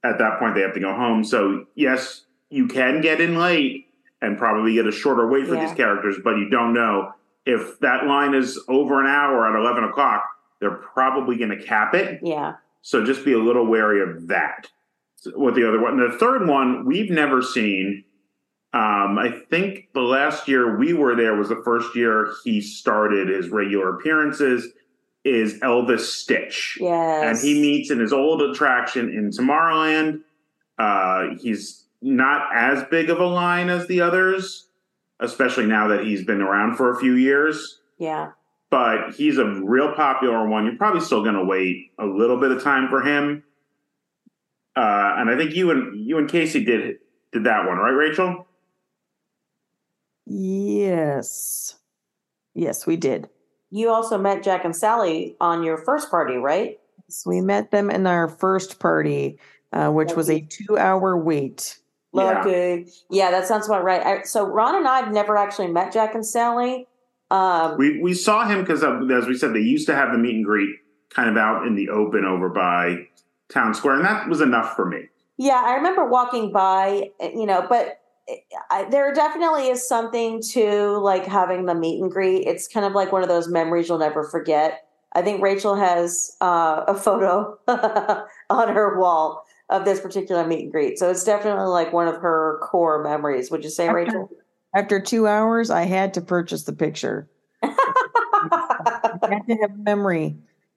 mm-hmm. 0.02 0.10
at 0.10 0.18
that 0.18 0.40
point 0.40 0.56
they 0.56 0.62
have 0.62 0.74
to 0.74 0.80
go 0.80 0.92
home. 0.92 1.22
So 1.22 1.66
yes, 1.76 2.24
you 2.50 2.66
can 2.66 3.00
get 3.00 3.20
in 3.20 3.38
late 3.38 3.86
and 4.20 4.36
probably 4.36 4.74
get 4.74 4.88
a 4.88 4.92
shorter 4.92 5.28
wait 5.28 5.46
for 5.46 5.54
Yeah. 5.54 5.66
these 5.66 5.76
characters, 5.76 6.16
but 6.24 6.36
you 6.38 6.48
don't 6.48 6.74
know 6.74 7.12
if 7.46 7.78
that 7.78 8.06
line 8.06 8.34
is 8.34 8.60
over 8.66 9.00
an 9.00 9.06
hour 9.06 9.48
at 9.48 9.56
eleven 9.56 9.84
o'clock. 9.84 10.24
They're 10.60 10.70
probably 10.70 11.36
going 11.36 11.50
to 11.56 11.62
cap 11.62 11.94
it. 11.94 12.20
Yeah. 12.22 12.54
So 12.82 13.04
just 13.04 13.24
be 13.24 13.32
a 13.32 13.38
little 13.38 13.66
wary 13.66 14.02
of 14.02 14.28
that. 14.28 14.68
With 15.34 15.54
the 15.56 15.66
other 15.68 15.80
one, 15.80 15.96
the 15.98 16.16
third 16.16 16.46
one 16.48 16.84
we've 16.86 17.10
never 17.10 17.42
seen. 17.42 18.04
Um, 18.72 19.18
I 19.18 19.42
think 19.50 19.88
the 19.94 20.00
last 20.02 20.46
year 20.46 20.76
we 20.78 20.92
were 20.92 21.16
there 21.16 21.34
was 21.34 21.48
the 21.48 21.60
first 21.64 21.96
year 21.96 22.32
he 22.44 22.60
started 22.60 23.28
his 23.28 23.48
regular 23.48 23.96
appearances. 23.96 24.68
Is 25.24 25.58
Elvis 25.60 26.00
Stitch, 26.00 26.78
Yes. 26.80 27.42
and 27.42 27.46
he 27.48 27.60
meets 27.60 27.90
in 27.90 27.98
his 27.98 28.12
old 28.12 28.40
attraction 28.40 29.10
in 29.10 29.30
Tomorrowland. 29.30 30.20
Uh, 30.78 31.34
he's 31.40 31.84
not 32.00 32.48
as 32.54 32.84
big 32.84 33.10
of 33.10 33.18
a 33.18 33.26
line 33.26 33.68
as 33.68 33.86
the 33.88 34.00
others, 34.00 34.68
especially 35.20 35.66
now 35.66 35.88
that 35.88 36.04
he's 36.04 36.24
been 36.24 36.40
around 36.40 36.76
for 36.76 36.92
a 36.94 37.00
few 37.00 37.14
years 37.14 37.80
Yeah. 37.98 38.30
But 38.70 39.14
he's 39.14 39.38
a 39.38 39.44
real 39.44 39.92
popular 39.94 40.46
one. 40.46 40.66
You're 40.66 40.76
probably 40.76 41.00
still 41.00 41.22
going 41.22 41.34
to 41.34 41.44
wait 41.44 41.92
a 41.98 42.06
little 42.06 42.38
bit 42.38 42.50
of 42.50 42.62
time 42.62 42.88
for 42.88 43.02
him. 43.02 43.44
Uh, 44.76 45.14
and 45.16 45.30
I 45.30 45.36
think 45.36 45.54
you 45.56 45.70
and 45.70 46.06
you 46.06 46.18
and 46.18 46.28
Casey 46.28 46.64
did 46.64 46.98
did 47.32 47.44
that 47.44 47.66
one, 47.66 47.78
right, 47.78 47.90
Rachel? 47.90 48.46
Yes. 50.26 51.76
Yes, 52.54 52.86
we 52.86 52.96
did. 52.96 53.28
You 53.70 53.90
also 53.90 54.18
met 54.18 54.42
Jack 54.42 54.64
and 54.64 54.76
Sally 54.76 55.36
on 55.40 55.62
your 55.62 55.78
first 55.78 56.10
party, 56.10 56.36
right? 56.36 56.78
So 57.08 57.30
we 57.30 57.40
met 57.40 57.70
them 57.70 57.90
in 57.90 58.06
our 58.06 58.28
first 58.28 58.78
party, 58.78 59.38
uh, 59.72 59.90
which 59.90 60.12
was 60.12 60.30
a 60.30 60.40
two 60.40 60.78
hour 60.78 61.16
wait. 61.16 61.78
Yeah. 62.12 62.40
Okay. 62.40 62.86
Yeah, 63.10 63.30
that 63.30 63.46
sounds 63.46 63.66
about 63.66 63.84
right. 63.84 64.04
I, 64.04 64.22
so 64.22 64.44
Ron 64.44 64.76
and 64.76 64.88
I 64.88 65.00
have 65.00 65.12
never 65.12 65.36
actually 65.36 65.68
met 65.68 65.92
Jack 65.92 66.14
and 66.14 66.24
Sally. 66.24 66.86
Um, 67.30 67.76
We 67.76 68.00
we 68.00 68.14
saw 68.14 68.46
him 68.46 68.60
because, 68.60 68.82
as 68.82 69.26
we 69.26 69.36
said, 69.36 69.54
they 69.54 69.60
used 69.60 69.86
to 69.86 69.94
have 69.94 70.12
the 70.12 70.18
meet 70.18 70.34
and 70.34 70.44
greet 70.44 70.70
kind 71.10 71.28
of 71.28 71.36
out 71.36 71.66
in 71.66 71.74
the 71.74 71.88
open 71.88 72.24
over 72.24 72.48
by 72.48 73.06
Town 73.52 73.74
Square, 73.74 73.96
and 73.96 74.04
that 74.04 74.28
was 74.28 74.40
enough 74.40 74.74
for 74.76 74.86
me. 74.86 75.08
Yeah, 75.36 75.62
I 75.64 75.74
remember 75.74 76.04
walking 76.04 76.52
by, 76.52 77.10
you 77.20 77.46
know, 77.46 77.64
but 77.68 78.00
I, 78.70 78.86
there 78.90 79.12
definitely 79.14 79.68
is 79.68 79.86
something 79.86 80.42
to 80.52 80.98
like 80.98 81.24
having 81.24 81.66
the 81.66 81.74
meet 81.74 82.02
and 82.02 82.10
greet. 82.10 82.46
It's 82.46 82.66
kind 82.68 82.84
of 82.84 82.92
like 82.92 83.12
one 83.12 83.22
of 83.22 83.28
those 83.28 83.48
memories 83.48 83.88
you'll 83.88 83.98
never 83.98 84.24
forget. 84.24 84.84
I 85.12 85.22
think 85.22 85.40
Rachel 85.40 85.74
has 85.76 86.36
uh, 86.40 86.84
a 86.86 86.94
photo 86.94 87.58
on 88.50 88.74
her 88.74 88.98
wall 88.98 89.44
of 89.70 89.84
this 89.84 90.00
particular 90.00 90.46
meet 90.46 90.64
and 90.64 90.72
greet. 90.72 90.98
So 90.98 91.10
it's 91.10 91.24
definitely 91.24 91.66
like 91.66 91.92
one 91.92 92.08
of 92.08 92.16
her 92.16 92.58
core 92.62 93.02
memories. 93.02 93.50
Would 93.50 93.64
you 93.64 93.70
say, 93.70 93.88
Rachel? 93.88 94.30
After 94.78 95.00
two 95.00 95.26
hours, 95.26 95.70
I 95.70 95.82
had 95.82 96.14
to 96.14 96.20
purchase 96.20 96.62
the 96.62 96.72
picture. 96.72 97.28
I 97.64 99.28
had 99.28 99.44
to 99.48 99.56
have 99.62 99.72
a 99.72 99.76
memory. 99.78 100.36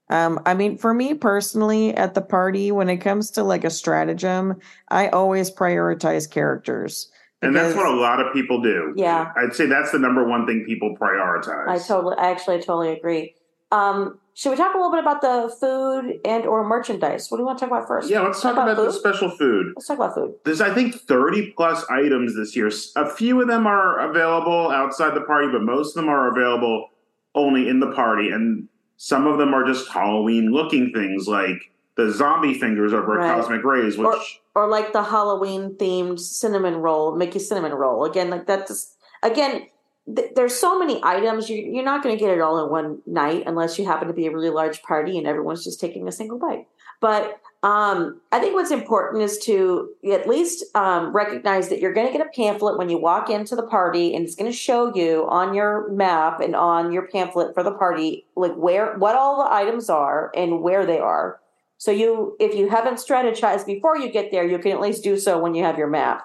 Um, 0.09 0.39
I 0.47 0.55
mean, 0.55 0.79
for 0.79 0.91
me 0.91 1.13
personally, 1.13 1.93
at 1.93 2.15
the 2.15 2.21
party, 2.21 2.71
when 2.71 2.89
it 2.89 2.97
comes 2.97 3.29
to 3.31 3.43
like 3.43 3.63
a 3.63 3.69
stratagem, 3.69 4.59
I 4.89 5.09
always 5.09 5.51
prioritize 5.51 6.27
characters. 6.27 7.11
And 7.43 7.55
that's 7.55 7.75
what 7.75 7.85
a 7.85 7.95
lot 7.95 8.19
of 8.19 8.33
people 8.33 8.59
do. 8.59 8.91
Yeah. 8.97 9.33
I'd 9.37 9.53
say 9.53 9.67
that's 9.67 9.91
the 9.91 9.99
number 9.99 10.27
one 10.27 10.47
thing 10.47 10.65
people 10.65 10.97
prioritize. 10.99 11.67
I 11.67 11.77
totally, 11.77 12.17
I 12.17 12.31
actually 12.31 12.57
totally 12.57 12.93
agree. 12.93 13.35
Um, 13.71 14.17
should 14.33 14.51
we 14.51 14.55
talk 14.55 14.73
a 14.73 14.77
little 14.77 14.91
bit 14.91 14.99
about 15.01 15.21
the 15.21 15.53
food 15.59 16.19
and 16.25 16.45
or 16.45 16.65
merchandise? 16.67 17.29
What 17.29 17.37
do 17.37 17.41
you 17.41 17.45
want 17.47 17.59
to 17.59 17.65
talk 17.65 17.71
about 17.77 17.87
first? 17.87 18.09
Yeah, 18.09 18.21
let's 18.21 18.41
talk 18.41 18.53
about, 18.53 18.75
the 18.77 18.91
special 18.91 19.29
food. 19.29 19.73
Let's 19.75 19.87
talk 19.87 19.97
about 19.97 20.15
food. 20.15 20.35
There's, 20.45 20.61
I 20.61 20.73
think, 20.73 20.95
30 20.95 21.51
plus 21.51 21.85
items 21.89 22.35
this 22.35 22.55
year. 22.55 22.71
A 22.95 23.09
few 23.09 23.41
of 23.41 23.47
them 23.47 23.67
are 23.67 23.99
available 24.09 24.71
outside 24.71 25.15
the 25.15 25.21
party, 25.21 25.49
but 25.51 25.61
most 25.63 25.89
of 25.97 26.01
them 26.01 26.09
are 26.09 26.29
available 26.31 26.87
only 27.35 27.67
in 27.67 27.79
the 27.79 27.91
party. 27.91 28.29
And 28.29 28.67
some 28.97 29.27
of 29.27 29.37
them 29.37 29.53
are 29.53 29.65
just 29.65 29.89
Halloween 29.89 30.51
looking 30.51 30.91
things 30.93 31.27
like 31.27 31.71
the 31.95 32.09
zombie 32.11 32.53
fingers 32.53 32.93
over 32.93 33.15
Right. 33.17 33.35
Cosmic 33.35 33.63
Rays, 33.63 33.97
which. 33.97 34.07
Or- 34.07 34.63
Or 34.63 34.67
like 34.67 34.91
the 34.93 35.03
Halloween 35.03 35.75
themed 35.75 36.19
cinnamon 36.19 36.75
roll, 36.77 37.15
Mickey 37.15 37.39
cinnamon 37.39 37.73
roll. 37.73 38.03
Again, 38.05 38.29
like 38.29 38.45
that's 38.47 38.95
again. 39.23 39.67
Th- 40.07 40.31
there's 40.35 40.55
so 40.55 40.79
many 40.79 40.99
items 41.03 41.49
you, 41.49 41.57
you're 41.57 41.83
not 41.83 42.03
going 42.03 42.15
to 42.15 42.19
get 42.19 42.35
it 42.35 42.41
all 42.41 42.63
in 42.63 42.71
one 42.71 43.01
night 43.05 43.43
unless 43.45 43.77
you 43.77 43.85
happen 43.85 44.07
to 44.07 44.13
be 44.13 44.25
a 44.25 44.31
really 44.31 44.49
large 44.49 44.81
party 44.81 45.17
and 45.17 45.27
everyone's 45.27 45.63
just 45.63 45.79
taking 45.79 46.07
a 46.07 46.11
single 46.11 46.39
bite. 46.39 46.67
But 47.01 47.39
um, 47.63 48.21
I 48.31 48.39
think 48.39 48.53
what's 48.53 48.71
important 48.71 49.23
is 49.23 49.37
to 49.39 49.89
at 50.11 50.27
least 50.27 50.63
um, 50.75 51.11
recognize 51.11 51.69
that 51.69 51.79
you're 51.79 51.93
going 51.93 52.07
to 52.07 52.13
get 52.13 52.25
a 52.25 52.29
pamphlet 52.29 52.77
when 52.77 52.89
you 52.89 52.97
walk 52.99 53.29
into 53.29 53.55
the 53.55 53.65
party, 53.65 54.15
and 54.15 54.25
it's 54.25 54.35
going 54.35 54.51
to 54.51 54.57
show 54.57 54.93
you 54.95 55.27
on 55.29 55.53
your 55.53 55.91
map 55.91 56.39
and 56.39 56.55
on 56.55 56.91
your 56.91 57.07
pamphlet 57.07 57.53
for 57.53 57.63
the 57.63 57.71
party, 57.71 58.25
like 58.35 58.53
where 58.55 58.97
what 58.97 59.15
all 59.15 59.43
the 59.43 59.51
items 59.51 59.89
are 59.89 60.31
and 60.35 60.61
where 60.61 60.85
they 60.85 60.99
are. 60.99 61.39
So 61.77 61.91
you, 61.91 62.35
if 62.39 62.55
you 62.55 62.69
haven't 62.69 62.95
strategized 62.95 63.65
before 63.65 63.97
you 63.97 64.11
get 64.11 64.31
there, 64.31 64.47
you 64.47 64.59
can 64.59 64.71
at 64.71 64.81
least 64.81 65.03
do 65.03 65.17
so 65.17 65.39
when 65.39 65.55
you 65.55 65.63
have 65.63 65.77
your 65.77 65.89
map. 65.89 66.23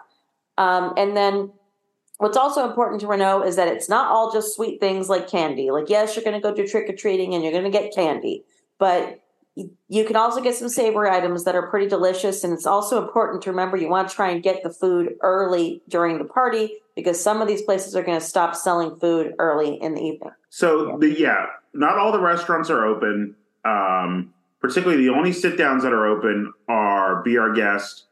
Um, 0.59 0.93
and 0.97 1.17
then 1.17 1.53
what's 2.19 2.37
also 2.37 2.69
important 2.69 3.01
to 3.01 3.17
know 3.17 3.43
is 3.43 3.57
that 3.57 3.69
it's 3.69 3.89
not 3.89 4.11
all 4.11 4.33
just 4.33 4.55
sweet 4.55 4.81
things 4.81 5.09
like 5.09 5.29
candy. 5.29 5.71
Like 5.71 5.89
yes, 5.89 6.17
you're 6.17 6.25
going 6.25 6.41
to 6.41 6.47
go 6.47 6.55
do 6.55 6.67
trick 6.67 6.89
or 6.89 6.95
treating 6.95 7.35
and 7.35 7.43
you're 7.43 7.53
going 7.53 7.65
to 7.65 7.71
get 7.71 7.95
candy, 7.95 8.45
but 8.79 9.21
you- 9.89 10.05
can 10.05 10.17
also 10.17 10.43
get 10.43 10.55
some 10.55 10.69
savory 10.69 11.09
items 11.09 11.45
that 11.45 11.55
are 11.55 11.67
pretty 11.69 11.87
delicious. 11.87 12.45
And 12.45 12.53
it's 12.53 12.67
also 12.67 13.03
important 13.03 13.43
to 13.43 13.51
remember 13.51 13.77
you 13.77 13.89
want 13.89 14.09
to 14.09 14.15
try 14.15 14.31
and 14.31 14.43
get 14.43 14.63
the 14.63 14.71
food 14.71 15.15
early 15.23 15.83
during 15.89 16.19
the 16.19 16.25
party 16.25 16.77
because 16.95 17.23
some 17.23 17.41
of 17.41 17.49
these 17.49 17.63
places 17.63 17.97
are 17.97 18.03
going 18.03 18.19
to 18.19 18.25
stop 18.25 18.55
selling 18.55 18.97
food 18.97 19.35
early 19.39 19.81
in 19.81 19.95
the 19.95 20.03
evening. 20.03 20.33
So 20.51 20.99
the 20.99 21.09
yeah, 21.09 21.47
not 21.73 21.99
all 21.99 22.13
the 22.13 22.21
restaurants 22.21 22.71
are 22.71 22.85
open. 22.85 23.35
Um, 23.65 24.33
particularly, 24.61 25.03
the 25.05 25.13
only 25.13 25.33
sit 25.33 25.57
downs 25.57 25.83
that 25.83 25.93
are 25.93 26.07
open 26.07 26.53
are 26.69 27.23
Be 27.23 27.37
Our 27.39 27.53
Guest 27.53 28.05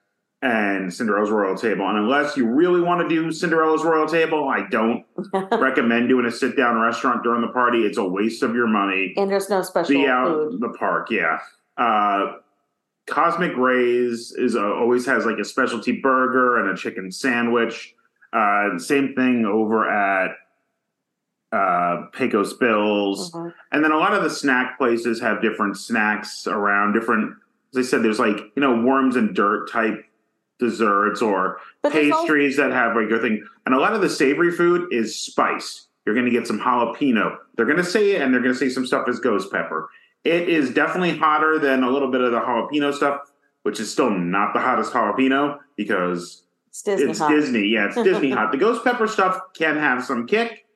and 0.44 0.92
Cinderella's 0.92 1.30
Royal 1.30 1.56
Table. 1.56 1.88
And 1.88 1.96
unless 1.96 2.36
you 2.36 2.46
really 2.46 2.82
want 2.82 3.00
to 3.00 3.08
do 3.08 3.32
Cinderella's 3.32 3.82
Royal 3.82 4.06
Table, 4.06 4.46
I 4.46 4.68
don't 4.68 5.04
recommend 5.50 6.10
doing 6.10 6.26
a 6.26 6.30
sit 6.30 6.54
down 6.54 6.78
restaurant 6.78 7.22
during 7.24 7.40
the 7.40 7.48
party. 7.48 7.78
It's 7.86 7.96
a 7.96 8.04
waste 8.04 8.42
of 8.42 8.54
your 8.54 8.66
money. 8.66 9.14
and 9.16 9.30
there's 9.30 9.48
no 9.48 9.62
special 9.62 9.94
Be 9.94 10.06
out 10.06 10.26
food. 10.50 10.60
the 10.60 10.68
park, 10.78 11.10
yeah. 11.10 11.38
Uh, 11.78 12.34
Cosmic 13.06 13.56
Rays 13.56 14.32
is 14.36 14.54
uh, 14.54 14.62
always 14.62 15.06
has 15.06 15.24
like 15.24 15.38
a 15.38 15.44
specialty 15.44 15.92
burger 16.02 16.58
and 16.60 16.68
a 16.70 16.76
chicken 16.76 17.10
sandwich. 17.10 17.94
Uh, 18.32 18.78
same 18.78 19.14
thing 19.14 19.46
over 19.46 19.88
at 19.90 20.32
uh, 21.52 22.06
Pecos 22.12 22.52
Bills. 22.54 23.30
Mhm. 23.32 23.52
And 23.72 23.82
then 23.84 23.92
a 23.92 23.96
lot 23.98 24.12
of 24.12 24.22
the 24.22 24.30
snack 24.30 24.76
places 24.76 25.20
have 25.20 25.40
different 25.40 25.76
snacks 25.78 26.46
around 26.46 26.92
different. 26.92 27.34
As 27.72 27.78
I 27.86 27.88
said, 27.88 28.02
there's 28.02 28.18
like 28.18 28.36
you 28.56 28.60
know 28.60 28.82
worms 28.82 29.16
and 29.16 29.34
dirt 29.34 29.70
type 29.70 30.04
desserts 30.58 31.20
or 31.22 31.58
But 31.82 31.92
there's 31.92 32.10
also- 32.12 32.22
pastries 32.22 32.56
that 32.56 32.70
have 32.72 32.94
regular 32.96 33.20
thing. 33.20 33.44
And 33.66 33.74
a 33.74 33.78
lot 33.78 33.94
of 33.94 34.00
the 34.00 34.08
savory 34.08 34.50
food 34.52 34.92
is 34.92 35.18
spiced. 35.18 35.88
You're 36.06 36.14
going 36.14 36.26
to 36.26 36.32
get 36.32 36.46
some 36.46 36.60
jalapeno. 36.60 37.38
They're 37.56 37.66
going 37.66 37.78
to 37.78 37.84
say 37.84 38.12
it, 38.12 38.20
and 38.22 38.32
they're 38.32 38.42
going 38.42 38.52
to 38.52 38.58
say 38.58 38.68
some 38.68 38.86
stuff 38.86 39.08
is 39.08 39.18
ghost 39.20 39.50
pepper. 39.50 39.88
It 40.22 40.48
is 40.48 40.70
definitely 40.72 41.16
hotter 41.16 41.58
than 41.58 41.82
a 41.82 41.90
little 41.90 42.10
bit 42.10 42.20
of 42.20 42.30
the 42.32 42.40
jalapeno 42.40 42.92
stuff, 42.92 43.20
which 43.62 43.80
is 43.80 43.90
still 43.90 44.10
not 44.10 44.52
the 44.54 44.60
hottest 44.60 44.92
jalapeno 44.92 45.58
because 45.76 46.42
it's 46.68 46.82
Disney 46.82 47.10
it's 47.10 47.18
hot. 47.18 47.30
Disney. 47.30 47.66
Yeah, 47.68 47.86
it's 47.86 47.94
Disney 47.96 48.30
hot. 48.32 48.52
The 48.52 48.58
ghost 48.58 48.84
pepper 48.84 49.06
stuff 49.06 49.38
can 49.56 49.76
have 49.76 50.04
some 50.04 50.26
kick, 50.26 50.66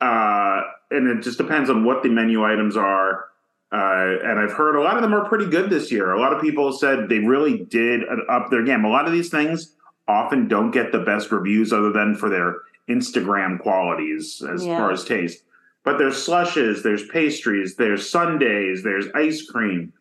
uh, 0.00 0.62
and 0.90 1.08
it 1.08 1.22
just 1.22 1.38
depends 1.38 1.68
on 1.70 1.84
what 1.84 2.02
the 2.02 2.08
menu 2.08 2.42
items 2.44 2.76
are. 2.76 3.26
Uh, 3.72 4.16
and 4.24 4.38
I've 4.40 4.52
heard 4.52 4.74
a 4.74 4.80
lot 4.82 4.96
of 4.96 5.02
them 5.02 5.14
are 5.14 5.28
pretty 5.28 5.46
good 5.48 5.70
this 5.70 5.92
year. 5.92 6.10
A 6.12 6.20
lot 6.20 6.32
of 6.32 6.42
people 6.42 6.72
said 6.72 7.08
they 7.08 7.20
really 7.20 7.58
did 7.64 8.02
up 8.28 8.50
their 8.50 8.64
game. 8.64 8.84
A 8.84 8.88
lot 8.90 9.06
of 9.06 9.12
these 9.12 9.28
things 9.30 9.74
often 10.08 10.48
don't 10.48 10.72
get 10.72 10.90
the 10.90 10.98
best 10.98 11.30
reviews 11.30 11.72
other 11.72 11.92
than 11.92 12.16
for 12.16 12.28
their 12.28 12.56
Instagram 12.88 13.60
qualities 13.60 14.42
as 14.52 14.66
Yeah. 14.66 14.78
far 14.78 14.90
as 14.90 15.04
taste. 15.04 15.44
But 15.84 15.98
there's 15.98 16.20
slushes, 16.20 16.82
there's 16.82 17.06
pastries, 17.06 17.76
there's 17.76 18.10
sundaes, 18.10 18.82
there's 18.82 19.06
ice 19.14 19.48
cream, 19.48 19.92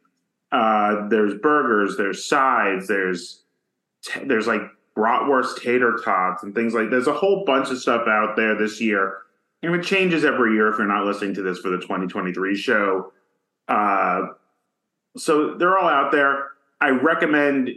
uh, 0.51 1.07
there's 1.07 1.35
burgers, 1.35 1.95
there's 1.95 2.25
sides, 2.25 2.87
there's 2.87 3.43
t- 4.03 4.23
there's 4.25 4.47
like 4.47 4.61
bratwurst 4.97 5.61
tater 5.61 5.99
tots 6.03 6.41
and 6.43 6.55
things 6.55 6.73
like. 6.73 6.89
There's 6.89 7.07
a 7.07 7.13
whole 7.13 7.45
bunch 7.45 7.69
of 7.69 7.77
stuff 7.77 8.07
out 8.07 8.35
there 8.35 8.55
this 8.57 8.81
year, 8.81 9.17
and 9.61 9.73
it 9.75 9.83
changes 9.83 10.25
every 10.25 10.53
year. 10.55 10.69
If 10.69 10.79
you're 10.79 10.87
not 10.87 11.05
listening 11.05 11.35
to 11.35 11.41
this 11.43 11.59
for 11.59 11.69
the 11.69 11.77
2023 11.77 12.55
show, 12.57 13.13
uh, 13.69 14.27
so 15.15 15.55
they're 15.55 15.77
all 15.77 15.87
out 15.87 16.11
there. 16.11 16.47
I 16.81 16.89
recommend 16.89 17.69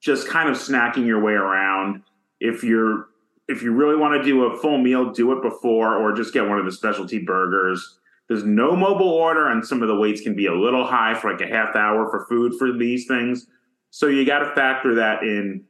just 0.00 0.28
kind 0.28 0.48
of 0.48 0.56
snacking 0.56 1.06
your 1.06 1.22
way 1.22 1.32
around. 1.32 2.02
If 2.40 2.64
you're 2.64 3.06
if 3.48 3.62
you 3.62 3.72
really 3.72 3.96
want 3.96 4.20
to 4.20 4.24
do 4.24 4.44
a 4.44 4.56
full 4.56 4.78
meal, 4.78 5.12
do 5.12 5.32
it 5.32 5.42
before 5.42 5.96
or 5.96 6.12
just 6.12 6.32
get 6.32 6.48
one 6.48 6.58
of 6.58 6.64
the 6.64 6.72
specialty 6.72 7.18
burgers. 7.18 7.98
There's 8.28 8.44
no 8.44 8.74
mobile 8.74 9.10
order, 9.10 9.48
and 9.48 9.66
some 9.66 9.82
of 9.82 9.88
the 9.88 9.96
waits 9.96 10.22
can 10.22 10.34
be 10.34 10.46
a 10.46 10.54
little 10.54 10.86
high 10.86 11.14
for 11.14 11.30
like 11.30 11.40
a 11.42 11.46
half 11.46 11.76
hour 11.76 12.08
for 12.08 12.24
food 12.26 12.54
for 12.58 12.72
these 12.72 13.06
things. 13.06 13.46
So 13.90 14.06
you 14.06 14.24
got 14.24 14.38
to 14.38 14.54
factor 14.54 14.94
that 14.94 15.22
in 15.22 15.64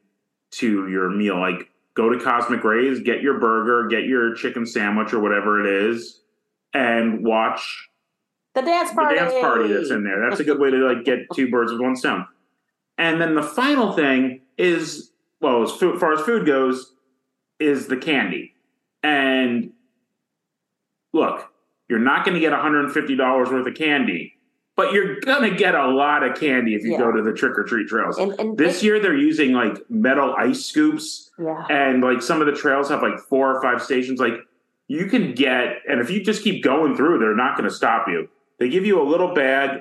to 0.53 0.89
your 0.89 1.11
meal. 1.11 1.41
Like 1.41 1.71
go 1.95 2.09
to 2.09 2.23
Cosmic 2.23 2.63
Rays, 2.63 3.01
get 3.01 3.23
your 3.23 3.41
burger, 3.41 3.89
get 3.89 4.05
your 4.05 4.35
chicken 4.35 4.65
sandwich 4.65 5.13
or 5.13 5.21
whatever 5.21 5.61
it 5.61 5.91
is, 5.91 6.21
and 6.73 7.25
watch 7.25 7.89
The 8.55 8.63
dance 8.63 8.93
party. 8.93 9.15
the 9.19 9.25
dance 9.25 9.35
party 9.41 9.73
that's 9.73 9.91
in 9.91 10.05
there. 10.05 10.29
That's 10.29 10.41
a 10.41 10.45
good 10.45 10.59
way 10.59 10.71
to 10.71 10.77
like 10.77 11.05
get 11.05 11.21
two 11.35 11.51
birds 11.51 11.73
with 11.73 11.81
one 11.81 11.97
stone. 11.97 12.27
And 12.99 13.21
then 13.21 13.35
the 13.35 13.43
final 13.43 13.93
thing 13.93 14.43
is, 14.59 15.11
well, 15.41 15.63
as 15.63 15.73
far 15.73 16.13
as 16.13 16.21
food 16.21 16.47
goes, 16.47 16.95
is 17.59 17.87
the 17.87 17.97
candy. 17.97 18.55
And 19.03 19.73
look, 21.13 21.51
you're 21.89 21.99
not 21.99 22.25
going 22.25 22.35
to 22.35 22.41
get 22.41 22.53
$150 22.53 23.51
worth 23.51 23.67
of 23.67 23.75
candy, 23.75 24.35
but 24.77 24.93
you're 24.93 25.21
going 25.21 25.51
to 25.51 25.57
get 25.57 25.75
a 25.75 25.89
lot 25.89 26.23
of 26.23 26.39
candy 26.39 26.75
if 26.75 26.85
you 26.85 26.93
Yeah. 26.93 26.99
go 26.99 27.13
to 27.13 27.23
the 27.23 27.33
trick 27.33 27.59
or 27.59 27.65
treat 27.65 27.89
trails. 27.89 28.19
And, 28.19 28.33
and 28.39 28.57
this 28.59 28.83
year 28.83 29.01
they're 29.01 29.17
using 29.17 29.53
like 29.53 29.79
metal 29.91 30.35
ice 30.39 30.65
scoops 30.65 31.31
yeah. 31.39 31.67
and 31.71 32.03
like 32.03 32.23
some 32.23 32.41
of 32.41 32.47
the 32.47 32.53
trails 32.53 32.89
have 32.91 33.03
like 33.03 33.19
four 33.19 33.55
or 33.55 33.61
five 33.63 33.83
stations 33.83 34.21
like 34.21 34.35
you 34.89 35.07
can 35.07 35.35
get 35.35 35.77
and 35.89 36.01
if 36.01 36.11
you 36.11 36.23
just 36.23 36.43
keep 36.43 36.63
going 36.63 36.95
through 36.97 37.19
they're 37.19 37.37
not 37.37 37.57
going 37.57 37.69
to 37.69 37.75
stop 37.75 38.07
you 38.09 38.29
they 38.63 38.69
give 38.69 38.87
you 38.87 39.03
a 39.03 39.07
little 39.09 39.35
bag 39.35 39.81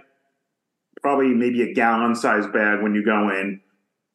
probably 1.01 1.27
maybe 1.27 1.61
a 1.61 1.73
gallon 1.73 2.15
size 2.15 2.47
bag 2.47 2.81
when 2.81 2.95
you 2.95 3.05
go 3.05 3.29
in 3.29 3.61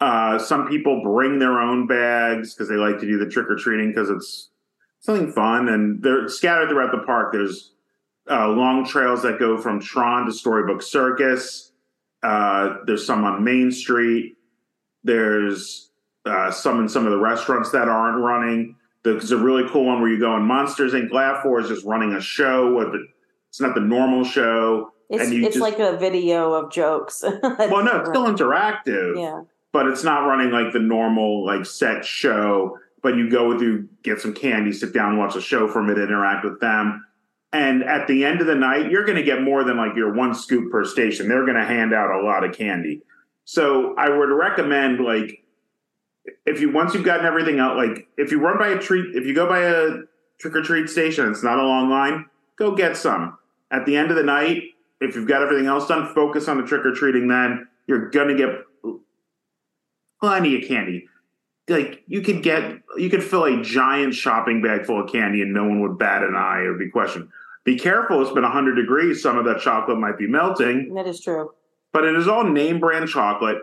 uh, 0.01 0.39
some 0.39 0.69
people 0.69 1.03
bring 1.03 1.39
their 1.39 1.59
own 1.61 1.87
bags 1.87 2.53
because 2.53 2.69
they 2.69 2.75
like 2.75 2.99
to 2.99 3.07
do 3.07 3.17
the 3.17 3.29
trick-or-treating 3.29 3.89
because 3.89 4.11
it's 4.11 4.51
something 5.01 5.33
fun 5.33 5.69
and 5.69 6.03
they're 6.03 6.29
scattered 6.29 6.69
throughout 6.69 6.91
the 6.91 7.05
park 7.07 7.33
there's 7.33 7.73
uh, 8.31 8.49
long 8.49 8.85
trails 8.85 9.23
that 9.23 9.39
go 9.39 9.57
from 9.57 9.81
Tron 9.81 10.27
to 10.27 10.33
Storybook 10.33 10.83
Circus. 10.83 11.73
Uh, 12.23 12.79
there's 12.87 13.07
some 13.07 13.25
on 13.25 13.45
Main 13.45 13.71
Street. 13.71 14.37
There's 15.05 15.91
uh, 16.25 16.51
some 16.51 16.81
in 16.81 16.89
some 16.89 17.07
of 17.07 17.13
the 17.13 17.19
restaurants 17.19 17.71
that 17.71 17.89
aren't 17.89 18.23
running. 18.23 18.77
There's 19.05 19.31
a 19.31 19.37
really 19.37 19.69
cool 19.71 19.87
one 19.87 20.01
where 20.01 20.11
you 20.11 20.19
go 20.19 20.37
in 20.37 20.43
Monsters 20.43 20.93
Inc. 20.93 21.13
Laugh 21.13 21.43
Floor 21.43 21.61
is 21.61 21.69
just 21.69 21.85
running 21.85 22.15
a 22.15 22.21
show. 22.21 22.75
With 22.75 23.01
it's 23.57 23.61
not 23.63 23.75
the 23.75 23.81
normal 23.81 24.23
show. 24.23 24.93
It's, 25.09 25.31
it's 25.31 25.55
just- 25.55 25.61
like 25.61 25.79
a 25.79 25.97
video 25.97 26.53
of 26.53 26.71
jokes. 26.71 27.25
Well, 27.43 27.85
no, 27.85 28.01
it's 28.01 28.11
still 28.11 28.27
interactive, 28.27 29.19
yeah. 29.19 29.43
but 29.73 29.87
it's 29.87 30.05
not 30.05 30.27
running 30.27 30.51
like 30.51 30.75
the 30.75 30.79
normal 30.79 31.47
like 31.47 31.65
set 31.65 32.05
show. 32.05 32.79
But 33.03 33.17
you 33.17 33.31
go 33.31 33.49
with 33.49 33.63
you 33.63 33.89
get 34.03 34.21
some 34.21 34.35
candy, 34.35 34.73
sit 34.73 34.93
down, 34.93 35.17
watch 35.17 35.37
a 35.37 35.41
show 35.41 35.69
from 35.69 35.89
it, 35.89 35.97
interact 35.97 36.45
with 36.45 36.61
them. 36.61 37.07
And 37.53 37.83
at 37.85 38.07
the 38.09 38.27
end 38.27 38.43
of 38.43 38.47
the 38.47 38.55
night, 38.55 38.91
you're 38.91 39.05
going 39.05 39.17
to 39.17 39.23
get 39.23 39.41
more 39.41 39.65
than 39.65 39.79
like 39.79 39.97
your 39.97 40.13
one 40.13 40.35
scoop 40.35 40.71
per 40.71 40.85
station. 40.85 41.29
They're 41.29 41.47
going 41.47 41.57
to 41.57 41.65
hand 41.65 41.95
out 41.95 42.11
a 42.11 42.23
lot 42.23 42.45
of 42.45 42.55
candy. 42.55 43.01
So 43.45 43.95
I 43.97 44.11
would 44.11 44.29
recommend 44.29 45.01
like 45.01 45.45
if 46.45 46.61
you 46.61 46.73
once 46.73 46.93
you've 46.93 47.05
gotten 47.05 47.25
everything 47.25 47.59
out, 47.59 47.77
like 47.77 48.07
if 48.19 48.31
you 48.31 48.41
run 48.41 48.59
by 48.59 48.69
a 48.69 48.79
treat, 48.79 49.15
if 49.15 49.25
you 49.25 49.35
go 49.35 49.49
by 49.49 49.61
a 49.61 50.01
trick 50.39 50.57
or 50.57 50.63
treat 50.63 50.91
station, 50.91 51.31
it's 51.31 51.43
not 51.43 51.59
a 51.59 51.65
long 51.65 51.89
line. 51.89 52.27
Go 52.59 52.75
get 52.75 52.97
some. 52.99 53.39
At 53.71 53.85
the 53.87 53.97
end 53.97 54.11
of 54.11 54.17
the 54.17 54.23
night, 54.23 54.63
if 55.01 55.15
you've 55.17 55.27
got 55.29 55.43
everything 55.43 55.67
else 55.67 55.87
done, 55.89 56.13
focus 56.15 56.49
on 56.49 56.59
the 56.61 56.67
trick 56.67 56.85
or 56.87 56.93
treating. 56.93 57.29
Then 57.29 57.67
you're 57.87 58.11
going 58.11 58.29
to 58.29 58.35
get 58.37 58.51
plenty 60.21 60.61
of 60.61 60.69
candy. 60.69 61.09
like 61.69 62.03
you 62.07 62.23
could 62.23 62.43
get 62.43 62.81
you 62.97 63.11
could 63.11 63.23
fill 63.23 63.45
a 63.45 63.61
giant 63.63 64.15
shopping 64.15 64.63
bag 64.63 64.87
full 64.87 65.03
of 65.05 65.11
candy 65.11 65.43
and 65.43 65.53
no 65.53 65.65
one 65.65 65.81
would 65.83 65.99
bat 65.99 66.23
an 66.23 66.35
eye 66.37 66.61
or 66.61 66.75
be 66.75 66.89
questioned. 66.89 67.29
Be 67.65 67.77
careful, 67.77 68.23
it's 68.23 68.31
been 68.33 68.45
100 68.45 68.77
degrees. 68.77 69.21
Some 69.23 69.37
of 69.37 69.45
that 69.47 69.61
chocolate 69.61 69.99
might 69.99 70.17
be 70.17 70.29
melting, 70.29 70.95
That 70.95 71.07
is 71.09 71.21
true. 71.21 71.51
but 71.93 72.05
it 72.05 72.15
is 72.15 72.29
all 72.29 72.45
name 72.45 72.79
brand 72.79 73.09
chocolate. 73.09 73.59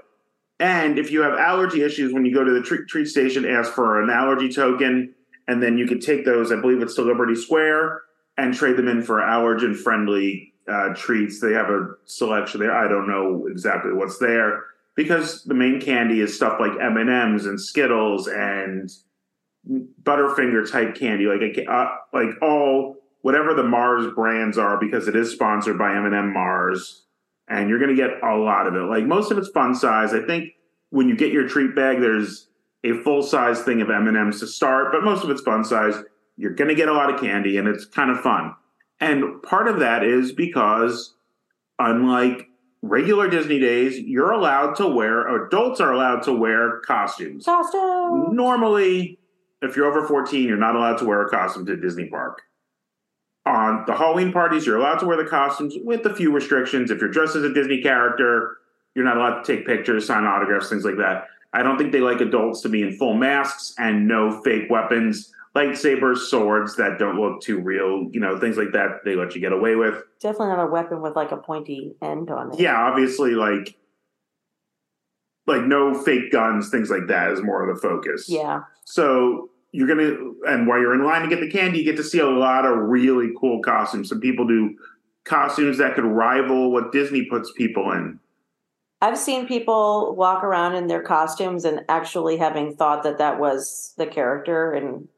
And 0.60 1.00
if 1.00 1.10
you 1.12 1.22
have 1.22 1.38
allergy 1.40 1.82
issues, 1.82 2.14
when 2.14 2.26
you 2.26 2.34
go 2.34 2.44
to 2.44 2.52
the 2.52 2.62
treat, 2.62 2.88
treat 2.88 3.06
station, 3.08 3.46
ask 3.46 3.72
for 3.74 4.02
an 4.02 4.10
allergy 4.10 4.50
token, 4.50 5.16
and 5.48 5.64
then 5.64 5.78
you 5.78 5.88
can 5.88 6.00
take 6.00 6.26
those. 6.26 6.52
I 6.52 6.60
believe 6.60 6.82
it's 6.82 6.96
to 6.96 7.02
Liberty 7.02 7.36
Square 7.36 8.02
and 8.38 8.54
trade 8.54 8.78
them 8.78 8.88
in 8.88 9.02
for 9.04 9.20
allergen 9.20 9.76
friendly 9.76 10.54
uh, 10.68 10.94
treats. 10.96 11.40
They 11.40 11.54
have 11.54 11.70
a 11.70 11.92
selection 12.06 12.60
there. 12.60 12.76
I 12.76 12.88
don't 12.88 13.08
know 13.08 13.48
exactly 13.48 13.94
what's 13.94 14.18
there 14.18 14.64
because 14.96 15.44
the 15.44 15.54
main 15.54 15.82
candy 15.82 16.22
is 16.22 16.36
stuff 16.36 16.60
like 16.60 16.72
M 16.80 16.98
and 16.98 17.10
M's 17.10 17.46
and 17.46 17.60
Skittles 17.60 18.28
and 18.28 18.90
Butterfinger 20.04 20.70
type 20.70 20.96
candy, 20.96 21.26
like 21.26 21.66
uh, 21.68 21.96
like 22.12 22.30
all 22.42 22.98
whatever 23.22 23.54
the 23.54 23.64
Mars 23.64 24.14
brands 24.14 24.58
are, 24.58 24.78
because 24.78 25.08
it 25.08 25.16
is 25.16 25.32
sponsored 25.32 25.78
by 25.78 25.96
M 25.96 26.06
and 26.06 26.16
M 26.16 26.34
Mars, 26.34 27.06
and 27.48 27.70
you're 27.70 27.80
going 27.80 27.96
to 27.96 28.02
get 28.02 28.22
a 28.24 28.36
lot 28.36 28.68
of 28.68 28.76
it. 28.76 28.80
Like 28.80 29.06
most 29.06 29.32
of 29.32 29.38
it's 29.38 29.50
fun 29.50 29.74
size. 29.74 30.14
I 30.14 30.22
think 30.26 30.52
when 30.90 31.08
you 31.08 31.16
get 31.16 31.32
your 31.32 31.48
treat 31.48 31.76
bag, 31.76 32.02
there's 32.02 32.48
a 32.84 32.94
full 33.04 33.24
size 33.24 33.62
thing 33.62 33.82
of 33.82 33.90
M 33.90 34.08
and 34.08 34.18
M's 34.18 34.42
to 34.42 34.48
start, 34.48 34.92
but 34.92 35.04
most 35.04 35.24
of 35.24 35.30
it's 35.30 35.42
fun 35.42 35.64
size. 35.64 35.96
You're 36.38 36.54
going 36.54 36.70
to 36.70 36.76
get 36.76 36.90
a 36.90 36.94
lot 36.94 37.14
of 37.14 37.20
candy, 37.20 37.58
and 37.58 37.68
it's 37.68 37.86
kind 37.86 38.10
of 38.10 38.22
fun. 38.22 38.56
And 39.00 39.42
part 39.44 39.68
of 39.68 39.80
that 39.80 40.04
is 40.04 40.32
because, 40.32 41.14
unlike 41.80 42.50
regular 42.82 43.30
Disney 43.30 43.60
days, 43.60 44.00
you're 44.00 44.32
allowed 44.32 44.76
to 44.76 44.88
wear, 44.88 45.46
adults 45.46 45.80
are 45.80 45.92
allowed 45.92 46.24
to 46.24 46.34
wear 46.34 46.80
costumes. 46.80 47.46
Costume. 47.46 48.36
Normally, 48.36 49.20
if 49.62 49.76
you're 49.76 49.86
over 49.86 50.08
14, 50.08 50.48
you're 50.48 50.58
not 50.58 50.76
allowed 50.76 50.98
to 51.00 51.06
wear 51.06 51.22
a 51.22 51.30
costume 51.30 51.66
to 51.66 51.76
Disney 51.76 52.08
Park. 52.08 52.42
On 53.46 53.84
the 53.88 53.94
Halloween 53.94 54.32
parties, 54.32 54.66
you're 54.66 54.78
allowed 54.78 55.00
to 55.00 55.06
wear 55.06 55.18
the 55.18 55.30
costumes 55.30 55.76
with 55.84 56.06
a 56.06 56.16
few 56.16 56.32
restrictions. 56.32 56.92
If 56.92 57.02
you're 57.02 57.10
dressed 57.10 57.36
as 57.36 57.44
a 57.44 57.54
Disney 57.54 57.82
character, 57.82 58.58
you're 58.96 59.04
not 59.06 59.18
allowed 59.18 59.44
to 59.44 59.56
take 59.56 59.66
pictures, 59.66 60.06
sign 60.06 60.24
autographs, 60.24 60.70
things 60.70 60.86
like 60.86 60.98
that. 60.98 61.28
I 61.52 61.62
don't 61.62 61.78
think 61.78 61.92
they 61.92 62.00
like 62.00 62.22
adults 62.22 62.62
to 62.62 62.70
be 62.70 62.82
in 62.82 62.94
full 62.94 63.16
masks 63.16 63.76
and 63.78 64.08
no 64.08 64.42
fake 64.44 64.70
weapons, 64.70 65.33
lightsabers, 65.56 66.18
swords 66.18 66.76
that 66.78 66.98
don't 66.98 67.20
look 67.20 67.42
too 67.42 67.60
real, 67.60 68.08
you 68.12 68.20
know, 68.20 68.40
things 68.40 68.58
like 68.58 68.72
that 68.74 69.02
they 69.06 69.16
let 69.16 69.36
you 69.36 69.42
get 69.42 69.52
away 69.52 69.76
with. 69.76 70.02
Definitely 70.20 70.48
not 70.48 70.64
a 70.64 70.68
weapon 70.68 71.02
with 71.02 71.16
like 71.16 71.32
a 71.32 71.38
pointy 71.38 71.96
end 72.02 72.32
on 72.32 72.54
it. 72.54 72.60
Yeah, 72.60 72.76
obviously 72.76 73.32
like 73.32 73.76
like 75.46 75.64
no 75.64 75.94
fake 75.94 76.32
guns, 76.32 76.70
things 76.70 76.90
like 76.90 77.08
that 77.08 77.32
is 77.32 77.42
more 77.42 77.68
of 77.68 77.76
the 77.76 77.82
focus. 77.82 78.28
Yeah. 78.30 78.62
So 78.86 79.50
you're 79.72 79.88
gonna, 79.88 80.16
and 80.48 80.68
while 80.68 80.80
you're 80.80 80.94
in 80.94 81.04
line 81.04 81.24
to 81.24 81.28
get 81.28 81.42
the 81.42 81.52
candy, 81.52 81.80
you 81.80 81.86
get 81.86 81.98
to 81.98 82.04
see 82.04 82.20
a 82.20 82.30
lot 82.30 82.66
of 82.66 82.78
really 82.78 83.32
cool 83.40 83.62
costumes. 83.62 84.10
Some 84.10 84.22
people 84.22 84.48
do 84.48 84.76
costumes 85.26 85.78
that 85.80 85.96
could 85.96 86.06
rival 86.06 86.72
what 86.72 86.92
Disney 86.92 87.26
puts 87.26 87.52
people 87.52 87.92
in. 87.92 88.20
I've 89.02 89.18
seen 89.18 89.48
people 89.48 90.16
walk 90.16 90.46
around 90.46 90.76
in 90.76 90.88
their 90.88 91.02
costumes 91.02 91.66
and 91.66 91.82
actually 91.90 92.38
having 92.38 92.74
thought 92.74 93.04
that 93.04 93.18
that 93.18 93.38
was 93.38 93.94
the 93.98 94.06
character, 94.06 94.72
and 94.72 95.10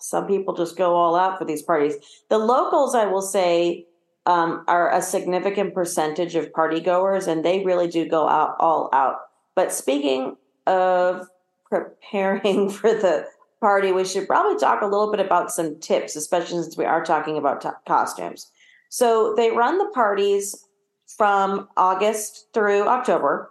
some 0.00 0.26
people 0.26 0.54
just 0.54 0.76
go 0.76 0.94
all 0.94 1.16
out 1.16 1.38
for 1.38 1.44
these 1.44 1.62
parties. 1.62 1.94
The 2.28 2.38
locals, 2.38 2.94
I 2.94 3.06
will 3.06 3.22
say, 3.22 3.86
um, 4.26 4.64
are 4.68 4.92
a 4.92 5.00
significant 5.00 5.74
percentage 5.74 6.34
of 6.34 6.52
party 6.52 6.80
goers, 6.80 7.26
and 7.26 7.44
they 7.44 7.64
really 7.64 7.88
do 7.88 8.06
go 8.06 8.28
out 8.28 8.56
all 8.60 8.90
out. 8.92 9.16
But 9.54 9.72
speaking 9.72 10.36
of 10.66 11.26
preparing 11.70 12.70
for 12.70 12.92
the 12.92 13.26
party, 13.60 13.90
we 13.90 14.04
should 14.04 14.28
probably 14.28 14.58
talk 14.58 14.82
a 14.82 14.86
little 14.86 15.10
bit 15.10 15.24
about 15.24 15.50
some 15.50 15.80
tips, 15.80 16.14
especially 16.14 16.62
since 16.62 16.76
we 16.76 16.84
are 16.84 17.04
talking 17.04 17.36
about 17.36 17.60
t- 17.60 17.68
costumes. 17.86 18.50
So 18.90 19.34
they 19.34 19.50
run 19.50 19.78
the 19.78 19.90
parties 19.94 20.64
from 21.06 21.68
August 21.76 22.48
through 22.52 22.86
October, 22.86 23.50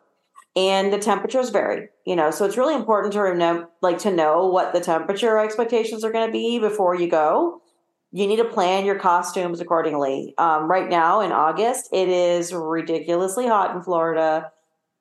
and 0.58 0.92
the 0.92 0.98
temperatures 0.98 1.52
vary. 1.52 1.88
You 2.06 2.16
know, 2.16 2.32
so 2.32 2.44
it's 2.44 2.58
really 2.58 2.74
important 2.74 3.14
to 3.14 3.36
know, 3.36 3.70
like, 3.82 4.00
to 4.00 4.12
know 4.12 4.48
what 4.48 4.74
the 4.74 4.80
temperature 4.80 5.38
expectations 5.38 6.04
are 6.04 6.12
going 6.12 6.26
to 6.28 6.32
be 6.32 6.58
before 6.58 6.96
you 6.96 7.08
go. 7.08 7.62
You 8.12 8.26
need 8.26 8.38
to 8.38 8.46
plan 8.46 8.84
your 8.84 8.98
costumes 8.98 9.62
accordingly. 9.62 10.34
Um, 10.40 10.70
right 10.70 10.90
now 10.90 11.22
in 11.22 11.32
August, 11.32 11.90
it 11.94 12.10
is 12.10 12.52
ridiculously 12.54 13.46
hot 13.46 13.76
in 13.76 13.84
Florida, 13.84 14.52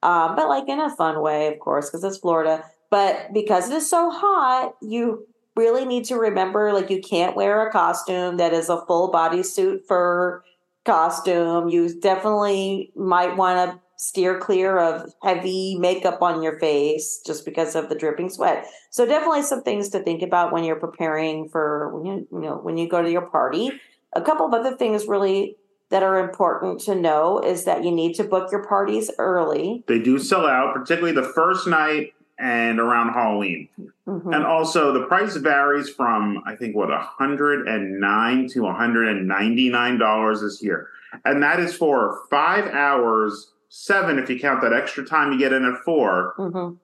um, 0.02 0.36
but 0.36 0.48
like 0.48 0.68
in 0.68 0.78
a 0.78 0.94
fun 0.94 1.22
way, 1.22 1.46
of 1.46 1.58
course, 1.58 1.88
because 1.88 2.04
it's 2.04 2.18
Florida. 2.18 2.64
But 2.90 3.32
because 3.32 3.70
it 3.70 3.76
is 3.76 3.88
so 3.88 4.10
hot, 4.10 4.74
you 4.82 5.26
really 5.56 5.86
need 5.86 6.04
to 6.06 6.16
remember 6.16 6.72
like 6.72 6.90
you 6.90 7.00
can't 7.00 7.34
wear 7.34 7.66
a 7.66 7.72
costume 7.72 8.36
that 8.36 8.52
is 8.52 8.68
a 8.68 8.84
full 8.86 9.10
body 9.10 9.42
suit 9.42 9.84
for 9.88 10.44
costume. 10.84 11.68
You 11.68 11.98
definitely 11.98 12.92
might 12.94 13.36
want 13.36 13.70
to 13.72 13.80
steer 13.96 14.38
clear 14.38 14.78
of 14.78 15.12
heavy 15.22 15.76
makeup 15.78 16.20
on 16.22 16.42
your 16.42 16.58
face 16.58 17.20
just 17.26 17.44
because 17.44 17.74
of 17.74 17.88
the 17.88 17.94
dripping 17.94 18.28
sweat. 18.28 18.66
So 18.90 19.06
definitely 19.06 19.42
some 19.42 19.62
things 19.62 19.88
to 19.90 20.00
think 20.00 20.22
about 20.22 20.52
when 20.52 20.64
you're 20.64 20.76
preparing 20.76 21.48
for 21.48 21.90
when 21.94 22.06
you 22.06 22.28
you 22.30 22.40
know 22.40 22.56
when 22.56 22.76
you 22.76 22.88
go 22.88 23.02
to 23.02 23.10
your 23.10 23.26
party. 23.26 23.70
A 24.12 24.22
couple 24.22 24.46
of 24.46 24.54
other 24.54 24.76
things 24.76 25.06
really 25.06 25.56
that 25.90 26.02
are 26.02 26.18
important 26.18 26.80
to 26.80 26.94
know 26.94 27.38
is 27.40 27.64
that 27.64 27.84
you 27.84 27.90
need 27.90 28.14
to 28.14 28.24
book 28.24 28.50
your 28.50 28.64
parties 28.66 29.10
early. 29.18 29.84
They 29.86 30.00
do 30.00 30.18
sell 30.18 30.46
out, 30.46 30.74
particularly 30.74 31.14
the 31.14 31.28
first 31.32 31.66
night 31.66 32.12
and 32.38 32.80
around 32.80 33.10
Halloween. 33.14 33.68
Mhm. 34.06 34.34
And 34.34 34.44
also, 34.44 34.92
the 34.92 35.06
price 35.06 35.36
varies 35.36 35.88
from 35.88 36.42
I 36.44 36.54
think 36.54 36.76
what 36.76 36.90
109 36.90 38.48
to 38.48 38.62
199 38.62 39.98
dollars 39.98 40.42
this 40.42 40.62
year, 40.62 40.88
and 41.24 41.42
that 41.42 41.60
is 41.60 41.74
for 41.74 42.20
five 42.30 42.66
hours, 42.66 43.52
seven 43.68 44.18
if 44.18 44.28
you 44.30 44.38
count 44.38 44.60
that 44.62 44.72
extra 44.72 45.04
time 45.04 45.32
you 45.32 45.38
get 45.38 45.52
in 45.52 45.64
at 45.64 45.78
4 45.84 46.34
Mhm. 46.38 46.78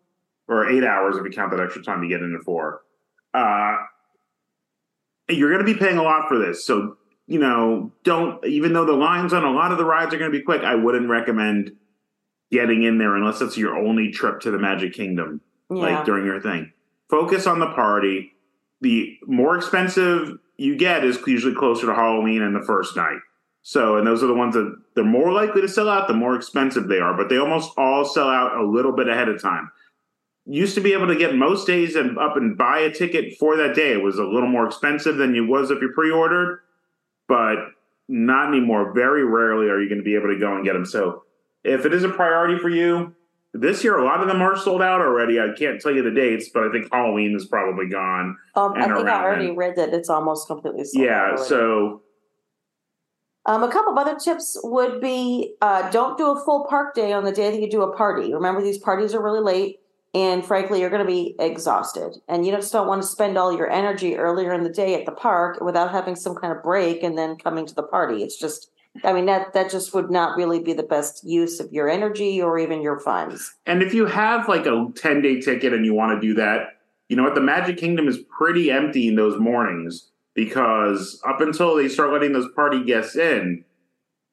or 0.48 0.68
eight 0.68 0.84
hours 0.84 1.16
if 1.16 1.24
you 1.24 1.30
count 1.30 1.50
that 1.52 1.60
extra 1.60 1.82
time 1.82 2.02
you 2.02 2.08
get 2.08 2.20
in 2.22 2.34
at 2.34 2.42
four. 2.42 2.82
Uh, 3.32 3.76
you're 5.28 5.50
going 5.50 5.64
to 5.64 5.72
be 5.72 5.78
paying 5.78 5.96
a 5.98 6.02
lot 6.02 6.28
for 6.28 6.38
this, 6.38 6.64
so 6.64 6.96
you 7.26 7.38
know, 7.38 7.92
don't 8.02 8.44
even 8.44 8.72
though 8.72 8.84
the 8.84 8.92
lines 8.92 9.32
on 9.32 9.44
a 9.44 9.50
lot 9.50 9.70
of 9.72 9.78
the 9.78 9.84
rides 9.84 10.12
are 10.12 10.18
going 10.18 10.30
to 10.30 10.36
be 10.36 10.42
quick, 10.44 10.62
I 10.62 10.74
wouldn't 10.74 11.08
recommend 11.08 11.72
getting 12.50 12.82
in 12.82 12.98
there 12.98 13.16
unless 13.16 13.40
it's 13.40 13.56
your 13.56 13.76
only 13.78 14.10
trip 14.10 14.40
to 14.40 14.50
the 14.50 14.58
Magic 14.58 14.92
Kingdom 14.92 15.40
Yeah. 15.70 15.76
like 15.76 16.04
during 16.04 16.26
your 16.26 16.40
thing. 16.40 16.72
Focus 17.08 17.46
on 17.46 17.60
the 17.60 17.68
party. 17.70 18.34
The 18.82 19.16
more 19.26 19.56
expensive 19.56 20.38
you 20.58 20.76
get 20.76 21.04
is 21.04 21.18
usually 21.26 21.54
closer 21.54 21.86
to 21.86 21.94
Halloween 21.94 22.42
and 22.42 22.54
the 22.54 22.60
first 22.60 22.96
night. 22.96 23.20
So, 23.62 23.96
and 23.96 24.06
those 24.06 24.22
are 24.22 24.26
the 24.26 24.34
ones 24.34 24.54
that 24.54 24.76
they're 24.94 25.04
more 25.04 25.32
likely 25.32 25.60
to 25.60 25.68
sell 25.68 25.88
out 25.88 26.08
the 26.08 26.14
more 26.14 26.34
expensive 26.34 26.88
they 26.88 26.98
are, 26.98 27.16
but 27.16 27.28
they 27.28 27.38
almost 27.38 27.72
all 27.76 28.04
sell 28.04 28.28
out 28.28 28.56
a 28.56 28.66
little 28.66 28.92
bit 28.92 29.08
ahead 29.08 29.28
of 29.28 29.40
time. 29.40 29.70
Used 30.44 30.74
to 30.74 30.80
be 30.80 30.92
able 30.92 31.06
to 31.06 31.14
get 31.14 31.36
most 31.36 31.66
days 31.66 31.94
and 31.94 32.18
up 32.18 32.36
and 32.36 32.58
buy 32.58 32.80
a 32.80 32.92
ticket 32.92 33.36
for 33.38 33.56
that 33.56 33.76
day. 33.76 33.92
It 33.92 34.02
was 34.02 34.18
a 34.18 34.24
little 34.24 34.48
more 34.48 34.66
expensive 34.66 35.16
than 35.16 35.36
you 35.36 35.46
was 35.46 35.70
if 35.70 35.80
you 35.80 35.92
pre-ordered, 35.94 36.58
but 37.28 37.58
not 38.08 38.48
anymore. 38.48 38.92
Very 38.92 39.24
rarely 39.24 39.68
are 39.68 39.80
you 39.80 39.88
going 39.88 40.00
to 40.00 40.04
be 40.04 40.16
able 40.16 40.34
to 40.34 40.38
go 40.40 40.56
and 40.56 40.64
get 40.64 40.72
them. 40.72 40.84
So, 40.84 41.22
if 41.62 41.86
it 41.86 41.94
is 41.94 42.02
a 42.02 42.08
priority 42.08 42.58
for 42.58 42.68
you, 42.68 43.14
this 43.54 43.84
year, 43.84 43.98
a 43.98 44.04
lot 44.04 44.20
of 44.20 44.26
them 44.26 44.42
are 44.42 44.56
sold 44.56 44.82
out 44.82 45.00
already. 45.00 45.38
I 45.38 45.50
can't 45.56 45.80
tell 45.80 45.92
you 45.92 46.02
the 46.02 46.10
dates, 46.10 46.48
but 46.52 46.64
I 46.64 46.72
think 46.72 46.92
Halloween 46.92 47.36
is 47.36 47.46
probably 47.46 47.86
gone. 47.86 48.36
Um, 48.56 48.72
I 48.74 48.86
think 48.86 49.06
I 49.06 49.22
already 49.22 49.50
read 49.52 49.76
that 49.76 49.94
it's 49.94 50.08
almost 50.08 50.48
completely 50.48 50.84
sold 50.84 51.06
out 51.06 51.38
Yeah, 51.38 51.44
so 51.44 52.02
Um, 53.44 53.64
a 53.64 53.70
couple 53.70 53.92
of 53.92 53.98
other 53.98 54.18
tips 54.18 54.58
would 54.62 55.00
be 55.00 55.54
uh, 55.60 55.90
don't 55.90 56.16
do 56.16 56.30
a 56.30 56.44
full 56.44 56.66
park 56.68 56.94
day 56.94 57.12
on 57.12 57.24
the 57.24 57.32
day 57.32 57.50
that 57.50 57.60
you 57.60 57.68
do 57.68 57.82
a 57.82 57.94
party. 57.96 58.32
Remember, 58.32 58.62
these 58.62 58.78
parties 58.78 59.14
are 59.14 59.22
really 59.22 59.40
late, 59.40 59.80
and 60.14 60.44
frankly, 60.44 60.80
you're 60.80 60.90
going 60.90 61.04
to 61.04 61.10
be 61.10 61.34
exhausted. 61.40 62.20
And 62.28 62.46
you 62.46 62.52
just 62.52 62.72
don't 62.72 62.86
want 62.86 63.02
to 63.02 63.08
spend 63.08 63.36
all 63.36 63.56
your 63.56 63.68
energy 63.68 64.16
earlier 64.16 64.52
in 64.52 64.62
the 64.62 64.70
day 64.70 64.94
at 64.94 65.06
the 65.06 65.12
park 65.12 65.60
without 65.60 65.90
having 65.90 66.14
some 66.14 66.36
kind 66.36 66.56
of 66.56 66.62
break 66.62 67.02
and 67.02 67.18
then 67.18 67.36
coming 67.36 67.66
to 67.66 67.74
the 67.74 67.82
party. 67.82 68.22
It's 68.22 68.38
just, 68.38 68.70
I 69.02 69.12
mean, 69.12 69.26
that 69.26 69.54
that 69.54 69.72
just 69.72 69.92
would 69.92 70.10
not 70.10 70.36
really 70.36 70.60
be 70.60 70.72
the 70.72 70.82
best 70.84 71.24
use 71.24 71.58
of 71.58 71.72
your 71.72 71.88
energy 71.88 72.40
or 72.40 72.58
even 72.58 72.80
your 72.80 73.00
funds. 73.00 73.56
and 73.66 73.82
if 73.82 73.92
you 73.92 74.06
have 74.06 74.48
like 74.48 74.66
a 74.66 74.86
10 74.94 75.20
day 75.20 75.40
ticket 75.40 75.72
and 75.72 75.84
you 75.84 75.94
want 75.94 76.20
to 76.20 76.24
do 76.24 76.34
that, 76.34 76.78
you 77.08 77.16
know 77.16 77.24
what? 77.24 77.34
The 77.34 77.40
Magic 77.40 77.76
Kingdom 77.76 78.06
is 78.06 78.18
pretty 78.18 78.70
empty 78.70 79.08
in 79.08 79.16
those 79.16 79.38
mornings 79.40 80.11
because 80.34 81.20
up 81.26 81.40
until 81.40 81.76
they 81.76 81.88
start 81.88 82.12
letting 82.12 82.32
those 82.32 82.50
party 82.54 82.84
guests 82.84 83.16
in, 83.16 83.64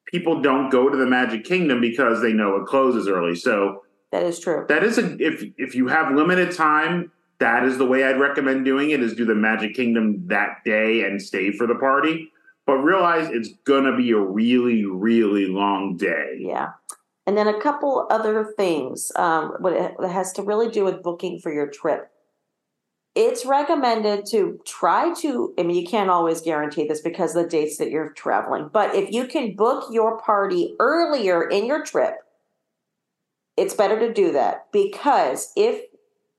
people 0.06 0.40
don't 0.40 0.70
go 0.70 0.88
to 0.88 0.96
the 0.96 1.06
Magic 1.06 1.44
Kingdom 1.44 1.80
because 1.80 2.20
they 2.20 2.32
know 2.32 2.56
it 2.56 2.66
closes 2.66 3.08
early. 3.08 3.34
So 3.34 3.82
That 4.12 4.24
is 4.24 4.38
true. 4.40 4.64
that 4.68 4.82
is 4.82 4.98
a 4.98 5.16
if 5.24 5.44
if 5.58 5.74
you 5.74 5.88
have 5.88 6.14
limited 6.14 6.52
time, 6.52 7.12
that 7.38 7.64
is 7.64 7.78
the 7.78 7.86
way 7.86 8.04
I'd 8.04 8.20
recommend 8.20 8.64
doing 8.64 8.90
it 8.90 9.02
is 9.02 9.14
do 9.14 9.24
the 9.24 9.34
Magic 9.34 9.74
Kingdom 9.74 10.26
that 10.26 10.58
day 10.64 11.04
and 11.04 11.20
stay 11.20 11.52
for 11.52 11.66
the 11.66 11.76
party. 11.76 12.30
But 12.66 12.76
realize 12.78 13.28
it's 13.30 13.50
gonna 13.64 13.96
be 13.96 14.12
a 14.12 14.18
really, 14.18 14.84
really 14.84 15.46
long 15.46 15.96
day. 15.96 16.36
Yeah. 16.38 16.68
And 17.26 17.36
then 17.36 17.46
a 17.48 17.60
couple 17.60 18.06
other 18.10 18.52
things, 18.56 19.12
um, 19.16 19.54
what 19.60 19.72
it 19.72 19.94
it 19.98 20.08
has 20.08 20.32
to 20.34 20.42
really 20.42 20.68
do 20.68 20.84
with 20.84 21.02
booking 21.02 21.38
for 21.40 21.52
your 21.52 21.66
trip. 21.68 22.10
It's 23.20 23.44
recommended 23.44 24.24
to 24.30 24.58
try 24.64 25.12
to, 25.20 25.52
I 25.58 25.62
mean, 25.62 25.76
you 25.76 25.86
can't 25.86 26.08
always 26.08 26.40
guarantee 26.40 26.88
this 26.88 27.02
because 27.02 27.36
of 27.36 27.42
the 27.42 27.48
dates 27.50 27.76
that 27.76 27.90
you're 27.90 28.10
traveling, 28.10 28.70
but 28.72 28.94
if 28.94 29.12
you 29.12 29.26
can 29.26 29.54
book 29.54 29.84
your 29.92 30.18
party 30.18 30.74
earlier 30.80 31.46
in 31.46 31.66
your 31.66 31.84
trip, 31.84 32.14
it's 33.58 33.74
better 33.74 33.98
to 34.00 34.12
do 34.12 34.32
that 34.32 34.66
because 34.72 35.52
if 35.54 35.82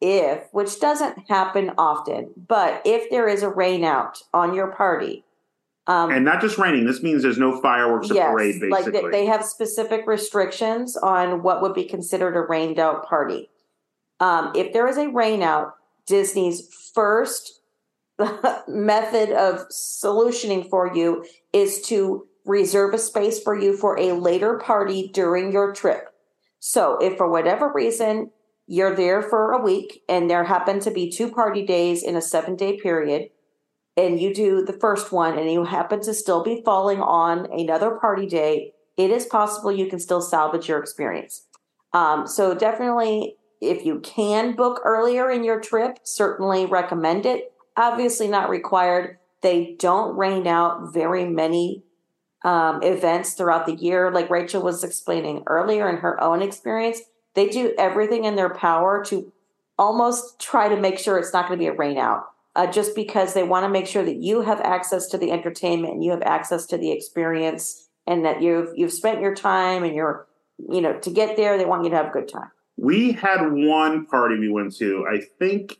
if 0.01 0.45
which 0.53 0.79
doesn't 0.79 1.29
happen 1.29 1.71
often 1.77 2.31
but 2.47 2.81
if 2.83 3.11
there 3.11 3.27
is 3.27 3.43
a 3.43 3.49
rain 3.49 3.83
out 3.83 4.23
on 4.33 4.55
your 4.55 4.71
party 4.71 5.23
um 5.85 6.09
And 6.09 6.25
not 6.25 6.41
just 6.41 6.57
raining. 6.57 6.85
This 6.85 7.03
means 7.03 7.21
there's 7.21 7.37
no 7.37 7.61
fireworks 7.61 8.09
or 8.09 8.15
parade, 8.15 8.59
basically. 8.59 8.69
like 8.69 9.11
they, 9.11 9.19
they 9.19 9.25
have 9.27 9.45
specific 9.45 10.07
restrictions 10.07 10.97
on 10.97 11.43
what 11.43 11.61
would 11.61 11.75
be 11.75 11.83
considered 11.83 12.35
a 12.35 12.41
rained 12.41 12.79
out 12.79 13.05
party 13.05 13.51
um 14.19 14.51
if 14.55 14.73
there 14.73 14.87
is 14.87 14.97
a 14.97 15.09
rain 15.09 15.43
out 15.43 15.75
disney's 16.07 16.67
first 16.93 17.61
method 18.67 19.31
of 19.31 19.67
solutioning 19.69 20.69
for 20.69 20.95
you 20.95 21.25
is 21.53 21.81
to 21.81 22.27
reserve 22.45 22.93
a 22.93 22.97
space 22.97 23.41
for 23.41 23.57
you 23.57 23.75
for 23.75 23.97
a 23.99 24.13
later 24.13 24.57
party 24.57 25.09
during 25.13 25.51
your 25.51 25.73
trip 25.73 26.09
so 26.59 26.97
if 26.99 27.17
for 27.17 27.29
whatever 27.29 27.71
reason 27.73 28.29
you're 28.67 28.95
there 28.95 29.21
for 29.21 29.51
a 29.51 29.61
week 29.61 30.01
and 30.07 30.29
there 30.29 30.45
happen 30.45 30.79
to 30.79 30.91
be 30.91 31.11
two 31.11 31.29
party 31.29 31.65
days 31.65 32.03
in 32.03 32.15
a 32.15 32.21
seven 32.21 32.55
day 32.55 32.79
period, 32.79 33.29
and 33.97 34.17
you 34.17 34.33
do 34.33 34.63
the 34.63 34.71
first 34.71 35.11
one 35.11 35.37
and 35.37 35.51
you 35.51 35.65
happen 35.65 36.01
to 36.01 36.13
still 36.13 36.41
be 36.41 36.61
falling 36.63 37.01
on 37.01 37.51
another 37.51 37.91
party 37.91 38.25
day, 38.25 38.71
it 38.95 39.11
is 39.11 39.25
possible 39.25 39.73
you 39.73 39.87
can 39.87 39.99
still 39.99 40.21
salvage 40.21 40.69
your 40.69 40.79
experience. 40.79 41.47
Um, 41.91 42.25
so 42.25 42.55
definitely, 42.55 43.35
if 43.61 43.85
you 43.85 43.99
can 43.99 44.55
book 44.55 44.81
earlier 44.83 45.29
in 45.29 45.43
your 45.43 45.59
trip, 45.59 45.99
certainly 46.03 46.65
recommend 46.65 47.25
it. 47.25 47.53
Obviously, 47.77 48.27
not 48.27 48.49
required. 48.49 49.17
They 49.41 49.75
don't 49.79 50.17
rain 50.17 50.47
out 50.47 50.93
very 50.93 51.25
many 51.25 51.83
um, 52.43 52.81
events 52.81 53.33
throughout 53.33 53.65
the 53.65 53.75
year. 53.75 54.11
Like 54.11 54.29
Rachel 54.29 54.61
was 54.61 54.83
explaining 54.83 55.43
earlier 55.47 55.87
in 55.89 55.97
her 55.97 56.21
own 56.21 56.41
experience, 56.41 57.01
they 57.33 57.47
do 57.47 57.73
everything 57.77 58.25
in 58.25 58.35
their 58.35 58.53
power 58.53 59.03
to 59.05 59.31
almost 59.77 60.39
try 60.39 60.67
to 60.67 60.79
make 60.79 60.99
sure 60.99 61.17
it's 61.17 61.33
not 61.33 61.47
going 61.47 61.57
to 61.57 61.63
be 61.63 61.67
a 61.67 61.73
rain 61.73 61.97
out. 61.97 62.27
Uh, 62.53 62.67
just 62.67 62.95
because 62.95 63.33
they 63.33 63.43
want 63.43 63.63
to 63.63 63.69
make 63.69 63.87
sure 63.87 64.03
that 64.03 64.17
you 64.17 64.41
have 64.41 64.59
access 64.59 65.07
to 65.07 65.17
the 65.17 65.31
entertainment 65.31 65.93
and 65.93 66.03
you 66.03 66.11
have 66.11 66.21
access 66.23 66.65
to 66.65 66.77
the 66.77 66.91
experience 66.91 67.87
and 68.05 68.25
that 68.25 68.41
you've 68.41 68.73
you've 68.75 68.91
spent 68.91 69.21
your 69.21 69.33
time 69.33 69.85
and 69.85 69.95
you're 69.95 70.27
you 70.69 70.81
know 70.81 70.99
to 70.99 71.09
get 71.09 71.37
there 71.37 71.57
they 71.57 71.63
want 71.63 71.85
you 71.85 71.89
to 71.89 71.95
have 71.95 72.07
a 72.07 72.11
good 72.11 72.27
time 72.27 72.51
We 72.77 73.11
had 73.11 73.41
one 73.51 74.05
party 74.05 74.39
we 74.39 74.49
went 74.49 74.75
to. 74.77 75.05
I 75.11 75.21
think 75.39 75.77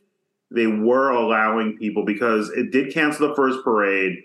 they 0.52 0.68
were 0.68 1.10
allowing 1.10 1.78
people 1.78 2.06
because 2.06 2.50
it 2.50 2.72
did 2.72 2.94
cancel 2.94 3.30
the 3.30 3.36
first 3.36 3.64
parade. 3.64 4.18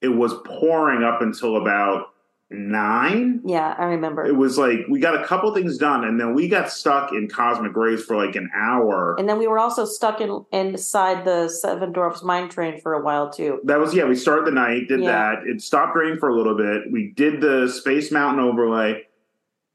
It 0.00 0.08
was 0.08 0.34
pouring 0.46 1.02
up 1.02 1.20
until 1.22 1.56
about 1.56 2.08
nine. 2.50 3.40
yeah 3.44 3.74
i 3.78 3.84
remember 3.84 4.24
It 4.24 4.36
was 4.36 4.58
like 4.58 4.80
we 4.88 5.00
got 5.00 5.20
a 5.20 5.24
couple 5.26 5.52
things 5.54 5.76
done, 5.78 6.04
and 6.04 6.20
then 6.20 6.34
we 6.34 6.46
got 6.46 6.70
stuck 6.70 7.10
in 7.12 7.26
Cosmic 7.28 7.74
Rays 7.74 8.04
for 8.04 8.16
like 8.16 8.36
an 8.36 8.48
hour. 8.54 9.16
and 9.18 9.28
then 9.28 9.38
we 9.38 9.46
were 9.48 9.58
also 9.58 9.84
stuck 9.84 10.20
in 10.20 10.44
inside 10.52 11.24
the 11.24 11.48
seven 11.48 11.90
dwarfs 11.92 12.22
mine 12.22 12.48
train 12.48 12.80
for 12.80 12.92
a 12.94 13.02
while 13.02 13.28
too 13.30 13.60
That 13.64 13.80
was 13.80 13.92
yeah. 13.94 14.04
We 14.04 14.14
started 14.14 14.44
the 14.46 14.52
night, 14.52 14.86
did 14.88 15.00
Yeah. 15.00 15.34
that. 15.36 15.46
It 15.46 15.62
stopped 15.62 15.96
raining 15.96 16.18
for 16.18 16.28
a 16.28 16.36
little 16.36 16.56
bit. 16.56 16.92
We 16.92 17.12
did 17.16 17.40
the 17.40 17.66
Space 17.68 18.12
Mountain 18.12 18.44
overlay. 18.44 19.02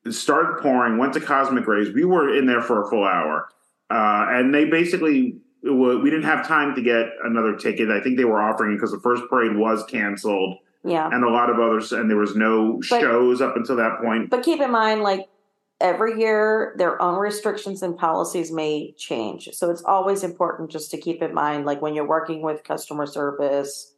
It 0.09 0.13
started 0.13 0.61
pouring. 0.61 0.97
Went 0.97 1.13
to 1.13 1.21
Cosmic 1.21 1.67
Rays. 1.67 1.93
We 1.93 2.03
were 2.03 2.35
in 2.35 2.47
there 2.47 2.63
for 2.63 2.83
a 2.83 2.89
full 2.89 3.05
hour, 3.05 3.47
uh, 3.91 4.25
and 4.29 4.53
they 4.53 4.65
basically 4.65 5.37
we 5.61 6.09
didn't 6.09 6.23
have 6.23 6.47
time 6.47 6.73
to 6.75 6.81
get 6.81 7.11
another 7.23 7.55
ticket. 7.55 7.91
I 7.91 8.01
think 8.01 8.17
they 8.17 8.25
were 8.25 8.41
offering 8.41 8.75
because 8.75 8.91
the 8.91 8.99
first 8.99 9.23
parade 9.29 9.55
was 9.55 9.83
canceled, 9.85 10.57
yeah 10.83 11.07
and 11.11 11.23
a 11.23 11.29
lot 11.29 11.51
of 11.51 11.59
others, 11.59 11.91
and 11.91 12.09
there 12.09 12.17
was 12.17 12.35
no 12.35 12.81
But- 12.89 13.01
shows 13.01 13.39
up 13.39 13.55
until 13.55 13.75
that 13.75 14.01
point. 14.01 14.31
But 14.31 14.41
keep 14.41 14.61
in 14.61 14.71
mind, 14.71 15.03
like 15.03 15.27
every 15.79 16.19
year, 16.19 16.73
their 16.77 16.99
own 16.99 17.19
restrictions 17.19 17.83
and 17.83 17.95
policies 17.95 18.51
may 18.51 18.93
change. 18.97 19.49
So 19.53 19.69
it's 19.69 19.83
always 19.83 20.23
important 20.23 20.71
just 20.71 20.89
to 20.91 20.97
keep 20.97 21.21
in 21.21 21.35
mind, 21.35 21.65
like 21.65 21.83
when 21.83 21.93
you're 21.93 22.07
working 22.07 22.41
with 22.41 22.63
customer 22.63 23.05
service, 23.05 23.93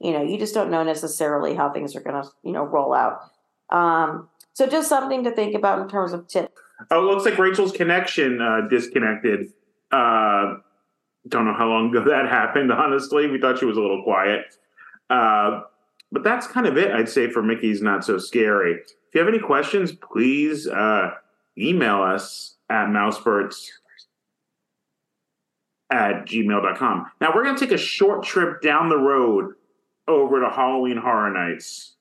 you 0.00 0.12
know, 0.12 0.22
you 0.22 0.38
just 0.38 0.52
don't 0.52 0.70
know 0.70 0.82
necessarily 0.82 1.54
how 1.54 1.70
things 1.70 1.96
are 1.96 2.00
going 2.00 2.22
to, 2.22 2.28
you 2.42 2.52
know, 2.52 2.64
roll 2.64 2.92
out. 2.92 3.20
Um, 3.70 4.28
so 4.56 4.66
just 4.66 4.88
something 4.88 5.22
to 5.22 5.30
think 5.30 5.54
about 5.54 5.82
in 5.82 5.86
terms 5.86 6.14
of 6.14 6.26
tips. 6.28 6.58
Oh, 6.90 7.02
it 7.02 7.12
looks 7.12 7.26
like 7.26 7.38
Rachel's 7.38 7.72
connection 7.72 8.40
uh, 8.40 8.66
disconnected. 8.70 9.52
Uh, 9.92 10.54
don't 11.28 11.44
know 11.44 11.52
how 11.52 11.68
long 11.68 11.90
ago 11.90 12.02
that 12.08 12.26
happened. 12.26 12.72
Honestly, 12.72 13.26
we 13.26 13.38
thought 13.38 13.58
she 13.58 13.66
was 13.66 13.76
a 13.76 13.80
little 13.82 14.02
quiet. 14.02 14.46
Uh, 15.10 15.60
but 16.10 16.24
that's 16.24 16.46
kind 16.46 16.66
of 16.66 16.78
it, 16.78 16.90
I'd 16.90 17.10
say, 17.10 17.30
for 17.30 17.42
Mickey's 17.42 17.82
Not 17.82 18.02
So 18.02 18.16
Scary. 18.16 18.80
If 18.80 19.14
you 19.14 19.20
have 19.20 19.28
any 19.28 19.40
questions, 19.40 19.92
please 19.92 20.66
uh, 20.66 21.10
email 21.58 22.00
us 22.00 22.56
at 22.70 22.88
mousebirds 22.88 23.70
at 25.92 26.24
gmail.com. 26.24 27.10
Now, 27.20 27.32
we're 27.34 27.44
going 27.44 27.56
to 27.56 27.60
take 27.62 27.74
a 27.74 27.78
short 27.78 28.24
trip 28.24 28.62
down 28.62 28.88
the 28.88 28.96
road 28.96 29.52
over 30.08 30.40
to 30.40 30.48
Halloween 30.48 30.96
Horror 30.96 31.30
Nights 31.30 31.95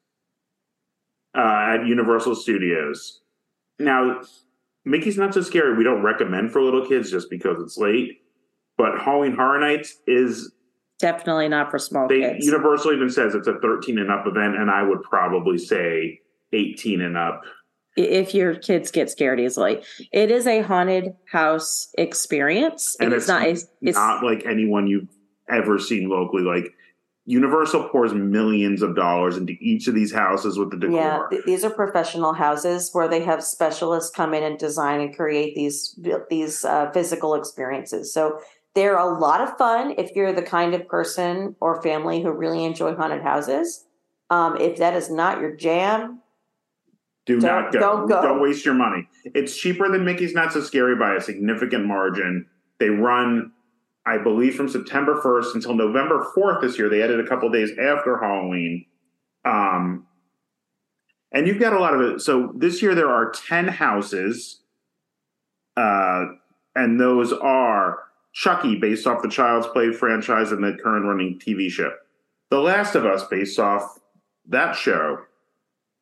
uh, 1.35 1.75
at 1.75 1.85
Universal 1.85 2.35
Studios. 2.35 3.21
Now, 3.79 4.21
Mickey's 4.85 5.17
Not 5.17 5.33
So 5.33 5.41
Scary, 5.41 5.77
we 5.77 5.83
don't 5.83 6.03
recommend 6.03 6.51
for 6.51 6.61
little 6.61 6.85
kids 6.85 7.11
just 7.11 7.29
because 7.29 7.57
it's 7.59 7.77
late. 7.77 8.21
But 8.77 8.99
Halloween 8.99 9.35
Horror 9.35 9.59
Nights 9.59 9.97
is 10.07 10.51
Definitely 10.99 11.49
not 11.49 11.71
for 11.71 11.77
small 11.77 12.07
they 12.07 12.21
kids. 12.21 12.45
Universal 12.45 12.93
even 12.93 13.09
says 13.09 13.35
it's 13.35 13.47
a 13.47 13.59
13 13.59 13.97
and 13.99 14.09
up 14.09 14.25
event, 14.27 14.55
and 14.55 14.71
I 14.71 14.81
would 14.81 15.03
probably 15.03 15.57
say 15.57 16.21
18 16.53 17.01
and 17.01 17.17
up. 17.17 17.41
If 17.97 18.33
your 18.33 18.55
kids 18.55 18.91
get 18.91 19.09
scared 19.09 19.39
easily, 19.39 19.81
it 20.11 20.31
is 20.31 20.47
a 20.47 20.61
haunted 20.61 21.13
house 21.29 21.89
experience. 21.97 22.95
And 22.99 23.13
it's, 23.13 23.23
it's 23.23 23.27
not. 23.27 23.47
It's, 23.47 23.65
it's 23.81 23.97
Not 23.97 24.23
like 24.23 24.45
anyone 24.45 24.87
you've 24.87 25.09
ever 25.49 25.79
seen 25.79 26.09
locally. 26.09 26.43
Like 26.43 26.73
Universal 27.27 27.89
pours 27.89 28.13
millions 28.13 28.83
of 28.83 28.95
dollars 28.95 29.35
into 29.35 29.53
each 29.59 29.87
of 29.87 29.95
these 29.95 30.13
houses 30.13 30.59
with 30.59 30.69
the 30.69 30.77
decor. 30.77 30.95
Yeah, 30.95 31.21
th- 31.31 31.43
these 31.45 31.65
are 31.65 31.71
professional 31.71 32.33
houses 32.33 32.91
where 32.93 33.07
they 33.07 33.23
have 33.23 33.43
specialists 33.43 34.11
come 34.11 34.35
in 34.35 34.43
and 34.43 34.59
design 34.59 35.01
and 35.01 35.15
create 35.15 35.55
these 35.55 35.99
these 36.29 36.63
uh, 36.63 36.91
physical 36.91 37.33
experiences. 37.33 38.13
So 38.13 38.39
they're 38.75 38.97
a 38.97 39.17
lot 39.19 39.41
of 39.41 39.57
fun 39.57 39.95
if 39.97 40.15
you're 40.15 40.33
the 40.33 40.43
kind 40.43 40.75
of 40.75 40.87
person 40.87 41.55
or 41.61 41.81
family 41.81 42.21
who 42.21 42.29
really 42.31 42.63
enjoy 42.63 42.93
haunted 42.95 43.23
houses. 43.23 43.85
Um, 44.29 44.57
if 44.57 44.77
that 44.77 44.93
is 44.95 45.09
not 45.09 45.39
your 45.39 45.55
jam, 45.55 46.21
Do 47.25 47.39
Don't- 47.39 47.63
not 47.63 47.73
go. 47.73 47.79
don't 47.79 48.07
go. 48.07 48.21
Don't 48.21 48.41
waste 48.41 48.65
your 48.65 48.75
money. 48.75 49.07
It's 49.23 49.57
cheaper 49.57 49.89
than 49.89 50.05
Mickey's 50.05 50.35
Not 50.35 50.53
So 50.53 50.61
Scary 50.61 50.95
by 50.95 51.15
a 51.15 51.21
significant 51.21 51.85
margin. 51.87 52.45
They 52.79 52.89
run, 52.89 53.51
I 54.05 54.17
believe, 54.17 54.55
from 54.55 54.69
September 54.69 55.19
1st 55.21 55.55
until 55.55 55.73
November 55.73 56.27
4th 56.37 56.61
this 56.61 56.77
year. 56.77 56.89
They 56.89 57.01
added 57.01 57.19
a 57.19 57.27
couple 57.27 57.49
days 57.49 57.71
after 57.71 58.17
Halloween. 58.19 58.85
Um, 59.43 60.05
and 61.31 61.47
you've 61.47 61.59
got 61.59 61.73
a 61.73 61.79
lot 61.79 61.93
of 61.93 62.01
it. 62.01 62.21
So 62.21 62.53
this 62.55 62.81
year 62.81 62.95
there 62.95 63.09
are 63.09 63.31
10 63.31 63.67
houses, 63.67 64.61
uh, 65.75 66.25
and 66.75 66.99
those 66.99 67.33
are 67.33 67.99
Chucky, 68.33 68.75
based 68.75 69.07
off 69.07 69.21
the 69.21 69.29
Child's 69.29 69.67
Play 69.67 69.91
franchise 69.91 70.51
and 70.51 70.63
the 70.63 70.77
current 70.81 71.05
running 71.05 71.39
TV 71.39 71.69
show. 71.69 71.91
The 72.51 72.59
Last 72.59 72.95
of 72.95 73.05
Us, 73.05 73.23
based 73.27 73.59
off 73.59 73.97
that 74.47 74.75
show. 74.75 75.19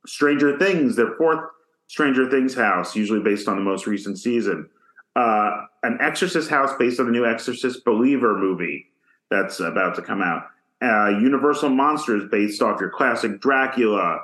Stranger 0.05 0.57
Things, 0.57 0.95
their 0.95 1.15
fourth 1.15 1.49
Stranger 1.87 2.29
Things 2.29 2.53
house, 2.53 2.95
usually 2.95 3.21
based 3.21 3.47
on 3.47 3.55
the 3.55 3.61
most 3.61 3.87
recent 3.87 4.19
season. 4.19 4.69
Uh, 5.15 5.51
an 5.83 5.97
Exorcist 6.01 6.49
house 6.49 6.71
based 6.79 6.99
on 6.99 7.05
the 7.05 7.11
new 7.11 7.25
Exorcist 7.25 7.85
Believer 7.85 8.37
movie 8.37 8.87
that's 9.29 9.59
about 9.59 9.95
to 9.95 10.01
come 10.01 10.21
out. 10.21 10.47
Uh, 10.81 11.09
Universal 11.19 11.69
Monsters 11.69 12.29
based 12.29 12.61
off 12.61 12.79
your 12.79 12.89
classic 12.89 13.39
Dracula 13.39 14.19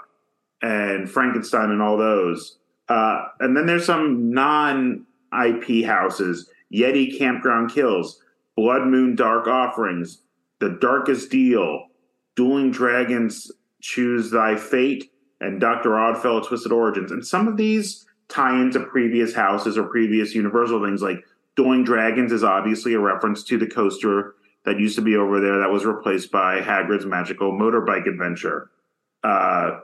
and 0.61 1.09
Frankenstein 1.09 1.71
and 1.71 1.81
all 1.81 1.97
those. 1.97 2.57
Uh, 2.87 3.27
and 3.39 3.55
then 3.55 3.65
there's 3.65 3.85
some 3.85 4.31
non 4.33 5.05
IP 5.45 5.85
houses 5.85 6.49
Yeti 6.73 7.17
Campground 7.17 7.71
Kills, 7.71 8.21
Blood 8.55 8.87
Moon 8.87 9.15
Dark 9.15 9.47
Offerings, 9.47 10.21
The 10.59 10.77
Darkest 10.81 11.29
Deal, 11.29 11.85
Dueling 12.35 12.71
Dragons 12.71 13.51
Choose 13.81 14.31
Thy 14.31 14.55
Fate, 14.55 15.11
and 15.39 15.61
Dr. 15.61 15.97
Oddfellow 15.97 16.41
Twisted 16.41 16.71
Origins. 16.71 17.11
And 17.11 17.25
some 17.25 17.47
of 17.47 17.57
these 17.57 18.05
tie 18.27 18.59
into 18.61 18.81
previous 18.81 19.33
houses 19.33 19.77
or 19.77 19.83
previous 19.83 20.35
Universal 20.35 20.83
things, 20.83 21.01
like 21.01 21.23
Dueling 21.59 21.83
Dragons 21.83 22.31
is 22.31 22.41
obviously 22.41 22.93
a 22.93 22.99
reference 22.99 23.43
to 23.43 23.57
the 23.57 23.67
coaster 23.67 24.35
that 24.63 24.79
used 24.79 24.95
to 24.95 25.01
be 25.01 25.17
over 25.17 25.41
there 25.41 25.59
that 25.59 25.69
was 25.69 25.83
replaced 25.83 26.31
by 26.31 26.61
Hagrid's 26.61 27.05
Magical 27.05 27.51
Motorbike 27.51 28.07
Adventure. 28.07 28.69
Uh, 29.25 29.81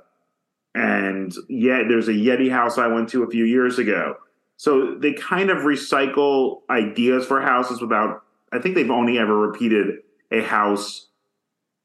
and 0.74 1.36
yeah, 1.50 1.84
there's 1.86 2.08
a 2.08 2.14
Yeti 2.14 2.50
house 2.50 2.78
I 2.78 2.88
went 2.88 3.10
to 3.10 3.24
a 3.24 3.30
few 3.30 3.44
years 3.44 3.78
ago. 3.78 4.16
So 4.56 4.96
they 4.96 5.12
kind 5.12 5.50
of 5.50 5.64
recycle 5.64 6.62
ideas 6.70 7.26
for 7.26 7.42
houses 7.42 7.82
without. 7.82 8.24
I 8.54 8.60
think 8.60 8.76
they've 8.76 8.90
only 8.90 9.20
ever 9.20 9.38
repeated 9.38 9.98
a 10.32 10.44
house 10.44 11.10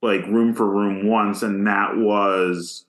like 0.02 0.24
room 0.26 0.54
for 0.54 0.70
room 0.70 1.08
once, 1.08 1.42
and 1.42 1.66
that 1.66 1.96
was 1.96 2.84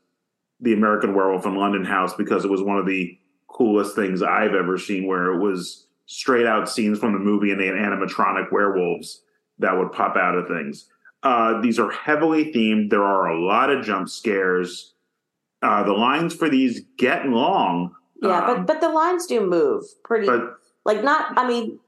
the 0.60 0.74
American 0.74 1.16
Werewolf 1.16 1.48
in 1.48 1.56
London 1.56 1.84
house 1.84 2.14
because 2.14 2.46
it 2.46 2.52
was 2.52 2.62
one 2.62 2.78
of 2.78 2.86
the 2.86 3.18
coolest 3.48 3.96
things 3.96 4.22
I've 4.22 4.54
ever 4.54 4.78
seen, 4.78 5.08
where 5.08 5.34
it 5.34 5.40
was 5.40 5.88
straight 6.12 6.46
out 6.46 6.70
scenes 6.70 7.00
from 7.00 7.14
the 7.14 7.20
movie 7.20 7.52
and 7.52 7.60
they 7.60 7.68
had 7.68 7.76
animatronic 7.76 8.52
werewolves 8.52 9.22
that 9.60 9.78
would 9.78 9.94
pop 9.94 10.18
out 10.18 10.36
of 10.36 10.46
things. 10.46 10.88
Uh, 11.24 11.62
these 11.62 11.80
are 11.80 11.90
heavily 11.90 12.52
themed. 12.52 12.90
There 12.90 13.04
are 13.04 13.30
a 13.30 13.42
lot 13.42 13.70
of 13.70 13.86
jump 13.86 14.10
scares. 14.10 14.94
Uh, 15.62 15.84
the 15.84 15.94
lines 15.94 16.36
for 16.36 16.50
these 16.50 16.82
get 16.98 17.28
long. 17.28 17.96
Yeah, 18.22 18.40
um, 18.40 18.66
but 18.66 18.68
but 18.68 18.82
the 18.82 18.90
lines 18.90 19.26
do 19.26 19.40
move 19.40 19.86
pretty. 20.04 20.26
but 20.26 20.58
like 20.84 21.02
not. 21.02 21.38
I 21.38 21.48
mean, 21.48 21.80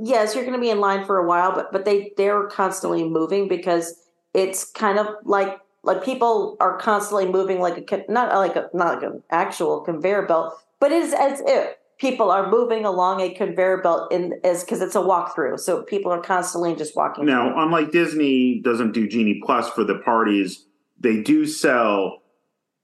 yes, 0.00 0.34
you're 0.34 0.44
going 0.44 0.56
to 0.56 0.60
be 0.60 0.70
in 0.70 0.80
line 0.80 1.04
for 1.04 1.18
a 1.18 1.26
while, 1.26 1.52
but 1.52 1.70
but 1.70 1.84
they 1.84 2.12
they're 2.16 2.46
constantly 2.46 3.04
moving 3.06 3.48
because 3.48 3.94
it's 4.32 4.70
kind 4.70 4.98
of 4.98 5.08
like 5.24 5.58
like 5.82 6.04
people 6.04 6.56
are 6.60 6.78
constantly 6.78 7.28
moving 7.28 7.60
like 7.60 7.90
a 7.90 8.10
not 8.10 8.34
like 8.34 8.56
a 8.56 8.70
not 8.72 8.94
like 8.94 9.02
an 9.02 9.22
actual 9.30 9.80
conveyor 9.80 10.22
belt, 10.22 10.54
but 10.80 10.92
it 10.92 11.02
is 11.02 11.12
as 11.12 11.42
if 11.44 11.74
people 11.98 12.30
are 12.30 12.48
moving 12.50 12.84
along 12.84 13.20
a 13.20 13.30
conveyor 13.34 13.78
belt 13.82 14.12
in 14.12 14.34
as 14.44 14.64
because 14.64 14.80
it's 14.80 14.94
a 14.94 15.00
walkthrough, 15.00 15.58
so 15.58 15.82
people 15.82 16.12
are 16.12 16.20
constantly 16.20 16.74
just 16.74 16.96
walking. 16.96 17.24
Now, 17.26 17.60
unlike 17.62 17.90
Disney 17.90 18.60
doesn't 18.62 18.92
do 18.92 19.08
Genie 19.08 19.40
Plus 19.44 19.68
for 19.70 19.84
the 19.84 19.96
parties, 19.96 20.66
they 21.00 21.20
do 21.22 21.44
sell 21.46 22.22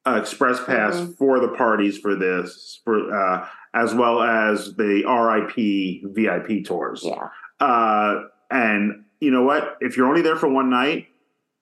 uh, 0.07 0.19
Express 0.21 0.63
Pass 0.65 0.97
Mhm. 0.97 1.17
for 1.17 1.41
the 1.41 1.49
parties 1.49 1.97
for 1.97 2.15
this, 2.15 2.81
for 2.85 3.11
uh, 3.15 3.47
as 3.73 3.95
well 3.95 4.21
as 4.23 4.75
the 4.77 5.03
RIP 5.07 6.03
VIP 6.15 6.63
tours. 6.65 7.03
Yeah, 7.03 7.29
Uh, 7.59 8.25
and 8.51 9.05
you 9.21 9.31
know 9.31 9.43
what? 9.45 9.79
If 9.81 9.97
you're 9.97 10.07
only 10.07 10.21
there 10.21 10.37
for 10.37 10.49
one 10.49 10.69
night, 10.69 11.07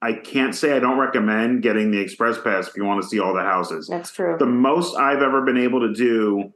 I 0.02 0.14
can't 0.14 0.54
say 0.56 0.74
I 0.74 0.80
don't 0.80 0.98
recommend 0.98 1.62
getting 1.62 1.92
the 1.92 2.00
Express 2.00 2.36
Pass 2.36 2.66
if 2.66 2.76
you 2.76 2.84
want 2.84 3.00
to 3.02 3.08
see 3.08 3.20
all 3.20 3.32
the 3.32 3.42
houses. 3.44 3.86
that's 3.86 4.10
true. 4.10 4.34
The 4.38 4.46
most 4.46 4.96
I've 4.96 5.22
ever 5.22 5.42
been 5.42 5.56
able 5.58 5.78
to 5.80 5.92
do 5.94 6.52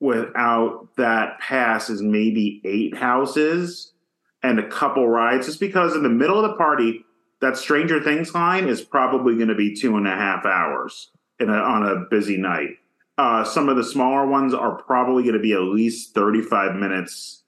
without 0.00 0.88
that 0.96 1.38
pass 1.40 1.90
is 1.90 2.02
maybe 2.02 2.60
eight 2.64 2.96
houses 2.96 3.92
and 4.42 4.58
a 4.58 4.68
couple 4.68 5.08
rides, 5.08 5.46
just 5.46 5.60
because 5.60 5.94
in 5.94 6.02
the 6.02 6.08
middle 6.08 6.42
of 6.42 6.50
the 6.50 6.56
party, 6.56 7.04
that 7.40 7.56
Stranger 7.56 8.02
Things 8.02 8.34
line 8.34 8.68
is 8.68 8.80
probably 8.80 9.36
going 9.36 9.48
to 9.48 9.54
be 9.54 9.74
two 9.74 9.96
and 9.96 10.06
a 10.06 10.14
half 10.14 10.44
hours 10.44 11.10
a, 11.40 11.44
on 11.46 11.86
a 11.86 12.04
busy 12.10 12.36
night. 12.36 12.70
Uh, 13.16 13.44
some 13.44 13.68
of 13.68 13.76
the 13.76 13.84
smaller 13.84 14.26
ones 14.26 14.54
are 14.54 14.76
probably 14.82 15.24
going 15.24 15.34
to 15.34 15.40
be 15.40 15.52
at 15.52 15.60
least 15.60 16.14
35 16.14 16.76
minutes 16.76 17.42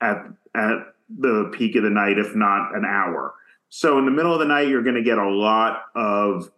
at 0.00 0.18
at 0.54 0.78
the 1.08 1.50
peak 1.52 1.76
of 1.76 1.82
the 1.82 1.90
night, 1.90 2.18
if 2.18 2.34
not 2.34 2.74
an 2.74 2.84
hour. 2.84 3.34
So 3.68 3.98
in 3.98 4.04
the 4.04 4.10
middle 4.10 4.32
of 4.32 4.38
the 4.38 4.44
night, 4.44 4.68
you're 4.68 4.82
going 4.82 4.96
to 4.96 5.02
get 5.02 5.18
a 5.18 5.28
lot 5.28 5.82
of 5.94 6.50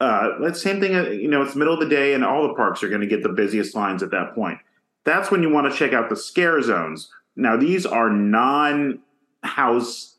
uh, 0.00 0.30
let's 0.40 0.62
same 0.62 0.80
thing. 0.80 0.94
uh, 0.94 1.08
You 1.10 1.28
know, 1.28 1.42
it's 1.42 1.56
middle 1.56 1.74
of 1.74 1.80
the 1.80 1.88
day, 1.88 2.14
and 2.14 2.24
all 2.24 2.46
the 2.46 2.54
parks 2.54 2.82
are 2.82 2.88
going 2.88 3.00
to 3.00 3.06
get 3.06 3.22
the 3.22 3.28
busiest 3.28 3.74
lines 3.74 4.02
at 4.02 4.10
that 4.12 4.34
point. 4.34 4.58
That's 5.04 5.30
when 5.30 5.42
you 5.42 5.50
want 5.50 5.70
to 5.70 5.76
check 5.76 5.92
out 5.92 6.08
the 6.10 6.16
scare 6.16 6.60
zones. 6.62 7.10
Now, 7.36 7.56
these 7.56 7.86
are 7.86 8.10
non-house 8.10 10.16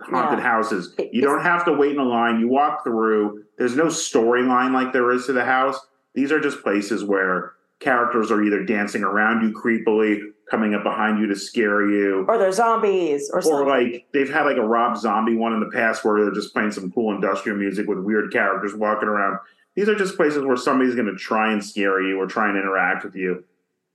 haunted 0.00 0.38
Yeah. 0.38 0.44
houses. 0.44 0.94
You 1.12 1.22
don't 1.22 1.42
have 1.42 1.64
to 1.66 1.72
wait 1.72 1.92
in 1.92 1.98
a 1.98 2.04
line. 2.04 2.40
You 2.40 2.48
walk 2.48 2.84
through. 2.84 3.44
There's 3.58 3.76
no 3.76 3.86
storyline 3.86 4.72
like 4.72 4.92
there 4.92 5.10
is 5.12 5.26
to 5.26 5.32
the 5.32 5.44
house. 5.44 5.78
These 6.14 6.32
are 6.32 6.40
just 6.40 6.62
places 6.62 7.04
where 7.04 7.52
characters 7.80 8.30
are 8.30 8.42
either 8.42 8.64
dancing 8.64 9.02
around 9.02 9.42
you 9.42 9.52
creepily, 9.54 10.20
coming 10.52 10.74
up 10.74 10.82
behind 10.82 11.18
you 11.18 11.26
to 11.26 11.34
scare 11.34 11.88
you, 11.88 12.26
or 12.28 12.36
they're 12.36 12.52
zombies, 12.52 13.30
or 13.32 13.38
or 13.38 13.42
something. 13.42 13.68
like 13.68 14.06
they've 14.12 14.30
had 14.30 14.44
like 14.44 14.58
a 14.58 14.62
Rob 14.62 14.98
Zombie 14.98 15.34
one 15.34 15.54
in 15.54 15.60
the 15.60 15.70
past 15.72 16.04
where 16.04 16.22
they're 16.22 16.34
just 16.34 16.52
playing 16.52 16.70
some 16.70 16.92
cool 16.92 17.14
industrial 17.14 17.56
music 17.56 17.88
with 17.88 17.98
weird 17.98 18.30
characters 18.30 18.74
walking 18.74 19.08
around. 19.08 19.38
These 19.74 19.88
are 19.88 19.94
just 19.94 20.14
places 20.14 20.44
where 20.44 20.56
somebody's 20.56 20.94
going 20.94 21.06
to 21.06 21.16
try 21.16 21.50
and 21.50 21.64
scare 21.64 22.02
you 22.02 22.20
or 22.20 22.26
try 22.26 22.50
and 22.50 22.58
interact 22.58 23.02
with 23.02 23.16
you. 23.16 23.44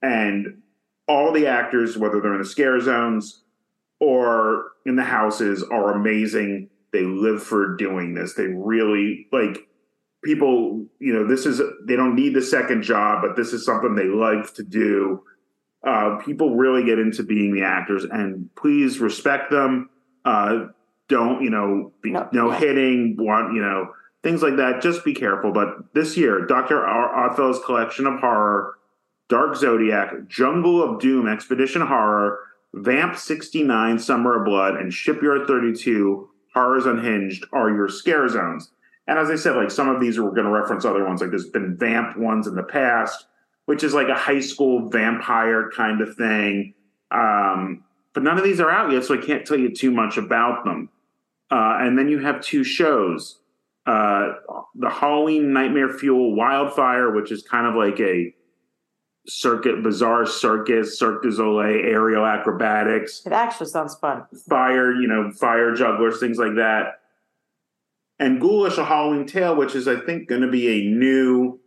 And 0.02 0.64
all 1.08 1.32
the 1.32 1.46
actors, 1.46 1.96
whether 1.96 2.20
they're 2.20 2.34
in 2.34 2.40
the 2.40 2.46
scare 2.46 2.82
zones 2.82 3.44
or 4.00 4.72
in 4.88 4.96
the 4.96 5.04
houses, 5.04 5.64
are 5.64 5.92
amazing. 5.92 6.70
They 6.92 7.04
live 7.04 7.44
for 7.44 7.76
doing 7.76 8.16
this. 8.16 8.34
They 8.34 8.48
really 8.48 9.28
like 9.32 9.60
people, 10.24 10.88
you 11.00 11.14
know, 11.14 11.28
this 11.28 11.46
is, 11.46 11.62
they 11.86 11.96
don't 11.96 12.16
need 12.16 12.34
the 12.34 12.42
second 12.42 12.82
job, 12.82 13.22
but 13.22 13.36
this 13.36 13.54
is 13.54 13.64
something 13.64 13.94
they 13.94 14.08
like 14.08 14.52
to 14.56 14.64
do 14.64 15.22
uh, 15.84 16.18
people 16.26 16.56
really 16.56 16.84
get 16.86 17.00
into 17.00 17.24
being 17.24 17.54
the 17.54 17.64
actors, 17.64 18.04
and 18.04 18.50
please 18.56 19.00
respect 19.00 19.52
them. 19.52 19.90
Uh, 20.26 20.68
don't 21.08 21.42
you 21.42 21.50
know? 21.50 21.94
Be, 22.02 22.12
No, 22.12 22.28
no 22.34 22.52
yeah. 22.52 22.60
hitting, 22.60 23.16
want 23.18 23.54
you 23.54 23.62
know 23.62 23.94
things 24.24 24.42
like 24.42 24.58
that. 24.58 24.82
Just 24.82 25.06
be 25.06 25.14
careful. 25.14 25.52
But 25.52 25.94
this 25.94 26.18
year, 26.18 26.46
Doctor 26.46 26.78
Oddfellow's 26.86 27.64
collection 27.64 28.06
of 28.08 28.20
horror, 28.20 28.76
Dark 29.30 29.56
Zodiac, 29.56 30.28
Jungle 30.28 30.84
of 30.84 31.00
Doom, 31.00 31.28
Expedition 31.28 31.82
Horror, 31.82 32.40
Vamp 32.74 33.18
sixty 33.18 33.64
nine, 33.64 34.00
Summer 34.00 34.40
of 34.40 34.46
Blood, 34.46 34.76
and 34.76 34.94
Shipyard 34.94 35.48
thirty 35.48 35.74
two, 35.74 36.30
Horrors 36.54 36.86
Unhinged 36.86 37.46
are 37.54 37.70
your 37.70 37.88
scare 37.88 38.28
zones. 38.28 38.72
And 39.08 39.18
as 39.18 39.30
I 39.30 39.36
said, 39.36 39.56
like 39.56 39.72
some 39.72 39.88
of 39.88 40.02
these 40.02 40.18
are 40.18 40.24
going 40.24 40.44
to 40.44 40.50
reference 40.52 40.84
other 40.84 41.06
ones. 41.06 41.22
Like 41.22 41.30
there's 41.30 41.48
been 41.48 41.78
Vamp 41.78 42.18
ones 42.18 42.46
in 42.48 42.56
the 42.56 42.64
past 42.64 43.28
which 43.68 43.84
is 43.84 43.94
like 43.94 44.08
a 44.08 44.16
high 44.16 44.40
school 44.40 44.90
vampire 44.90 45.70
kind 45.76 46.02
of 46.02 46.16
thing. 46.16 46.74
Um, 47.12 47.84
but 48.14 48.24
none 48.24 48.38
of 48.38 48.44
these 48.44 48.62
are 48.62 48.72
out 48.72 48.92
yet, 48.92 49.04
so 49.04 49.14
I 49.14 49.24
can't 49.24 49.46
tell 49.46 49.60
you 49.60 49.70
too 49.70 49.92
much 49.92 50.18
about 50.18 50.64
them. 50.64 50.90
Uh, 51.52 51.78
and 51.80 51.98
then 51.98 52.08
you 52.08 52.20
have 52.20 52.42
two 52.42 52.64
shows 52.64 53.40
uh, 53.86 54.34
the 54.76 54.90
Halloween 54.90 55.52
Nightmare 55.54 55.90
Fuel 55.90 56.34
Wildfire, 56.36 57.12
which 57.12 57.32
is 57.32 57.42
kind 57.44 57.68
of 57.68 57.76
like 57.76 58.00
a 58.00 58.34
circuit, 59.28 59.84
bizarre 59.84 60.26
circus, 60.26 60.98
Cirque 60.98 61.24
du 61.24 61.32
Soleil, 61.32 61.86
aerial 61.86 62.26
acrobatics 62.26 63.26
it 63.26 63.34
actually 63.34 63.68
sounds 63.68 63.96
fun. 63.96 64.24
fire, 64.50 64.94
you 64.94 65.08
know, 65.08 65.32
fire 65.32 65.74
jugglers, 65.74 66.20
things 66.20 66.38
like 66.38 66.56
that. 66.56 67.02
And 68.20 68.42
Ghoulish, 68.42 68.78
a 68.78 68.86
Halloween 68.86 69.26
Tale, 69.26 69.56
which 69.56 69.76
is, 69.76 69.88
I 69.90 70.00
think, 70.00 70.30
going 70.30 70.42
to 70.42 70.50
be 70.50 70.68
a 70.68 70.90
new 70.90 71.60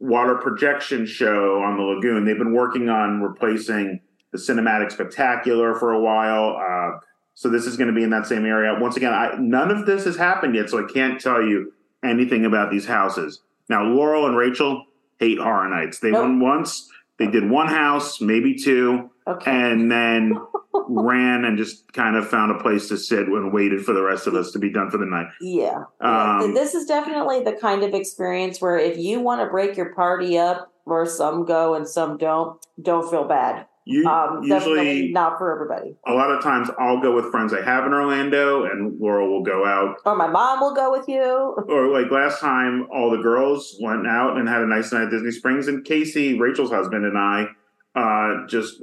water 0.00 0.36
projection 0.36 1.06
show 1.06 1.60
on 1.62 1.76
the 1.76 1.82
lagoon. 1.82 2.24
They've 2.24 2.38
been 2.38 2.52
working 2.54 2.88
on 2.88 3.20
replacing 3.22 4.00
the 4.32 4.38
Cinematic 4.38 4.92
Spectacular 4.92 5.74
for 5.74 5.92
a 5.92 6.00
while. 6.00 6.56
Uh, 6.56 6.98
so 7.34 7.48
this 7.48 7.66
is 7.66 7.76
going 7.76 7.88
to 7.88 7.94
be 7.94 8.02
in 8.02 8.10
that 8.10 8.26
same 8.26 8.44
area. 8.44 8.76
Once 8.80 8.96
again, 8.96 9.12
I, 9.12 9.34
none 9.38 9.70
of 9.70 9.86
this 9.86 10.04
has 10.04 10.16
happened 10.16 10.54
yet, 10.54 10.68
so 10.70 10.84
I 10.84 10.90
can't 10.92 11.20
tell 11.20 11.42
you 11.42 11.72
anything 12.04 12.44
about 12.44 12.70
these 12.70 12.86
houses. 12.86 13.40
Now, 13.68 13.84
Laurel 13.84 14.26
and 14.26 14.36
Rachel 14.36 14.84
hate 15.18 15.38
Horror 15.38 15.68
Nights. 15.68 15.98
They 15.98 16.10
Nope. 16.10 16.22
went 16.22 16.40
once. 16.40 16.90
They 17.18 17.26
did 17.26 17.50
one 17.50 17.68
house, 17.68 18.20
maybe 18.20 18.54
two 18.54 19.10
Okay. 19.26 19.50
and 19.50 19.90
then 19.90 20.38
ran 20.88 21.44
and 21.44 21.58
just 21.58 21.92
kind 21.92 22.16
of 22.16 22.26
found 22.28 22.50
a 22.50 22.58
place 22.62 22.88
to 22.88 22.96
sit 22.96 23.26
and 23.26 23.52
waited 23.52 23.84
for 23.84 23.92
the 23.92 24.02
rest 24.02 24.26
of 24.26 24.34
us 24.34 24.52
to 24.52 24.58
be 24.58 24.70
done 24.70 24.90
for 24.90 24.96
the 24.98 25.04
night. 25.04 25.26
Yeah. 25.40 25.84
yeah. 26.00 26.38
Um, 26.38 26.54
this 26.54 26.74
is 26.74 26.86
definitely 26.86 27.42
the 27.42 27.52
kind 27.52 27.82
of 27.82 27.92
experience 27.92 28.60
where 28.60 28.78
if 28.78 28.96
you 28.96 29.20
want 29.20 29.42
to 29.42 29.46
break 29.46 29.76
your 29.76 29.92
party 29.94 30.38
up, 30.38 30.72
where 30.84 31.04
some 31.04 31.44
go 31.44 31.74
and 31.74 31.86
some 31.86 32.16
don't, 32.16 32.58
don't 32.80 33.10
feel 33.10 33.24
bad. 33.24 33.66
You 33.88 34.06
Um, 34.06 34.46
definitely 34.46 34.86
usually 34.90 35.12
not 35.12 35.38
for 35.38 35.50
everybody. 35.50 35.96
a 36.06 36.12
lot 36.12 36.30
of 36.30 36.42
times 36.42 36.68
I'll 36.78 37.00
go 37.00 37.14
with 37.14 37.30
friends 37.30 37.54
I 37.54 37.62
have 37.62 37.86
in 37.86 37.94
Orlando, 37.94 38.64
and 38.64 39.00
Laurel 39.00 39.30
will 39.30 39.42
go 39.42 39.64
out. 39.64 39.96
Or 40.04 40.14
my 40.14 40.26
mom 40.26 40.60
will 40.60 40.74
go 40.74 40.90
with 40.92 41.08
you. 41.08 41.56
Or 41.68 41.88
like 41.88 42.10
last 42.10 42.38
time, 42.38 42.86
all 42.92 43.10
the 43.10 43.22
girls 43.22 43.78
went 43.80 44.06
out 44.06 44.36
and 44.36 44.46
had 44.46 44.60
a 44.60 44.66
nice 44.66 44.92
night 44.92 45.04
at 45.04 45.10
Disney 45.10 45.30
Springs, 45.30 45.68
and 45.68 45.86
Casey, 45.86 46.38
Rachel's 46.38 46.70
husband, 46.70 47.06
and 47.06 47.16
I 47.16 47.46
uh, 47.94 48.46
just 48.46 48.82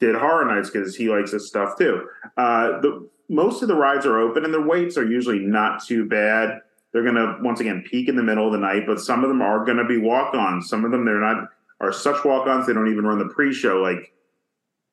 did 0.00 0.14
horror 0.14 0.44
nights 0.44 0.68
because 0.68 0.94
he 0.94 1.08
likes 1.08 1.32
this 1.32 1.48
stuff 1.48 1.78
too. 1.78 2.06
Uh, 2.36 2.78
the 2.82 3.08
most 3.30 3.62
of 3.62 3.68
the 3.68 3.74
rides 3.74 4.04
are 4.04 4.18
open, 4.20 4.44
and 4.44 4.52
their 4.52 4.60
waits 4.60 4.98
are 4.98 5.06
usually 5.06 5.38
not 5.38 5.82
too 5.82 6.04
bad. 6.06 6.60
They're 6.92 7.04
gonna 7.04 7.38
once 7.40 7.60
again 7.60 7.84
peak 7.90 8.06
in 8.10 8.16
the 8.16 8.22
middle 8.22 8.46
of 8.46 8.52
the 8.52 8.58
night, 8.58 8.82
but 8.86 9.00
some 9.00 9.24
of 9.24 9.28
them 9.30 9.40
are 9.40 9.64
gonna 9.64 9.86
be 9.86 9.96
walk-ons. 9.96 10.68
Some 10.68 10.84
of 10.84 10.90
them 10.90 11.06
they're 11.06 11.20
not 11.20 11.48
are 11.80 11.92
such 11.92 12.22
walk-ons 12.22 12.66
they 12.66 12.74
don't 12.74 12.90
even 12.92 13.06
run 13.06 13.18
the 13.18 13.32
pre-show. 13.34 13.78
Like 13.78 14.12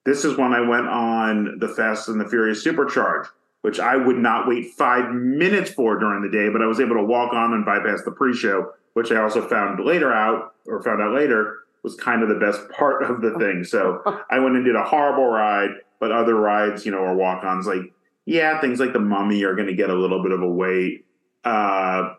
this 0.06 0.26
is 0.26 0.38
when 0.38 0.54
I 0.54 0.62
went 0.62 0.88
on 0.88 1.60
the 1.60 1.68
Fast 1.70 2.10
and 2.10 2.20
the 2.20 2.28
Furious 2.28 2.64
Supercharge, 2.64 3.28
which 3.62 3.80
I 3.80 3.96
would 3.96 4.18
not 4.18 4.48
wait 4.48 4.72
five 4.74 5.14
minutes 5.14 5.72
for 5.72 5.98
during 5.98 6.22
the 6.22 6.30
day, 6.30 6.50
but 6.50 6.62
I 6.62 6.68
was 6.68 6.80
able 6.80 6.96
to 6.96 7.04
walk 7.04 7.34
on 7.34 7.54
and 7.54 7.66
bypass 7.66 8.04
the 8.04 8.12
pre-show, 8.12 8.74
which 8.94 9.12
I 9.12 9.22
also 9.22 9.48
found 9.48 9.84
later 9.86 10.14
out 10.14 10.56
or 10.68 10.82
found 10.84 11.02
out 11.02 11.14
later 11.14 11.60
was 11.84 11.96
kind 11.96 12.24
of 12.24 12.30
the 12.30 12.36
best 12.36 12.62
part 12.78 13.04
of 13.04 13.22
the 13.22 13.38
thing. 13.40 13.64
So 13.64 14.02
I 14.30 14.40
went 14.40 14.56
and 14.56 14.66
did 14.66 14.76
a 14.76 14.84
horrible 14.84 15.28
ride, 15.28 15.72
but 16.00 16.12
other 16.12 16.36
rides, 16.36 16.86
you 16.86 16.92
know, 16.92 17.00
are 17.00 17.16
walk-ons. 17.16 17.68
Like, 17.68 17.94
yeah, 18.26 18.60
things 18.62 18.80
like 18.80 18.94
the 18.94 19.00
Mummy 19.00 19.44
are 19.44 19.56
going 19.56 19.68
to 19.68 19.76
get 19.76 19.90
a 19.90 19.96
little 19.96 20.22
bit 20.24 20.32
of 20.32 20.42
a 20.42 20.48
wait. 20.48 21.06
Uh, 21.44 22.14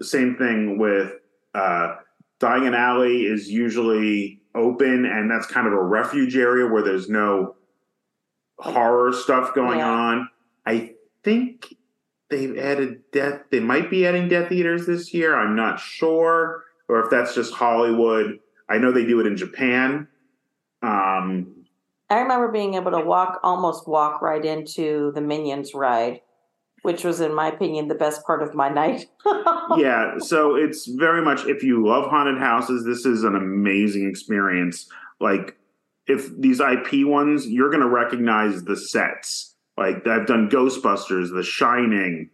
same 0.00 0.36
thing 0.36 0.78
with 0.78 1.12
Uh, 1.54 1.96
Diagon 2.40 2.76
Alley 2.76 3.22
is 3.24 3.50
usually 3.50 4.41
open, 4.54 5.04
and 5.06 5.30
that's 5.30 5.46
kind 5.46 5.66
of 5.66 5.72
a 5.72 5.82
refuge 5.82 6.36
area 6.36 6.66
where 6.66 6.82
there's 6.82 7.08
no 7.08 7.56
horror 8.58 9.12
stuff 9.12 9.54
going 9.54 9.78
Yeah. 9.78 9.90
on. 9.90 10.28
I 10.66 10.94
think 11.24 11.74
they've 12.30 12.56
added 12.56 13.02
death. 13.12 13.42
They 13.50 13.60
might 13.60 13.90
be 13.90 14.06
adding 14.06 14.28
Death 14.28 14.52
Eaters 14.52 14.86
this 14.86 15.12
year. 15.12 15.34
I'm 15.36 15.56
not 15.56 15.80
sure, 15.80 16.64
or 16.88 17.00
if 17.04 17.10
that's 17.10 17.34
just 17.34 17.52
Hollywood. 17.54 18.38
I 18.68 18.78
know 18.78 18.92
they 18.92 19.04
do 19.04 19.20
it 19.20 19.26
in 19.26 19.36
Japan. 19.36 20.06
Um, 20.82 21.64
I 22.10 22.20
remember 22.20 22.48
being 22.48 22.74
able 22.74 22.90
to 22.92 23.00
walk, 23.00 23.40
almost 23.42 23.88
walk 23.88 24.22
right 24.22 24.44
into 24.44 25.12
the 25.14 25.20
Minions 25.20 25.74
ride, 25.74 26.20
which 26.82 27.04
was, 27.04 27.20
in 27.20 27.34
my 27.34 27.48
opinion, 27.48 27.88
the 27.88 27.94
best 27.94 28.24
part 28.26 28.42
of 28.42 28.54
my 28.54 28.68
night. 28.68 29.06
yeah, 29.76 30.18
so 30.18 30.54
it's 30.56 30.86
very 30.86 31.22
much 31.22 31.46
if 31.46 31.62
you 31.62 31.86
love 31.86 32.10
haunted 32.10 32.38
houses, 32.38 32.84
this 32.84 33.06
is 33.06 33.24
an 33.24 33.34
amazing 33.36 34.08
experience. 34.08 34.88
Like 35.20 35.56
if 36.06 36.36
these 36.38 36.60
IP 36.60 37.06
ones, 37.06 37.46
you're 37.46 37.70
going 37.70 37.82
to 37.82 37.88
recognize 37.88 38.64
the 38.64 38.76
sets. 38.76 39.54
Like 39.76 40.06
I've 40.06 40.26
done 40.26 40.50
Ghostbusters, 40.50 41.32
The 41.32 41.42
Shining, 41.44 42.30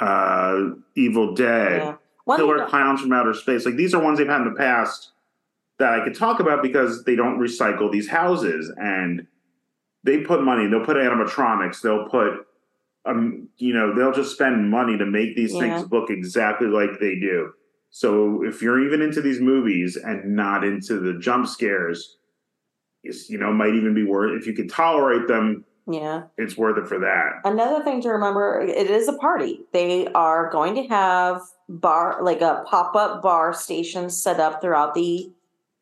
uh, 0.00 0.70
Evil 0.96 1.34
Dead, 1.34 1.96
Yeah. 2.26 2.36
Killer 2.36 2.58
thing- 2.58 2.68
Clowns 2.68 3.00
from 3.00 3.12
Outer 3.12 3.34
Space. 3.34 3.64
Like 3.64 3.76
these 3.76 3.94
are 3.94 4.02
ones 4.02 4.18
they've 4.18 4.26
had 4.28 4.42
in 4.42 4.52
the 4.52 4.58
past 4.58 5.10
that 5.78 5.92
I 5.92 6.04
could 6.04 6.14
talk 6.16 6.38
about 6.40 6.62
because 6.62 7.04
they 7.04 7.16
don't 7.16 7.38
recycle 7.38 7.90
these 7.90 8.08
houses 8.08 8.72
and 8.76 9.26
they 10.04 10.18
put 10.18 10.42
money. 10.42 10.66
They'll 10.66 10.84
put 10.84 10.96
animatronics. 10.96 11.80
They'll 11.80 12.08
put, 12.08 12.46
um, 13.04 13.48
you 13.58 13.74
know, 13.74 13.94
they'll 13.94 14.12
just 14.12 14.32
spend 14.34 14.70
money 14.70 14.96
to 14.96 15.06
make 15.06 15.34
these 15.36 15.52
Yeah. 15.54 15.60
things 15.78 15.90
look 15.92 16.10
exactly 16.10 16.68
like 16.68 17.00
they 17.00 17.16
do. 17.16 17.52
So 17.90 18.42
if 18.44 18.62
you're 18.62 18.80
even 18.86 19.02
into 19.02 19.20
these 19.20 19.40
movies 19.40 19.96
and 19.96 20.34
not 20.36 20.64
into 20.64 20.98
the 21.00 21.18
jump 21.18 21.46
scares, 21.46 22.16
you 23.02 23.36
know, 23.38 23.52
might 23.52 23.74
even 23.74 23.94
be 23.94 24.04
worth 24.04 24.40
if 24.40 24.46
you 24.46 24.52
can 24.54 24.68
tolerate 24.68 25.26
them. 25.28 25.64
yeah. 25.88 26.22
It's 26.38 26.56
worth 26.56 26.78
it 26.78 26.86
for 26.86 27.00
that. 27.00 27.40
Another 27.44 27.82
thing 27.82 28.00
to 28.02 28.10
remember, 28.10 28.60
it 28.60 28.88
is 28.88 29.08
a 29.08 29.14
party. 29.14 29.62
They 29.72 30.06
are 30.14 30.48
going 30.50 30.76
to 30.76 30.84
have 30.84 31.42
bar 31.68 32.22
like 32.22 32.40
a 32.40 32.62
pop-up 32.68 33.20
bar 33.20 33.52
station 33.52 34.08
set 34.08 34.38
up 34.38 34.60
throughout 34.62 34.94
the 34.94 35.32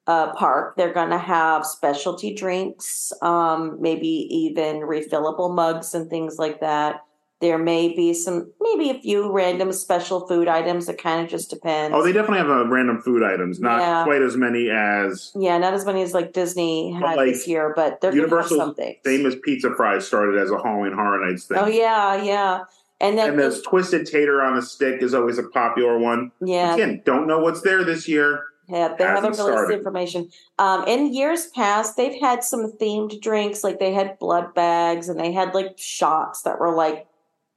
uh, 0.06 0.32
park. 0.34 0.74
They're 0.76 0.94
going 0.94 1.10
to 1.10 1.18
have 1.18 1.66
specialty 1.66 2.34
drinks, 2.34 3.12
um, 3.20 3.76
maybe 3.80 4.08
even 4.08 4.76
refillable 4.80 5.54
mugs 5.54 5.94
and 5.94 6.08
things 6.08 6.38
like 6.38 6.60
that. 6.60 7.04
There 7.40 7.56
may 7.56 7.94
be 7.96 8.12
some, 8.12 8.52
maybe 8.60 8.90
a 8.90 9.00
few 9.00 9.32
random 9.32 9.72
special 9.72 10.26
food 10.26 10.46
items. 10.46 10.90
It 10.90 11.02
kind 11.02 11.24
of 11.24 11.30
just 11.30 11.48
depends. 11.48 11.94
Oh, 11.96 12.02
they 12.04 12.12
definitely 12.12 12.38
have 12.38 12.50
uh, 12.50 12.66
random 12.68 13.00
food 13.00 13.22
items, 13.22 13.60
not 13.60 13.80
Yeah. 13.80 14.04
quite 14.04 14.20
as 14.20 14.36
many 14.36 14.68
as 14.68 15.32
yeah, 15.34 15.56
not 15.56 15.72
as 15.72 15.86
many 15.86 16.02
as 16.02 16.12
like 16.12 16.34
Disney 16.34 16.92
had 16.92 17.16
like, 17.16 17.32
this 17.32 17.48
year, 17.48 17.72
but 17.74 18.00
they're 18.02 18.10
going 18.12 18.28
to 18.28 18.36
have 18.36 18.50
Universal 18.50 18.74
some 18.76 18.94
famous 19.04 19.34
pizza 19.42 19.74
fries 19.74 20.06
started 20.06 20.38
as 20.38 20.50
a 20.50 20.58
Halloween 20.62 20.92
Horror 20.92 21.26
Nights 21.26 21.46
thing. 21.46 21.56
Oh 21.58 21.66
yeah, 21.66 22.22
yeah, 22.22 22.60
and 23.00 23.16
then 23.16 23.30
and 23.30 23.38
this 23.38 23.62
twisted 23.62 24.06
tater 24.06 24.42
on 24.42 24.58
a 24.58 24.62
stick 24.62 25.00
is 25.02 25.14
always 25.14 25.38
a 25.38 25.44
popular 25.44 25.98
one. 25.98 26.32
yeah, 26.42 26.74
Again, 26.74 27.00
don't 27.06 27.26
know 27.26 27.38
what's 27.38 27.62
there 27.62 27.84
this 27.84 28.06
year. 28.06 28.44
Yeah, 28.68 28.94
they 28.96 29.02
haven't 29.04 29.22
released 29.22 29.40
started. 29.40 29.74
information. 29.78 30.30
Um, 30.58 30.84
in 30.86 31.12
years 31.14 31.46
past, 31.48 31.96
they've 31.96 32.20
had 32.20 32.44
some 32.44 32.70
themed 32.78 33.20
drinks, 33.22 33.64
like 33.64 33.78
they 33.80 33.92
had 33.94 34.16
blood 34.20 34.54
bags 34.54 35.08
and 35.08 35.18
they 35.18 35.32
had 35.32 35.54
like 35.54 35.76
shots 35.78 36.42
that 36.42 36.60
were 36.60 36.72
like 36.72 37.06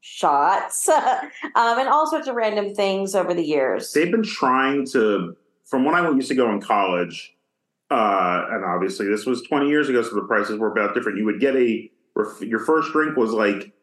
shots, 0.05 0.89
um, 0.89 1.29
and 1.55 1.87
all 1.87 2.05
sorts 2.05 2.27
of 2.27 2.35
random 2.35 2.75
things 2.75 3.15
over 3.15 3.33
the 3.33 3.43
years. 3.43 3.93
They've 3.93 4.11
been 4.11 4.21
trying 4.21 4.85
to, 4.87 5.35
from 5.65 5.85
when 5.85 5.95
I 5.95 6.09
used 6.11 6.27
to 6.27 6.35
go 6.35 6.51
in 6.51 6.59
college, 6.59 7.33
uh, 7.89 8.45
and 8.51 8.65
obviously 8.65 9.07
this 9.07 9.25
was 9.25 9.41
20 9.43 9.69
years 9.69 9.87
ago, 9.87 10.01
so 10.01 10.13
the 10.15 10.23
prices 10.23 10.59
were 10.59 10.71
about 10.71 10.93
different. 10.93 11.17
You 11.17 11.25
would 11.25 11.39
get 11.39 11.55
a, 11.55 11.89
your 12.41 12.59
first 12.59 12.91
drink 12.91 13.15
was 13.15 13.31
like 13.31 13.73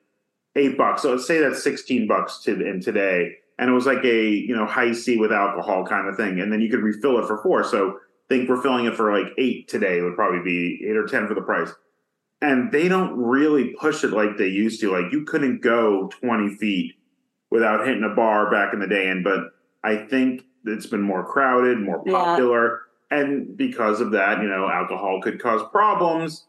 eight 0.57 0.77
bucks. 0.77 1.03
So 1.03 1.13
let's 1.13 1.27
say 1.27 1.39
that's 1.39 1.63
16 1.63 2.07
bucks 2.07 2.39
to, 2.45 2.53
in 2.53 2.81
today. 2.81 3.37
And 3.59 3.71
it 3.71 3.73
was 3.73 3.87
like 3.87 4.05
a, 4.05 4.29
you 4.31 4.55
know, 4.55 4.67
Hi-C 4.67 5.17
with 5.17 5.33
alcohol 5.33 5.87
kind 5.87 6.09
of 6.09 6.17
thing. 6.17 6.41
And 6.41 6.53
then 6.53 6.61
you 6.61 6.69
could 6.69 6.81
refill 6.81 7.19
it 7.19 7.27
for 7.27 7.43
four. 7.43 7.65
So 7.65 7.99
think 8.29 8.49
refilling 8.49 8.87
it 8.87 8.95
for 8.95 9.13
like 9.17 9.33
eight 9.39 9.69
today 9.69 10.01
would 10.01 10.17
probably 10.17 10.43
be 10.43 10.87
eight 10.89 10.97
or 10.97 11.07
10 11.07 11.29
for 11.29 11.35
the 11.35 11.43
price. 11.43 11.71
And 12.43 12.73
they 12.73 12.89
don't 12.89 13.17
really 13.17 13.75
push 13.79 14.03
it 14.03 14.11
like 14.13 14.37
they 14.39 14.47
used 14.49 14.81
to. 14.81 14.91
Like 14.93 15.13
you 15.13 15.25
couldn't 15.25 15.61
go 15.61 16.09
20 16.21 16.55
feet 16.57 16.95
without 17.51 17.87
hitting 17.87 18.05
a 18.05 18.15
bar 18.15 18.51
back 18.51 18.73
in 18.73 18.81
the 18.81 18.87
day. 18.87 19.09
And, 19.09 19.23
but 19.23 19.51
I 19.85 19.97
think 19.97 20.45
it's 20.65 20.87
been 20.87 21.03
more 21.03 21.25
crowded, 21.25 21.79
more 21.81 22.03
Yeah. 22.07 22.13
popular. 22.15 22.83
And 23.11 23.57
because 23.57 24.01
of 24.01 24.13
that, 24.13 24.41
you 24.41 24.49
know, 24.49 24.69
alcohol 24.69 25.21
could 25.23 25.43
cause 25.43 25.63
problems. 25.71 26.47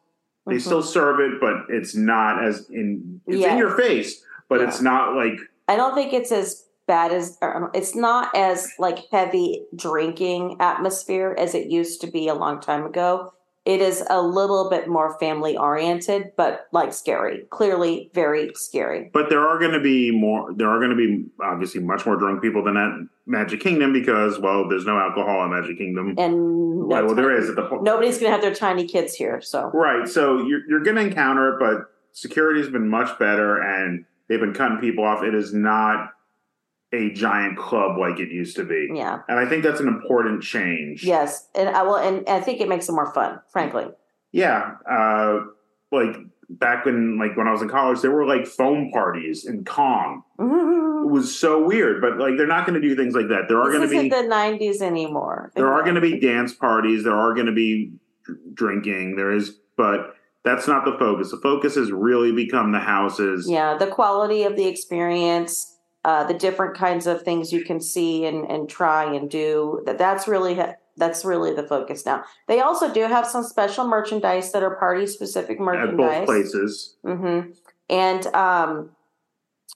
They 0.47 0.55
Mhm. 0.55 0.61
still 0.61 0.81
serve 0.83 1.19
it, 1.19 1.39
but 1.41 1.65
it's 1.69 1.95
not 1.95 2.43
as 2.43 2.69
in, 2.69 3.19
it's 3.27 3.37
Yeah. 3.41 3.53
in 3.53 3.57
your 3.57 3.71
face, 3.77 4.23
but 4.47 4.59
Yeah. 4.61 4.67
it's 4.67 4.81
not 4.81 5.15
like 5.15 5.37
I 5.67 5.75
don't 5.77 5.95
think 5.95 6.11
it's 6.13 6.31
as 6.31 6.67
bad 6.87 7.11
as 7.13 7.37
or, 7.41 7.71
it's 7.73 7.95
not 7.95 8.29
as 8.35 8.69
like 8.77 8.99
heavy 9.11 9.63
drinking 9.75 10.57
atmosphere 10.59 11.33
as 11.37 11.55
it 11.55 11.67
used 11.67 12.01
to 12.01 12.07
be 12.07 12.27
a 12.27 12.33
long 12.33 12.59
time 12.59 12.85
ago. 12.85 13.31
It 13.63 13.79
is 13.79 14.03
a 14.09 14.19
little 14.19 14.71
bit 14.71 14.87
more 14.87 15.19
family 15.19 15.55
oriented, 15.55 16.31
but 16.35 16.65
like 16.71 16.93
scary. 16.93 17.43
Clearly, 17.51 18.09
very 18.13 18.49
scary. 18.55 19.11
But 19.13 19.29
there 19.29 19.47
are 19.47 19.59
going 19.59 19.73
to 19.73 19.79
be 19.79 20.09
more. 20.09 20.51
There 20.53 20.67
are 20.67 20.79
going 20.79 20.89
to 20.89 20.95
be 20.95 21.25
obviously 21.43 21.79
much 21.81 22.05
more 22.07 22.15
drunk 22.15 22.41
people 22.41 22.63
than 22.63 22.75
at 22.75 22.91
Magic 23.27 23.59
Kingdom 23.59 23.93
because, 23.93 24.39
well, 24.39 24.67
there's 24.67 24.85
no 24.85 24.97
alcohol 24.97 25.43
at 25.43 25.49
Magic 25.51 25.77
Kingdom. 25.77 26.15
And 26.17 26.87
well, 26.87 27.05
no 27.05 27.13
there 27.13 27.29
tiny- 27.29 27.43
is 27.43 27.49
at 27.49 27.55
the 27.55 27.61
po- 27.67 27.81
nobody's 27.81 28.17
gonna 28.17 28.31
have 28.31 28.41
their 28.41 28.55
tiny 28.55 28.87
kids 28.87 29.13
here. 29.13 29.41
So 29.41 29.69
right. 29.75 30.07
So 30.07 30.41
you're 30.43 30.61
you're 30.67 30.83
going 30.83 30.95
to 30.95 31.03
encounter 31.03 31.53
it, 31.53 31.59
but 31.59 31.91
security's 32.13 32.67
been 32.69 32.89
much 32.89 33.19
better, 33.19 33.61
and 33.61 34.05
they've 34.27 34.39
been 34.39 34.53
cutting 34.55 34.79
people 34.79 35.03
off. 35.03 35.21
It 35.23 35.35
is 35.35 35.53
not 35.53 36.13
a 36.93 37.09
giant 37.11 37.57
club 37.57 37.97
like 37.97 38.19
it 38.19 38.31
used 38.31 38.55
to 38.57 38.63
be, 38.65 38.89
yeah, 38.93 39.19
and 39.29 39.39
I 39.39 39.47
think 39.47 39.63
that's 39.63 39.79
an 39.79 39.87
important 39.87 40.43
change. 40.43 41.03
yes, 41.03 41.47
and 41.55 41.69
I 41.69 41.83
will, 41.83 41.95
and 41.97 42.27
I 42.27 42.39
think 42.41 42.59
it 42.61 42.67
makes 42.67 42.89
it 42.89 42.93
more 42.93 43.13
fun. 43.13 43.39
Frankly, 43.51 43.85
Yeah. 44.31 44.75
Uh, 44.89 45.45
like 45.91 46.15
back 46.49 46.85
when 46.85 47.17
like 47.17 47.35
when 47.37 47.47
I 47.47 47.51
was 47.51 47.61
in 47.61 47.69
college, 47.69 48.01
there 48.01 48.11
were 48.11 48.25
like 48.25 48.45
foam 48.45 48.91
parties 48.91 49.45
in 49.45 49.63
Kong. 49.65 50.23
It 50.39 51.09
was 51.09 51.37
so 51.37 51.63
weird, 51.65 52.01
but 52.01 52.17
like 52.17 52.37
they're 52.37 52.47
not 52.47 52.65
going 52.65 52.79
to 52.79 52.87
do 52.87 52.95
things 52.95 53.13
like 53.15 53.27
that. 53.29 53.47
There 53.47 53.59
are 53.61 53.71
going 53.71 53.81
to 53.81 54.01
be 54.01 54.09
the 54.09 54.17
'90s 54.17 54.81
anymore. 54.81 55.51
there 55.55 55.71
are 55.71 55.81
going 55.83 55.95
to 55.95 56.01
be 56.01 56.19
dance 56.19 56.53
parties. 56.53 57.03
There 57.03 57.15
are 57.15 57.33
going 57.33 57.47
to 57.47 57.51
be 57.51 57.91
drinking. 58.53 59.15
There 59.15 59.31
is, 59.31 59.57
but 59.77 60.15
that's 60.43 60.67
not 60.67 60.85
the 60.85 60.97
focus. 60.97 61.31
The 61.31 61.37
focus 61.37 61.75
has 61.75 61.91
really 61.91 62.31
become 62.31 62.71
the 62.71 62.79
houses. 62.79 63.49
yeah 63.49 63.77
the 63.77 63.87
quality 63.87 64.43
of 64.43 64.55
the 64.55 64.67
experience 64.67 65.70
uh 66.05 66.23
the 66.23 66.33
different 66.33 66.75
kinds 66.75 67.07
of 67.07 67.21
things 67.21 67.53
you 67.53 67.63
can 67.63 67.79
see 67.79 68.25
and 68.25 68.49
and 68.49 68.69
try 68.69 69.03
and 69.13 69.29
do 69.29 69.81
that 69.85 69.97
that's 69.97 70.27
really 70.27 70.59
that's 70.97 71.23
really 71.23 71.53
the 71.53 71.63
focus 71.63 72.05
now. 72.05 72.23
They 72.47 72.59
also 72.59 72.93
do 72.93 73.01
have 73.01 73.25
some 73.25 73.43
special 73.43 73.87
merchandise 73.87 74.51
that 74.51 74.61
are 74.61 74.75
party 74.75 75.07
specific 75.07 75.59
merchandise 75.59 76.13
at 76.13 76.19
both 76.19 76.25
places. 76.25 76.95
hmm 77.05 77.39
and 77.89 78.27
um 78.27 78.89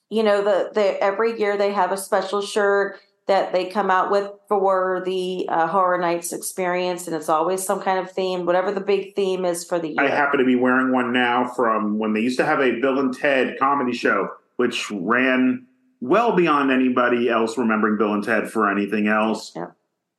you 0.09 0.23
know 0.23 0.43
the 0.43 0.71
the 0.73 1.03
every 1.03 1.39
year 1.39 1.57
they 1.57 1.73
have 1.73 1.91
a 1.91 1.97
special 1.97 2.41
shirt 2.41 2.99
that 3.28 3.51
they 3.51 3.65
come 3.65 3.89
out 3.89 4.11
with 4.11 4.30
for 4.47 5.01
the 5.05 5.47
uh, 5.49 5.67
horror 5.67 5.97
nights 5.97 6.32
experience 6.32 7.07
and 7.07 7.15
it's 7.15 7.30
always 7.30 7.63
some 7.65 7.82
kind 7.82 7.97
of 7.97 8.11
theme 8.11 8.45
whatever 8.45 8.71
the 8.71 8.82
big 8.82 9.15
theme 9.15 9.45
is 9.45 9.65
for 9.65 9.80
the 9.80 9.89
year. 9.89 9.97
I 9.99 10.09
happen 10.09 10.39
to 10.39 10.45
be 10.45 10.55
wearing 10.55 10.91
one 10.91 11.11
now 11.11 11.47
from 11.55 11.97
when 11.97 12.13
they 12.13 12.19
used 12.19 12.38
to 12.38 12.45
have 12.45 12.59
a 12.59 12.80
Bill 12.80 12.99
and 12.99 13.15
Ted 13.17 13.57
comedy 13.59 13.93
show, 13.93 14.30
which 14.57 14.91
ran 14.91 15.65
well 16.02 16.36
beyond 16.36 16.72
anybody 16.72 17.30
else 17.30 17.58
remembering 17.58 17.98
Bill 17.98 18.14
and 18.14 18.24
Ted 18.24 18.50
for 18.50 18.70
anything 18.70 19.08
else. 19.08 19.54
Yeah. 19.56 19.68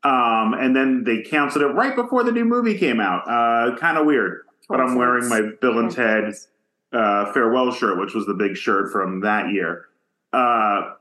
Um, 0.03 0.55
and 0.55 0.75
then 0.75 1.05
they 1.05 1.23
canceled 1.23 1.65
it 1.65 1.69
right 1.69 1.97
before 1.97 2.23
the 2.23 2.33
new 2.33 2.45
movie 2.45 2.79
came 2.79 3.01
out. 3.01 3.29
Uh, 3.29 3.77
kind 3.77 3.99
of 3.99 4.07
weird. 4.07 4.43
But 4.69 4.81
I'm 4.81 4.97
wearing 4.97 5.29
my 5.29 5.43
Bill 5.61 5.79
and 5.79 5.91
Ted 5.91 6.35
uh, 6.93 7.33
farewell 7.33 7.73
shirt, 7.73 7.99
which 7.99 8.15
was 8.15 8.27
the 8.27 8.35
big 8.35 8.57
shirt 8.57 8.91
from 8.91 9.21
that 9.21 9.51
year. 9.51 9.87
Uh, 10.33 10.93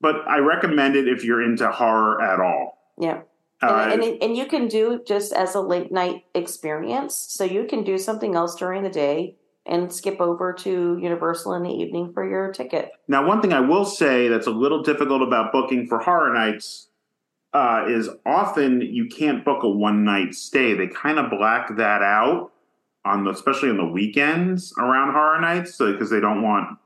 but 0.00 0.26
I 0.28 0.38
recommend 0.38 0.96
it 0.96 1.06
if 1.08 1.24
you're 1.24 1.42
into 1.42 1.70
horror 1.70 2.20
at 2.22 2.40
all. 2.40 2.78
yeah 2.98 3.20
Uh, 3.62 3.90
and, 3.92 4.02
and, 4.02 4.22
and 4.22 4.36
you 4.36 4.46
can 4.46 4.68
do 4.68 5.02
just 5.06 5.32
as 5.32 5.54
a 5.54 5.60
late 5.60 5.92
night 5.92 6.24
experience 6.34 7.14
so 7.14 7.44
you 7.44 7.64
can 7.64 7.84
do 7.84 7.98
something 7.98 8.34
else 8.34 8.56
during 8.56 8.82
the 8.82 8.90
day 8.90 9.36
and 9.66 9.92
skip 9.92 10.20
over 10.20 10.52
to 10.52 10.98
universal 11.00 11.54
in 11.54 11.62
the 11.62 11.70
evening 11.70 12.12
for 12.12 12.28
your 12.28 12.52
ticket 12.52 12.90
Now, 13.08 13.26
one 13.26 13.40
thing 13.40 13.52
I 13.52 13.60
will 13.60 13.84
say 13.84 14.28
that's 14.28 14.46
a 14.46 14.52
little 14.52 14.82
difficult 14.82 15.22
about 15.22 15.52
booking 15.52 15.86
for 15.86 15.98
horror 15.98 16.32
nights 16.32 16.88
uh, 17.52 17.84
is 17.88 18.08
often 18.24 18.80
you 18.80 19.06
can't 19.06 19.44
book 19.44 19.62
a 19.64 19.68
one 19.68 20.04
night 20.04 20.34
stay. 20.34 20.74
They 20.74 20.86
kind 20.86 21.18
of 21.18 21.30
black 21.30 21.76
that 21.76 22.02
out 22.02 22.52
on 23.04 23.24
the, 23.24 23.30
especially 23.30 23.70
on 23.70 23.76
the 23.76 23.86
weekends 23.86 24.72
around 24.78 25.12
horror 25.12 25.40
nights, 25.40 25.76
because 25.78 26.10
they 26.10 26.20
don't 26.20 26.42
want 26.42 26.78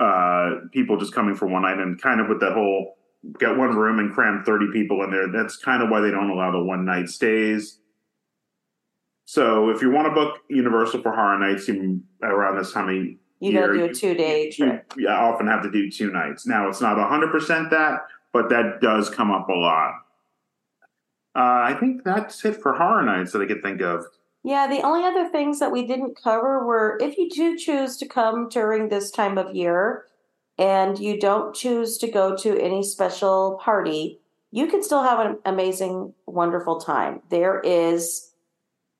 uh, 0.00 0.66
people 0.72 0.96
just 0.96 1.12
coming 1.12 1.34
for 1.34 1.46
one 1.46 1.62
night 1.62 1.78
and 1.78 2.00
kind 2.00 2.20
of 2.20 2.28
with 2.28 2.40
that 2.40 2.52
whole 2.52 2.96
get 3.38 3.56
one 3.56 3.74
room 3.74 3.98
and 3.98 4.12
cram 4.12 4.42
30 4.44 4.66
people 4.72 5.02
in 5.02 5.10
there. 5.10 5.30
That's 5.30 5.56
kind 5.56 5.82
of 5.82 5.88
why 5.88 6.00
they 6.00 6.10
don't 6.10 6.30
allow 6.30 6.50
the 6.50 6.62
one 6.62 6.84
night 6.84 7.08
stays. 7.08 7.78
So 9.24 9.70
if 9.70 9.80
you 9.80 9.90
want 9.90 10.06
to 10.08 10.14
book 10.14 10.38
Universal 10.48 11.02
for 11.02 11.12
Horror 11.12 11.38
Nights 11.38 11.66
you, 11.68 12.00
around 12.22 12.56
this 12.56 12.72
time 12.72 12.88
of 12.88 12.94
You 12.94 13.18
year, 13.40 13.66
gotta 13.68 13.78
do 13.78 13.84
a 13.84 13.94
two 13.94 14.14
day 14.14 14.46
you, 14.46 14.52
trip. 14.52 14.92
you 14.96 15.08
often 15.08 15.46
have 15.46 15.62
to 15.62 15.70
do 15.70 15.90
two 15.90 16.12
nights. 16.12 16.46
Now 16.46 16.68
it's 16.68 16.80
not 16.80 16.96
100% 16.96 17.70
that, 17.70 18.00
but 18.32 18.48
that 18.50 18.80
does 18.80 19.08
come 19.08 19.30
up 19.30 19.48
a 19.48 19.52
lot. 19.52 19.94
Uh, 21.36 21.66
I 21.72 21.76
think 21.80 22.04
that's 22.04 22.44
it 22.44 22.60
for 22.62 22.74
Horror 22.74 23.02
Nights 23.02 23.32
that 23.32 23.42
I 23.42 23.46
could 23.46 23.62
think 23.62 23.80
of. 23.80 24.04
Yeah, 24.44 24.66
the 24.68 24.82
only 24.82 25.04
other 25.04 25.28
things 25.30 25.58
that 25.58 25.72
we 25.72 25.86
didn't 25.86 26.20
cover 26.22 26.64
were 26.66 26.98
if 27.00 27.16
you 27.16 27.30
do 27.30 27.56
choose 27.56 27.96
to 27.96 28.06
come 28.06 28.48
during 28.50 28.88
this 28.88 29.10
time 29.10 29.38
of 29.38 29.56
year 29.56 30.04
and 30.58 30.98
you 30.98 31.18
don't 31.18 31.54
choose 31.54 31.96
to 31.98 32.10
go 32.10 32.36
to 32.36 32.60
any 32.60 32.82
special 32.82 33.58
party, 33.64 34.20
you 34.52 34.66
can 34.66 34.82
still 34.82 35.02
have 35.02 35.18
an 35.18 35.38
amazing, 35.46 36.12
wonderful 36.26 36.78
time. 36.78 37.22
There 37.30 37.58
is 37.60 38.30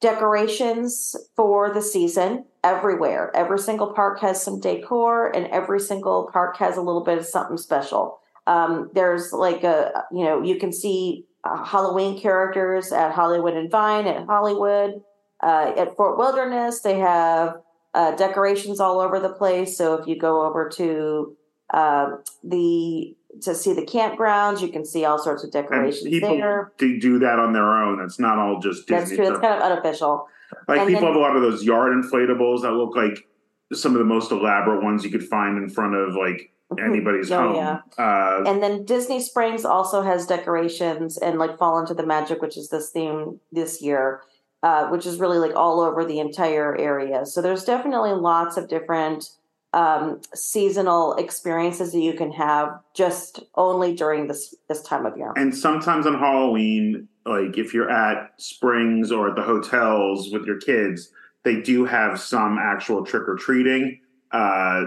decorations 0.04 1.16
for 1.34 1.72
the 1.72 1.80
season 1.80 2.44
everywhere. 2.62 3.34
Every 3.34 3.58
single 3.58 3.94
park 3.94 4.20
has 4.20 4.42
some 4.42 4.60
decor, 4.60 5.34
and 5.34 5.46
every 5.46 5.80
single 5.80 6.28
park 6.30 6.58
has 6.58 6.76
a 6.76 6.82
little 6.82 7.02
bit 7.02 7.16
of 7.16 7.24
something 7.24 7.56
special. 7.56 8.20
Um, 8.46 8.90
there's 8.92 9.32
like 9.32 9.64
a, 9.64 10.04
you 10.12 10.24
know, 10.24 10.42
you 10.42 10.56
can 10.56 10.72
see 10.74 11.24
uh, 11.42 11.64
Halloween 11.64 12.20
characters 12.20 12.92
at 12.92 13.12
Hollywood 13.12 13.54
and 13.54 13.70
Vine 13.70 14.06
at 14.06 14.26
Hollywood. 14.26 15.02
Uh, 15.42 15.72
at 15.74 15.96
Fort 15.96 16.18
Wilderness, 16.18 16.82
they 16.82 16.98
have 16.98 17.56
uh, 17.94 18.14
decorations 18.16 18.80
all 18.80 19.00
over 19.00 19.18
the 19.18 19.32
place. 19.32 19.78
So 19.78 19.94
if 19.94 20.06
you 20.06 20.18
go 20.18 20.44
over 20.44 20.68
to 20.80 21.34
um 21.72 22.22
the 22.42 23.16
to 23.42 23.54
see 23.54 23.72
the 23.72 23.82
campgrounds, 23.86 24.60
you 24.60 24.68
can 24.68 24.84
see 24.84 25.04
all 25.04 25.18
sorts 25.18 25.42
of 25.42 25.46
And 25.54 25.64
decorations 25.64 26.04
people 26.08 26.36
there. 26.36 26.72
do 26.78 27.00
do 27.00 27.18
that 27.20 27.38
on 27.38 27.52
their 27.52 27.70
own. 27.72 28.00
It's 28.04 28.18
not 28.20 28.38
all 28.38 28.60
just 28.60 28.86
That's 28.86 29.10
Disney 29.10 29.16
true. 29.24 29.32
It's 29.34 29.40
kind 29.40 29.54
of 29.54 29.62
unofficial. 29.62 30.28
Like 30.68 30.80
and 30.80 30.88
people 30.88 31.00
then- 31.02 31.12
have 31.14 31.16
a 31.16 31.18
lot 31.20 31.34
of 31.36 31.42
those 31.42 31.64
yard 31.64 31.92
inflatables 31.92 32.62
that 32.62 32.72
look 32.72 32.94
like 32.94 33.26
some 33.72 33.92
of 33.92 33.98
the 33.98 34.04
most 34.04 34.30
elaborate 34.30 34.84
ones 34.84 35.04
you 35.04 35.10
could 35.10 35.24
find 35.26 35.58
in 35.58 35.68
front 35.68 35.94
of 35.96 36.14
like 36.14 36.52
anybody's 36.78 37.30
Oh, 37.32 37.38
home. 37.48 37.56
yeah. 37.56 37.78
Uh, 37.98 38.44
And 38.46 38.62
then 38.62 38.84
Disney 38.84 39.20
Springs 39.20 39.64
also 39.64 40.02
has 40.02 40.26
decorations 40.26 41.18
and 41.18 41.38
like 41.38 41.58
Fall 41.58 41.78
into 41.80 41.94
the 41.94 42.06
Magic, 42.06 42.40
which 42.40 42.56
is 42.56 42.68
this 42.68 42.90
theme 42.90 43.40
this 43.52 43.82
year, 43.82 44.20
uh, 44.62 44.88
which 44.88 45.06
is 45.06 45.18
really 45.18 45.38
like 45.38 45.56
all 45.56 45.80
over 45.80 46.04
the 46.04 46.20
entire 46.20 46.76
area. 46.78 47.26
So 47.26 47.42
there's 47.42 47.64
definitely 47.64 48.12
lots 48.12 48.56
of 48.56 48.68
different 48.68 49.30
um, 49.74 50.20
seasonal 50.34 51.14
experiences 51.16 51.90
that 51.92 51.98
you 51.98 52.12
can 52.12 52.30
have 52.30 52.78
just 52.94 53.40
only 53.56 53.92
during 53.92 54.28
this 54.28 54.54
this 54.68 54.80
time 54.82 55.04
of 55.04 55.16
year. 55.16 55.32
and 55.36 55.54
sometimes 55.54 56.06
on 56.06 56.14
Halloween, 56.14 57.08
like 57.26 57.58
if 57.58 57.74
you're 57.74 57.90
at 57.90 58.32
Springs 58.36 59.10
or 59.10 59.30
at 59.30 59.34
the 59.34 59.42
hotels 59.42 60.30
with 60.32 60.46
your 60.46 60.58
kids, 60.60 61.10
they 61.42 61.60
do 61.60 61.84
have 61.84 62.20
some 62.20 62.56
actual 62.56 63.04
trick 63.04 63.28
or 63.28 63.34
treating. 63.34 64.00
Uh, 64.30 64.84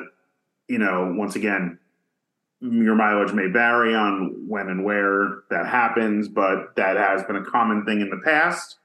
you 0.70 0.78
know, 0.80 1.14
once 1.18 1.36
again, 1.36 1.80
your 2.62 2.96
mileage 2.96 3.34
may 3.34 3.48
vary 3.48 3.94
on 3.94 4.46
when 4.48 4.70
and 4.70 4.86
where 4.86 5.40
that 5.50 5.68
happens, 5.68 6.30
but 6.30 6.78
that 6.78 6.96
has 6.96 7.24
been 7.24 7.36
a 7.36 7.44
common 7.44 7.84
thing 7.86 8.00
in 8.00 8.10
the 8.10 8.22
past. 8.24 8.78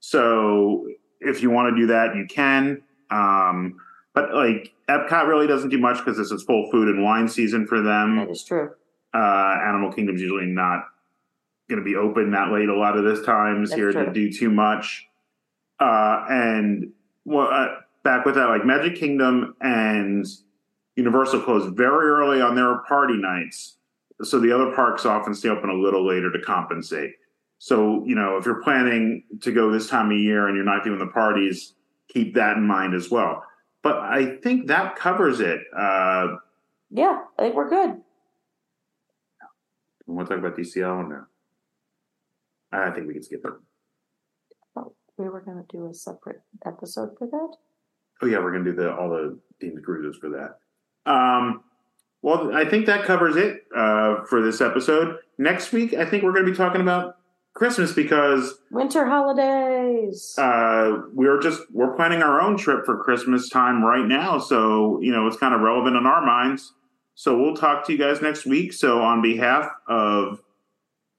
So 0.00 0.88
if 1.20 1.42
you 1.42 1.50
want 1.50 1.74
to 1.74 1.80
do 1.80 1.88
that, 1.88 2.16
you 2.16 2.26
can. 2.26 2.82
Um, 3.10 3.76
but 4.14 4.34
like 4.34 4.72
Epcot 4.88 5.26
really 5.26 5.46
doesn't 5.46 5.70
do 5.70 5.78
much 5.78 5.98
because 5.98 6.16
this 6.16 6.30
is 6.30 6.42
full 6.42 6.70
food 6.70 6.88
and 6.88 7.02
wine 7.02 7.28
season 7.28 7.66
for 7.66 7.80
them 7.82 8.16
that 8.16 8.30
is 8.30 8.44
true. 8.44 8.70
uh, 9.14 9.58
Animal 9.66 9.92
Kingdom's 9.92 10.20
usually 10.20 10.46
not 10.46 10.84
going 11.68 11.78
to 11.78 11.84
be 11.84 11.96
open 11.96 12.32
that 12.32 12.52
late 12.52 12.68
a 12.68 12.76
lot 12.76 12.96
of 12.96 13.04
this 13.04 13.24
times 13.24 13.70
That's 13.70 13.78
here 13.78 13.92
to 13.92 14.12
do 14.12 14.30
too 14.32 14.50
much. 14.50 15.06
Uh, 15.80 16.24
and 16.28 16.92
well, 17.24 17.48
uh, 17.50 17.76
back 18.04 18.24
with 18.26 18.34
that, 18.34 18.48
like 18.48 18.64
Magic 18.66 18.96
Kingdom 18.96 19.54
and 19.60 20.26
Universal 20.96 21.40
close 21.42 21.72
very 21.72 22.08
early 22.08 22.40
on 22.42 22.54
their 22.54 22.78
party 22.80 23.16
nights, 23.16 23.78
so 24.22 24.38
the 24.38 24.52
other 24.52 24.72
parks 24.74 25.06
often 25.06 25.34
stay 25.34 25.48
open 25.48 25.70
a 25.70 25.74
little 25.74 26.06
later 26.06 26.30
to 26.30 26.38
compensate. 26.40 27.12
So 27.58 28.04
you 28.04 28.14
know, 28.14 28.36
if 28.36 28.44
you're 28.44 28.62
planning 28.62 29.24
to 29.40 29.52
go 29.52 29.70
this 29.70 29.88
time 29.88 30.10
of 30.10 30.18
year 30.18 30.48
and 30.48 30.56
you're 30.56 30.64
not 30.64 30.84
doing 30.84 30.98
the 30.98 31.06
parties, 31.06 31.74
keep 32.12 32.34
that 32.34 32.58
in 32.58 32.66
mind 32.66 32.94
as 32.94 33.10
well. 33.10 33.42
But 33.82 33.96
I 33.98 34.36
think 34.42 34.68
that 34.68 34.96
covers 34.96 35.40
it. 35.40 35.60
Uh, 35.76 36.36
Yeah, 36.90 37.22
I 37.38 37.42
think 37.42 37.54
we're 37.56 37.68
good. 37.68 38.00
we 40.06 40.14
want 40.14 40.28
to 40.28 40.34
talk 40.34 40.44
about 40.44 40.56
DCL 40.58 41.08
now. 41.08 41.26
I 42.72 42.90
think 42.90 43.06
we 43.06 43.14
can 43.14 43.22
skip 43.22 43.44
it. 43.44 43.52
Oh, 44.76 44.94
we 45.18 45.28
were 45.28 45.40
going 45.40 45.58
to 45.58 45.76
do 45.76 45.86
a 45.90 45.94
separate 45.94 46.40
episode 46.66 47.10
for 47.18 47.26
that. 47.26 47.56
Oh 48.22 48.26
yeah, 48.26 48.38
we're 48.38 48.52
gonna 48.52 48.64
do 48.64 48.72
the 48.72 48.94
all 48.94 49.10
the 49.10 49.36
themed 49.60 49.82
cruises 49.82 50.16
for 50.20 50.28
that. 50.30 51.10
Um, 51.10 51.64
well, 52.22 52.54
I 52.54 52.64
think 52.64 52.86
that 52.86 53.04
covers 53.04 53.34
it 53.34 53.64
uh, 53.76 54.22
for 54.26 54.40
this 54.40 54.60
episode. 54.60 55.16
Next 55.38 55.72
week, 55.72 55.92
I 55.94 56.04
think 56.04 56.22
we're 56.22 56.32
gonna 56.32 56.46
be 56.48 56.54
talking 56.56 56.80
about 56.80 57.16
Christmas 57.54 57.92
because 57.92 58.54
Winter 58.70 59.04
holidays. 59.06 60.34
uh, 60.38 61.02
we're 61.12 61.40
just 61.40 61.60
we're 61.72 61.94
planning 61.94 62.22
our 62.22 62.40
own 62.40 62.56
trip 62.56 62.84
for 62.84 63.02
Christmas 63.02 63.48
time 63.48 63.84
right 63.84 64.06
now. 64.06 64.38
So 64.38 65.00
you 65.02 65.12
know 65.12 65.26
it's 65.26 65.36
kind 65.36 65.54
of 65.54 65.60
relevant 65.60 65.96
in 65.96 66.06
our 66.06 66.24
minds. 66.24 66.72
So 67.14 67.38
we'll 67.38 67.54
talk 67.54 67.86
to 67.86 67.92
you 67.92 67.98
guys 67.98 68.22
next 68.22 68.46
week. 68.46 68.72
So 68.72 69.02
on 69.02 69.20
behalf 69.20 69.68
of 69.86 70.40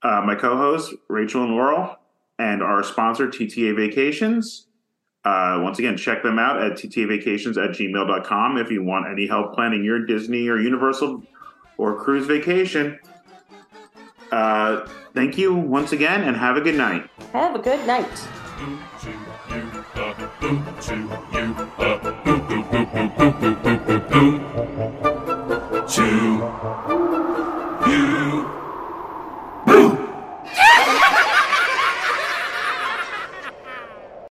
uh, 0.01 0.21
my 0.25 0.35
co-hosts 0.35 0.93
Rachel 1.07 1.43
and 1.43 1.51
Laurel 1.51 1.97
and 2.39 2.63
our 2.63 2.83
sponsor 2.83 3.27
TTA 3.27 3.75
Vacations. 3.75 4.67
Uh, 5.23 5.61
once 5.63 5.79
again, 5.79 5.95
check 5.95 6.21
them 6.23 6.37
out 6.37 6.61
at 6.61 6.73
ttavacations 6.73 7.55
at 7.63 7.69
gmail.com 7.71 8.57
if 8.57 8.69
you 8.69 8.83
want 8.83 9.05
any 9.09 9.25
help 9.25 9.53
planning 9.53 9.81
your 9.83 10.05
Disney 10.05 10.49
or 10.49 10.59
Universal 10.59 11.23
or 11.77 11.95
cruise 12.03 12.25
vacation. 12.27 12.99
Uh, 14.33 14.87
thank 15.13 15.37
you 15.37 15.53
once 15.53 15.91
again 15.91 16.23
and 16.23 16.35
have 16.35 16.57
a 16.57 16.61
good 16.61 16.73
night. 16.73 17.07
Have 17.33 17.53
a 17.53 17.59
good 17.59 17.85
night. 17.85 18.09
to 25.89 26.05
you. 27.87 28.62